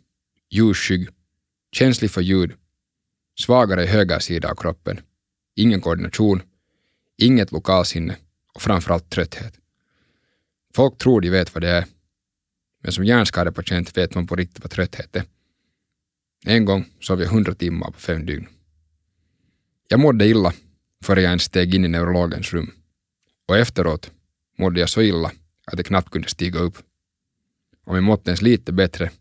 ljusskygg, 0.49 1.09
känslig 1.71 2.11
för 2.11 2.21
ljud, 2.21 2.51
svagare 3.39 3.85
höger 3.85 4.19
sida 4.19 4.51
av 4.51 4.55
kroppen, 4.55 5.01
ingen 5.55 5.81
koordination, 5.81 6.41
inget 7.17 7.51
lokalsinne 7.51 8.17
och 8.53 8.61
framförallt 8.61 9.09
trötthet. 9.09 9.53
Folk 10.75 10.97
tror 10.97 11.21
de 11.21 11.29
vet 11.29 11.53
vad 11.53 11.63
det 11.63 11.69
är, 11.69 11.85
men 12.83 12.91
som 12.91 13.05
hjärnskadepatient 13.05 13.97
vet 13.97 14.15
man 14.15 14.27
på 14.27 14.35
riktigt 14.35 14.63
vad 14.63 14.71
trötthet 14.71 15.15
är. 15.15 15.23
En 16.45 16.65
gång 16.65 16.85
sov 16.99 17.21
jag 17.21 17.29
hundra 17.29 17.55
timmar 17.55 17.91
på 17.91 17.99
fem 17.99 18.25
dygn. 18.25 18.47
Jag 19.87 19.99
mådde 19.99 20.27
illa 20.27 20.53
före 21.03 21.21
jag 21.21 21.29
ens 21.29 21.43
steg 21.43 21.75
in 21.75 21.85
i 21.85 21.87
neurologens 21.87 22.53
rum. 22.53 22.71
Och 23.47 23.57
efteråt 23.57 24.11
mådde 24.57 24.79
jag 24.79 24.89
så 24.89 25.01
illa 25.01 25.31
att 25.65 25.77
jag 25.77 25.85
knappt 25.85 26.09
kunde 26.09 26.29
stiga 26.29 26.59
upp. 26.59 26.77
Om 27.85 27.95
jag 27.95 28.03
mått 28.03 28.27
ens 28.27 28.41
lite 28.41 28.71
bättre 28.71 29.11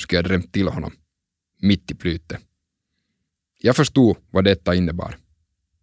skulle 0.00 0.18
jag 0.18 0.24
drömt 0.24 0.52
till 0.52 0.68
honom, 0.68 0.92
mitt 1.60 1.90
i 1.90 1.94
plytet. 1.94 2.40
Jag 3.60 3.76
förstod 3.76 4.16
vad 4.30 4.44
detta 4.44 4.74
innebar. 4.74 5.16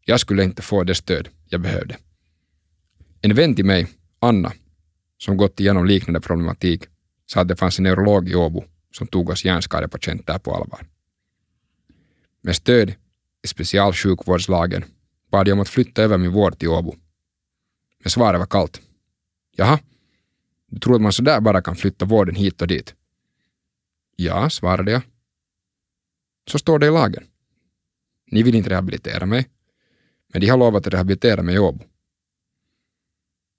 Jag 0.05 0.19
skulle 0.19 0.43
inte 0.43 0.61
få 0.61 0.83
det 0.83 0.95
stöd 0.95 1.29
jag 1.45 1.61
behövde. 1.61 1.97
En 3.21 3.35
vän 3.35 3.55
till 3.55 3.65
mig, 3.65 3.87
Anna, 4.19 4.53
som 5.17 5.37
gått 5.37 5.59
igenom 5.59 5.85
liknande 5.85 6.21
problematik, 6.21 6.83
sa 7.25 7.41
att 7.41 7.47
det 7.47 7.55
fanns 7.55 7.79
en 7.79 7.83
neurolog 7.83 8.29
i 8.29 8.35
Åbo 8.35 8.63
som 8.91 9.07
tog 9.07 9.29
oss 9.29 9.45
hjärnskadepatienter 9.45 10.39
på 10.39 10.55
allvar. 10.55 10.87
Med 12.41 12.55
stöd 12.55 12.89
i 13.43 13.47
specialsjukvårdslagen 13.47 14.85
bad 15.31 15.47
jag 15.47 15.53
om 15.53 15.59
att 15.59 15.69
flytta 15.69 16.03
över 16.03 16.17
min 16.17 16.31
vård 16.31 16.59
till 16.59 16.69
Åbo. 16.69 16.95
Men 17.99 18.09
svaret 18.09 18.39
var 18.39 18.45
kallt. 18.47 18.81
Jaha, 19.55 19.79
du 20.67 20.79
tror 20.79 20.95
att 20.95 21.01
man 21.01 21.13
sådär 21.13 21.41
bara 21.41 21.61
kan 21.61 21.75
flytta 21.75 22.05
vården 22.05 22.35
hit 22.35 22.61
och 22.61 22.67
dit? 22.67 22.95
Ja, 24.15 24.49
svarade 24.49 24.91
jag. 24.91 25.01
Så 26.47 26.59
står 26.59 26.79
det 26.79 26.87
i 26.87 26.91
lagen. 26.91 27.23
Ni 28.31 28.43
vill 28.43 28.55
inte 28.55 28.69
rehabilitera 28.69 29.25
mig, 29.25 29.49
men 30.27 30.41
de 30.41 30.47
har 30.47 30.57
lovat 30.57 30.87
att 30.87 30.93
rehabilitera 30.93 31.41
mig 31.41 31.55
i 31.55 31.59
Åbo. 31.59 31.83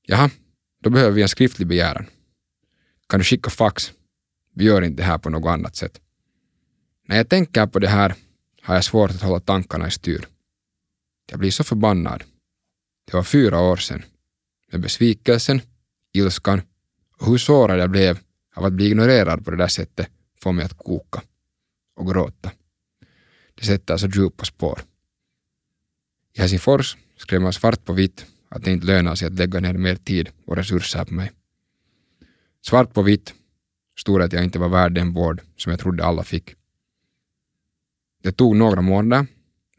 Jaha, 0.03 0.31
då 0.81 0.91
behöver 0.91 1.13
vi 1.13 1.23
en 1.23 1.29
skriftlig 1.29 1.69
begäran. 1.69 2.07
Kan 3.09 3.21
du 3.21 3.25
skicka 3.25 3.51
fax? 3.51 3.93
Vi 4.55 4.65
gör 4.65 4.83
inte 4.83 5.03
det 5.03 5.07
här 5.07 5.19
på 5.19 5.31
något 5.31 5.51
annat 5.51 5.77
sätt. 5.77 6.01
När 7.09 7.17
jag 7.17 7.29
tänker 7.29 7.67
på 7.67 7.79
det 7.79 7.89
här 7.89 8.15
har 8.63 8.75
jag 8.75 8.85
svårt 8.85 9.11
att 9.11 9.23
hålla 9.23 9.41
tankarna 9.41 9.89
i 9.89 9.91
styr. 9.91 10.27
Jag 11.31 11.39
blir 11.39 11.51
så 11.51 11.65
förbannad. 11.65 12.25
Det 13.05 13.17
var 13.17 13.23
fyra 13.23 13.61
år 13.61 13.77
sedan. 13.77 14.03
Med 14.73 14.81
besvikelsen, 14.81 15.61
ilskan 16.13 16.63
och 17.19 17.27
hur 17.27 17.39
sårad 17.39 17.79
jag 17.79 17.91
blev 17.91 18.19
av 18.55 18.65
att 18.65 18.73
bli 18.73 18.87
ignorerad 18.87 19.45
på 19.45 19.51
det 19.51 19.57
där 19.57 19.69
sättet 19.69 20.09
får 20.41 20.53
mig 20.53 20.65
att 20.65 20.79
koka 20.79 21.23
och 21.97 22.07
gråta. 22.13 22.51
Det 23.55 23.65
sätter 23.65 23.95
alltså 23.95 24.11
så 24.11 24.19
djupa 24.19 24.45
spår. 24.45 24.81
I 26.35 26.41
Helsingfors 26.41 26.97
skrev 27.17 27.41
man 27.41 27.53
svart 27.53 27.85
på 27.85 27.93
vitt 27.93 28.27
att 28.49 28.65
det 28.65 28.73
inte 28.73 28.87
lönar 28.87 29.15
sig 29.15 29.27
att 29.27 29.35
lägga 29.35 29.61
ner 29.61 29.73
mer 29.73 29.97
tid 29.97 30.29
och 30.47 30.57
resurser 30.57 31.05
på 31.05 31.15
mig. 31.15 31.33
Svart 32.69 32.95
på 32.95 33.03
vitt 33.03 33.35
stod 33.99 34.23
att 34.23 34.33
jag 34.33 34.45
inte 34.45 34.59
var 34.59 34.69
värd 34.69 34.95
den 34.95 35.13
vård 35.13 35.43
som 35.57 35.71
jag 35.71 35.81
trodde 35.81 36.05
alla 36.05 36.25
fick. 36.25 36.55
Det 38.23 38.33
tog 38.33 38.57
några 38.57 38.83
månader, 38.83 39.27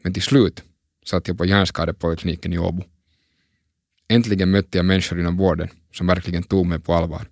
men 0.02 0.12
till 0.12 0.22
slut 0.22 0.62
satt 1.04 1.28
jag 1.28 1.38
på 1.38 1.44
hjärnskadepolikliniken 1.44 2.52
i 2.52 2.58
Åbo. 2.58 2.84
Äntligen 4.08 4.50
mötte 4.50 4.78
jag 4.78 4.84
människor 4.84 5.20
inom 5.20 5.36
vården 5.36 5.68
som 5.92 6.06
verkligen 6.06 6.42
tog 6.42 6.66
mig 6.66 6.80
på 6.80 6.94
allvar. 6.94 7.28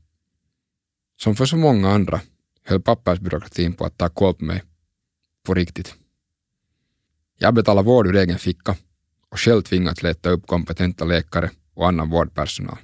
Som 1.16 1.36
för 1.36 1.46
så 1.46 1.56
många 1.56 1.90
andra 1.90 2.20
höll 2.64 2.80
pappersbyråkratin 2.80 3.72
på 3.72 3.84
att 3.84 3.98
ta 3.98 4.08
koll 4.08 4.34
på 4.34 4.44
mig. 4.44 4.62
På 5.42 5.54
riktigt. 5.54 5.94
Jag 7.38 7.54
betalade 7.54 7.86
vård 7.86 8.06
ur 8.06 8.16
egen 8.16 8.38
ficka 8.38 8.76
och 9.28 9.40
själv 9.40 9.62
tvingats 9.62 10.02
leta 10.02 10.30
upp 10.30 10.46
kompetenta 10.46 11.04
läkare 11.04 11.50
och 11.74 11.88
annan 11.88 12.10
vårdpersonal. 12.10 12.78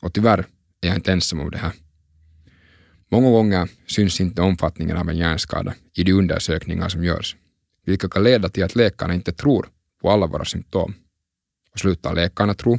Och 0.00 0.12
tyvärr 0.12 0.46
är 0.80 0.88
jag 0.88 0.96
inte 0.96 1.12
ensam 1.12 1.40
om 1.40 1.50
det 1.50 1.58
här. 1.58 1.83
Många 3.14 3.30
gånger 3.30 3.68
syns 3.86 4.20
inte 4.20 4.42
omfattningen 4.42 4.96
av 4.96 5.10
en 5.10 5.16
hjärnskada 5.16 5.74
i 5.92 6.04
de 6.04 6.12
undersökningar 6.12 6.88
som 6.88 7.04
görs, 7.04 7.36
vilket 7.84 8.10
kan 8.10 8.24
leda 8.24 8.48
till 8.48 8.64
att 8.64 8.76
läkarna 8.76 9.14
inte 9.14 9.32
tror 9.32 9.68
på 10.02 10.10
alla 10.10 10.26
våra 10.26 10.44
symptom. 10.44 10.94
Och 11.72 11.78
slutar 11.78 12.14
läkarna 12.14 12.54
tro, 12.54 12.78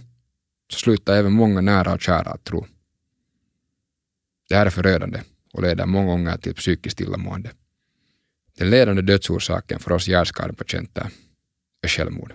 så 0.71 0.79
slutar 0.79 1.15
även 1.17 1.33
många 1.33 1.61
nära 1.61 1.93
och 1.93 2.01
kära 2.01 2.31
att 2.31 2.43
tro. 2.43 2.65
Det 4.49 4.55
här 4.55 4.65
är 4.65 4.69
förödande 4.69 5.21
och 5.53 5.61
leder 5.61 5.85
många 5.85 6.07
gånger 6.07 6.37
till 6.37 6.55
psykiskt 6.55 7.01
illamående. 7.01 7.51
Den 8.57 8.69
ledande 8.69 9.01
dödsorsaken 9.01 9.79
för 9.79 9.91
oss 9.91 10.07
hjärnskadepatienter 10.07 11.09
är 11.81 11.87
självmord. 11.87 12.33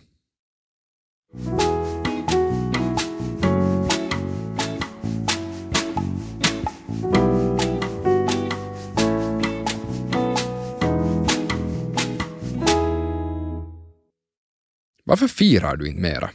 Varför 15.11 15.29
firar 15.29 15.77
du 15.77 15.89
inte 15.89 16.01
mera? 16.01 16.31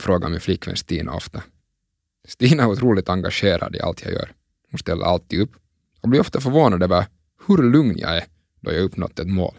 frågar 0.00 0.28
min 0.28 0.40
flickvän 0.40 0.76
Stina 0.76 1.14
ofta. 1.14 1.42
Stina 2.24 2.62
är 2.62 2.68
otroligt 2.68 3.08
engagerad 3.08 3.76
i 3.76 3.80
allt 3.80 4.02
jag 4.04 4.12
gör. 4.12 4.32
Hon 4.70 4.78
ställer 4.78 5.04
alltid 5.04 5.40
upp 5.40 5.52
och 6.00 6.08
blir 6.08 6.20
ofta 6.20 6.40
förvånad 6.40 6.82
över 6.82 7.06
hur 7.46 7.62
lugn 7.72 7.98
jag 7.98 8.16
är 8.16 8.24
då 8.60 8.72
jag 8.72 8.82
uppnått 8.82 9.18
ett 9.18 9.28
mål. 9.28 9.54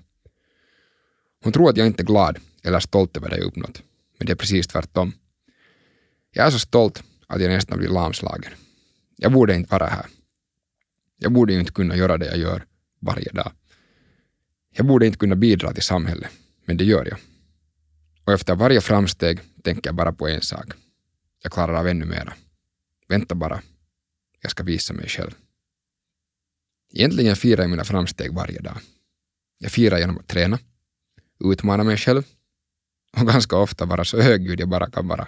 Hon 1.43 1.53
tror 1.53 1.69
att 1.69 1.77
jag 1.77 1.87
inte 1.87 2.03
är 2.03 2.05
glad 2.05 2.37
eller 2.63 2.79
stolt 2.79 3.17
över 3.17 3.29
det 3.29 3.37
jag 3.37 3.45
uppnått, 3.45 3.81
men 4.17 4.25
det 4.25 4.33
är 4.33 4.35
precis 4.35 4.67
tvärtom. 4.67 5.13
Jag 6.31 6.47
är 6.47 6.51
så 6.51 6.59
stolt 6.59 7.03
att 7.27 7.41
jag 7.41 7.49
nästan 7.49 7.77
blir 7.77 7.89
lamslagen. 7.89 8.51
Jag 9.15 9.31
borde 9.31 9.55
inte 9.55 9.71
vara 9.71 9.87
här. 9.87 10.05
Jag 11.17 11.31
borde 11.31 11.53
ju 11.53 11.59
inte 11.59 11.71
kunna 11.71 11.95
göra 11.95 12.17
det 12.17 12.25
jag 12.25 12.37
gör 12.37 12.65
varje 12.99 13.31
dag. 13.31 13.51
Jag 14.75 14.85
borde 14.85 15.05
inte 15.05 15.17
kunna 15.17 15.35
bidra 15.35 15.73
till 15.73 15.83
samhället, 15.83 16.31
men 16.65 16.77
det 16.77 16.83
gör 16.83 17.05
jag. 17.05 17.17
Och 18.25 18.33
efter 18.33 18.55
varje 18.55 18.81
framsteg 18.81 19.39
tänker 19.63 19.87
jag 19.87 19.95
bara 19.95 20.11
på 20.11 20.27
en 20.27 20.41
sak. 20.41 20.73
Jag 21.43 21.51
klarar 21.51 21.73
av 21.73 21.87
ännu 21.87 22.05
mera. 22.05 22.33
Vänta 23.07 23.35
bara. 23.35 23.61
Jag 24.41 24.51
ska 24.51 24.63
visa 24.63 24.93
mig 24.93 25.07
själv. 25.07 25.31
Egentligen 26.93 27.35
firar 27.35 27.63
jag 27.63 27.69
mina 27.69 27.83
framsteg 27.83 28.33
varje 28.33 28.59
dag. 28.59 28.77
Jag 29.57 29.71
firar 29.71 29.97
genom 29.97 30.17
att 30.17 30.27
träna, 30.27 30.59
utmana 31.39 31.83
mig 31.83 31.97
själv 31.97 32.23
och 33.17 33.27
ganska 33.27 33.57
ofta 33.57 33.85
vara 33.85 34.05
så 34.05 34.21
högljudd 34.21 34.59
jag 34.59 34.69
bara 34.69 34.89
kan 34.89 35.07
vara. 35.07 35.27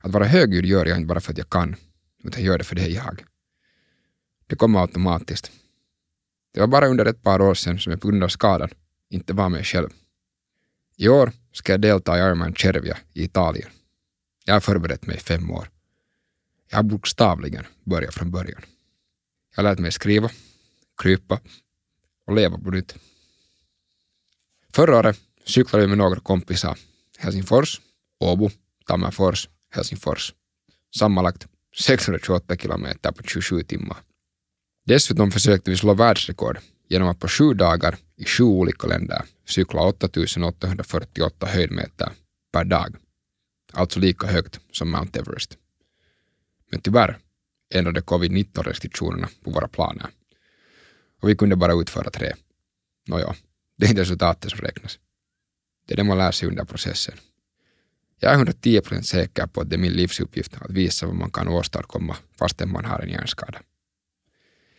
Att 0.00 0.12
vara 0.12 0.24
högljudd 0.24 0.66
gör 0.66 0.86
jag 0.86 0.98
inte 0.98 1.06
bara 1.06 1.20
för 1.20 1.32
att 1.32 1.38
jag 1.38 1.50
kan, 1.50 1.76
utan 2.24 2.42
jag 2.42 2.46
gör 2.46 2.58
det 2.58 2.64
för 2.64 2.76
det 2.76 2.82
är 2.82 2.88
jag. 2.88 3.24
Det 4.46 4.56
kommer 4.56 4.80
automatiskt. 4.80 5.50
Det 6.54 6.60
var 6.60 6.66
bara 6.66 6.88
under 6.88 7.06
ett 7.06 7.22
par 7.22 7.40
år 7.40 7.54
sedan 7.54 7.78
som 7.78 7.90
jag 7.90 8.00
på 8.00 8.08
grund 8.08 8.24
av 8.24 8.28
skadan 8.28 8.70
inte 9.10 9.32
var 9.32 9.48
mig 9.48 9.64
själv. 9.64 9.90
I 11.02 11.08
år 11.08 11.32
ska 11.52 11.72
jag 11.72 11.80
delta 11.80 12.18
i 12.18 12.20
Ironman 12.20 12.54
Cervia 12.54 12.98
i 13.12 13.24
Italien. 13.24 13.70
Jag 14.44 14.54
har 14.54 14.60
förberett 14.60 15.06
mig 15.06 15.16
i 15.16 15.20
fem 15.20 15.50
år. 15.50 15.70
Jag 16.70 16.78
har 16.78 16.82
bokstavligen 16.82 17.64
börjat 17.84 18.14
från 18.14 18.30
början. 18.30 18.62
Jag 19.50 19.62
har 19.62 19.70
lärt 19.70 19.78
mig 19.78 19.92
skriva, 19.92 20.30
krypa 21.02 21.40
och 22.26 22.34
leva 22.34 22.58
på 22.58 22.70
nytt. 22.70 22.94
Förra 24.72 24.98
året 24.98 25.20
cyklade 25.44 25.84
vi 25.84 25.88
med 25.88 25.98
några 25.98 26.20
kompisar 26.20 26.78
Helsingfors, 27.18 27.80
Åbo, 28.20 28.50
Tammerfors, 28.86 29.48
Helsingfors. 29.70 30.34
Sammanlagt 30.98 31.46
628 31.78 32.56
kilometer 32.56 33.12
på 33.12 33.22
27 33.22 33.62
timmar. 33.62 33.96
Dessutom 34.84 35.30
försökte 35.30 35.70
vi 35.70 35.76
slå 35.76 35.94
världsrekord 35.94 36.58
genom 36.88 37.08
att 37.08 37.20
på 37.20 37.28
sju 37.28 37.54
dagar 37.54 37.96
i 38.22 38.26
sju 38.26 38.44
olika 38.44 38.86
länder 38.86 39.22
cykla 39.44 39.80
8848 39.80 41.46
höjdmeter 41.46 42.12
per 42.52 42.64
dag. 42.64 42.96
Alltså 43.72 44.00
lika 44.00 44.26
högt 44.26 44.60
som 44.72 44.90
Mount 44.90 45.18
Everest. 45.18 45.58
Men 46.70 46.80
tyvärr 46.80 47.18
ändrade 47.74 48.00
covid-19-restriktionerna 48.00 49.28
på 49.44 49.50
våra 49.50 49.68
planer. 49.68 50.06
Och 51.20 51.28
vi 51.28 51.36
kunde 51.36 51.56
bara 51.56 51.72
utföra 51.72 52.10
tre. 52.10 52.32
Nåja, 53.06 53.34
det 53.76 53.86
är 53.86 53.90
inte 53.90 54.02
resultatet 54.02 54.50
som 54.50 54.60
räknas. 54.60 54.98
Det 55.86 55.94
är 55.94 55.96
det 55.96 56.04
man 56.04 56.18
lär 56.18 56.32
sig 56.32 56.48
under 56.48 56.64
processen. 56.64 57.14
Jag 58.20 58.32
är 58.32 58.36
110 58.36 58.80
procent 58.80 59.06
säker 59.06 59.46
på 59.46 59.60
att 59.60 59.70
det 59.70 59.76
är 59.76 59.78
min 59.78 59.92
livsuppgift 59.92 60.54
att 60.60 60.70
visa 60.70 61.06
vad 61.06 61.16
man 61.16 61.30
kan 61.30 61.48
åstadkomma 61.48 62.16
fastän 62.38 62.72
man 62.72 62.84
har 62.84 62.98
en 62.98 63.10
hjärnskada. 63.10 63.62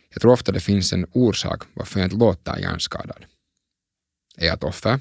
Jag 0.08 0.22
tror 0.22 0.32
ofta 0.32 0.52
det 0.52 0.60
finns 0.60 0.92
en 0.92 1.06
orsak 1.12 1.62
varför 1.74 2.00
jag 2.00 2.06
inte 2.06 2.16
låter 2.16 2.58
hjärnskadad. 2.58 3.24
Är 4.36 4.46
jag 4.46 4.54
ett 4.54 4.64
offer? 4.64 5.00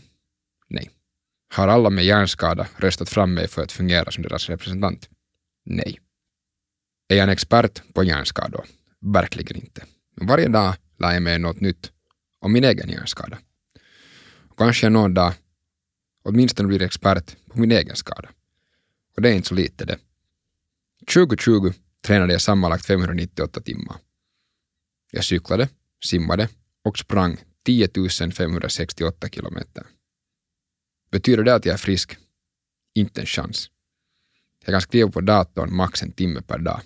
Nej. 0.68 0.90
Har 1.54 1.68
alla 1.68 1.90
med 1.90 2.06
hjärnskada 2.06 2.68
röstat 2.78 3.10
fram 3.10 3.34
mig 3.34 3.48
för 3.48 3.64
att 3.64 3.72
fungera 3.72 4.12
som 4.12 4.24
deras 4.24 4.50
representant? 4.50 5.10
Nej. 5.66 6.00
Är 7.08 7.16
jag 7.16 7.24
en 7.24 7.30
expert 7.30 7.94
på 7.94 8.04
hjärnskador? 8.04 8.66
Verkligen 9.00 9.56
inte. 9.56 9.86
Men 10.16 10.28
varje 10.28 10.48
dag 10.48 10.76
lär 11.00 11.14
jag 11.14 11.24
mig 11.24 11.40
något 11.40 11.60
nytt 11.60 11.92
om 12.40 12.54
min 12.54 12.64
egen 12.64 12.90
hjärnskada. 12.90 13.38
Och 14.50 14.58
kanske 14.58 14.86
jag 14.86 14.94
någon 14.94 15.14
dag 15.14 15.34
åtminstone 16.24 16.68
blir 16.68 16.82
expert 16.82 17.36
på 17.50 17.60
min 17.60 17.72
egen 17.72 17.96
skada. 17.96 18.30
Och 19.16 19.22
det 19.22 19.30
är 19.30 19.34
inte 19.34 19.48
så 19.48 19.56
lite 19.56 19.86
det. 19.86 19.98
2020 21.14 21.74
tränade 22.02 22.34
jag 22.34 22.42
sammanlagt 22.42 22.86
598 22.86 23.62
timmar. 23.62 23.98
Jag 25.12 25.24
cyklade, 25.24 25.70
simmade 26.04 26.50
och 26.84 26.98
sprang 26.98 27.38
10 27.66 27.88
568 28.32 29.30
kilometer. 29.30 29.86
Betyder 31.12 31.44
det 31.44 31.56
att 31.56 31.66
jag 31.66 31.74
är 31.74 31.78
frisk? 31.78 32.18
Inte 32.94 33.22
en 33.22 33.28
chans. 33.28 33.70
Jag 34.66 34.74
kan 34.74 34.82
skriva 34.82 35.12
på 35.12 35.22
datorn 35.22 35.76
max 35.76 36.04
en 36.04 36.12
timme 36.12 36.42
per 36.42 36.58
dag. 36.58 36.82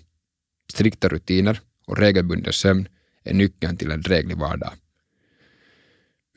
Strikta 0.70 1.08
rutiner 1.08 1.62
och 1.86 1.98
regelbunden 1.98 2.54
sömn 2.54 2.88
är 3.24 3.34
nyckeln 3.34 3.78
till 3.78 3.92
en 3.92 4.02
dräglig 4.02 4.38
vardag. 4.38 4.74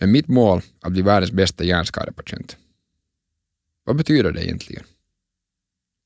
Men 0.01 0.13
mitt 0.13 0.29
mål 0.29 0.59
är 0.59 0.87
att 0.87 0.93
bli 0.93 1.03
världens 1.03 1.33
bästa 1.33 1.65
hjärnskadepatient. 1.65 2.57
Vad 3.85 3.97
betyder 3.97 4.33
det 4.33 4.45
egentligen? 4.45 4.85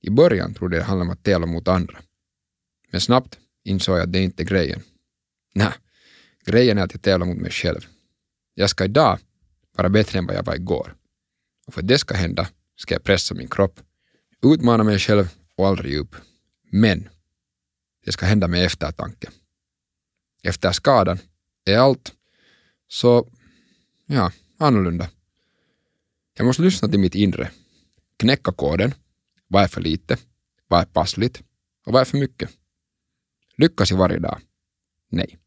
I 0.00 0.10
början 0.10 0.54
trodde 0.54 0.76
jag 0.76 0.84
det 0.84 0.86
handlade 0.86 1.08
om 1.08 1.12
att 1.12 1.22
tävla 1.22 1.46
mot 1.46 1.68
andra. 1.68 1.98
Men 2.90 3.00
snabbt 3.00 3.38
insåg 3.64 3.96
jag 3.96 4.02
att 4.02 4.12
det 4.12 4.22
inte 4.22 4.42
är 4.42 4.44
grejen. 4.44 4.82
Nej, 5.54 5.72
grejen 6.46 6.78
är 6.78 6.82
att 6.82 6.92
jag 6.92 7.02
tävlar 7.02 7.26
mot 7.26 7.36
mig 7.36 7.50
själv. 7.50 7.86
Jag 8.54 8.70
ska 8.70 8.84
idag 8.84 9.18
vara 9.76 9.88
bättre 9.88 10.18
än 10.18 10.26
vad 10.26 10.36
jag 10.36 10.44
var 10.44 10.54
igår. 10.54 10.96
Och 11.66 11.74
för 11.74 11.80
att 11.80 11.88
det 11.88 11.98
ska 11.98 12.14
hända 12.14 12.48
ska 12.76 12.94
jag 12.94 13.04
pressa 13.04 13.34
min 13.34 13.48
kropp, 13.48 13.80
utmana 14.42 14.84
mig 14.84 14.98
själv 14.98 15.28
och 15.56 15.66
aldrig 15.66 15.92
ge 15.92 15.98
upp. 15.98 16.16
Men 16.70 17.08
det 18.04 18.12
ska 18.12 18.26
hända 18.26 18.48
med 18.48 18.64
eftertanke. 18.64 19.30
Efter 20.42 20.72
skadan 20.72 21.18
är 21.64 21.78
allt 21.78 22.12
så, 22.88 23.28
ja, 24.06 24.32
annorlunda. 24.58 25.10
Jag 26.36 26.46
måste 26.46 26.62
lyssna 26.62 26.88
till 26.88 27.00
mitt 27.00 27.14
inre, 27.14 27.50
knäcka 28.16 28.52
koden. 28.52 28.94
Vad 29.46 29.62
är 29.62 29.68
för 29.68 29.80
lite? 29.80 30.16
Vad 30.68 30.80
är 30.80 30.84
passligt? 30.86 31.42
Och 31.86 31.92
vad 31.92 32.00
är 32.00 32.04
för 32.04 32.18
mycket? 32.18 32.50
Lyckas 33.56 33.90
jag 33.90 33.98
varje 33.98 34.18
dag? 34.18 34.40
Nej, 35.08 35.38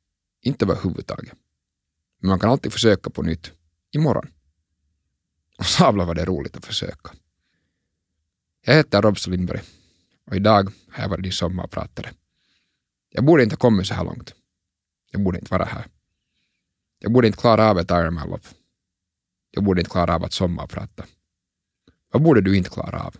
inte 0.41 0.65
överhuvudtaget. 0.65 1.33
Men 2.19 2.29
man 2.29 2.39
kan 2.39 2.49
alltid 2.49 2.73
försöka 2.73 3.09
på 3.09 3.21
nytt 3.21 3.51
imorgon. 3.91 4.31
Och 5.57 5.65
sabla 5.65 6.05
var 6.05 6.15
det 6.15 6.25
roligt 6.25 6.57
att 6.57 6.65
försöka. 6.65 7.11
Jag 8.61 8.73
heter 8.73 9.01
Robson 9.01 9.31
Lindberg 9.31 9.61
och 10.25 10.35
idag 10.35 10.71
har 10.91 11.03
jag 11.03 11.09
varit 11.09 11.23
din 11.23 11.31
sommarpratare. 11.31 12.11
Jag 13.09 13.25
borde 13.25 13.43
inte 13.43 13.53
ha 13.53 13.57
kommit 13.59 13.87
så 13.87 13.93
här 13.93 14.03
långt. 14.03 14.33
Jag 15.11 15.23
borde 15.23 15.39
inte 15.39 15.51
vara 15.51 15.65
här. 15.65 15.87
Jag 16.99 17.11
borde 17.11 17.27
inte 17.27 17.39
klara 17.39 17.69
av 17.69 17.79
ett 17.79 17.91
Ironman-lopp. 17.91 18.47
Jag 19.51 19.63
borde 19.63 19.81
inte 19.81 19.91
klara 19.91 20.15
av 20.15 20.23
att 20.23 20.33
sommarprata. 20.33 21.05
Vad 22.11 22.21
borde 22.21 22.41
du 22.41 22.57
inte 22.57 22.69
klara 22.69 23.03
av? 23.03 23.15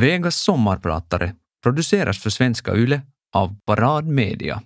Vegas 0.00 0.36
sommarpratare 0.36 1.34
produceras 1.62 2.18
för 2.18 2.30
Svenska 2.30 2.74
Yle 2.74 3.00
av 3.34 3.56
Parad 3.66 4.06
Media. 4.06 4.62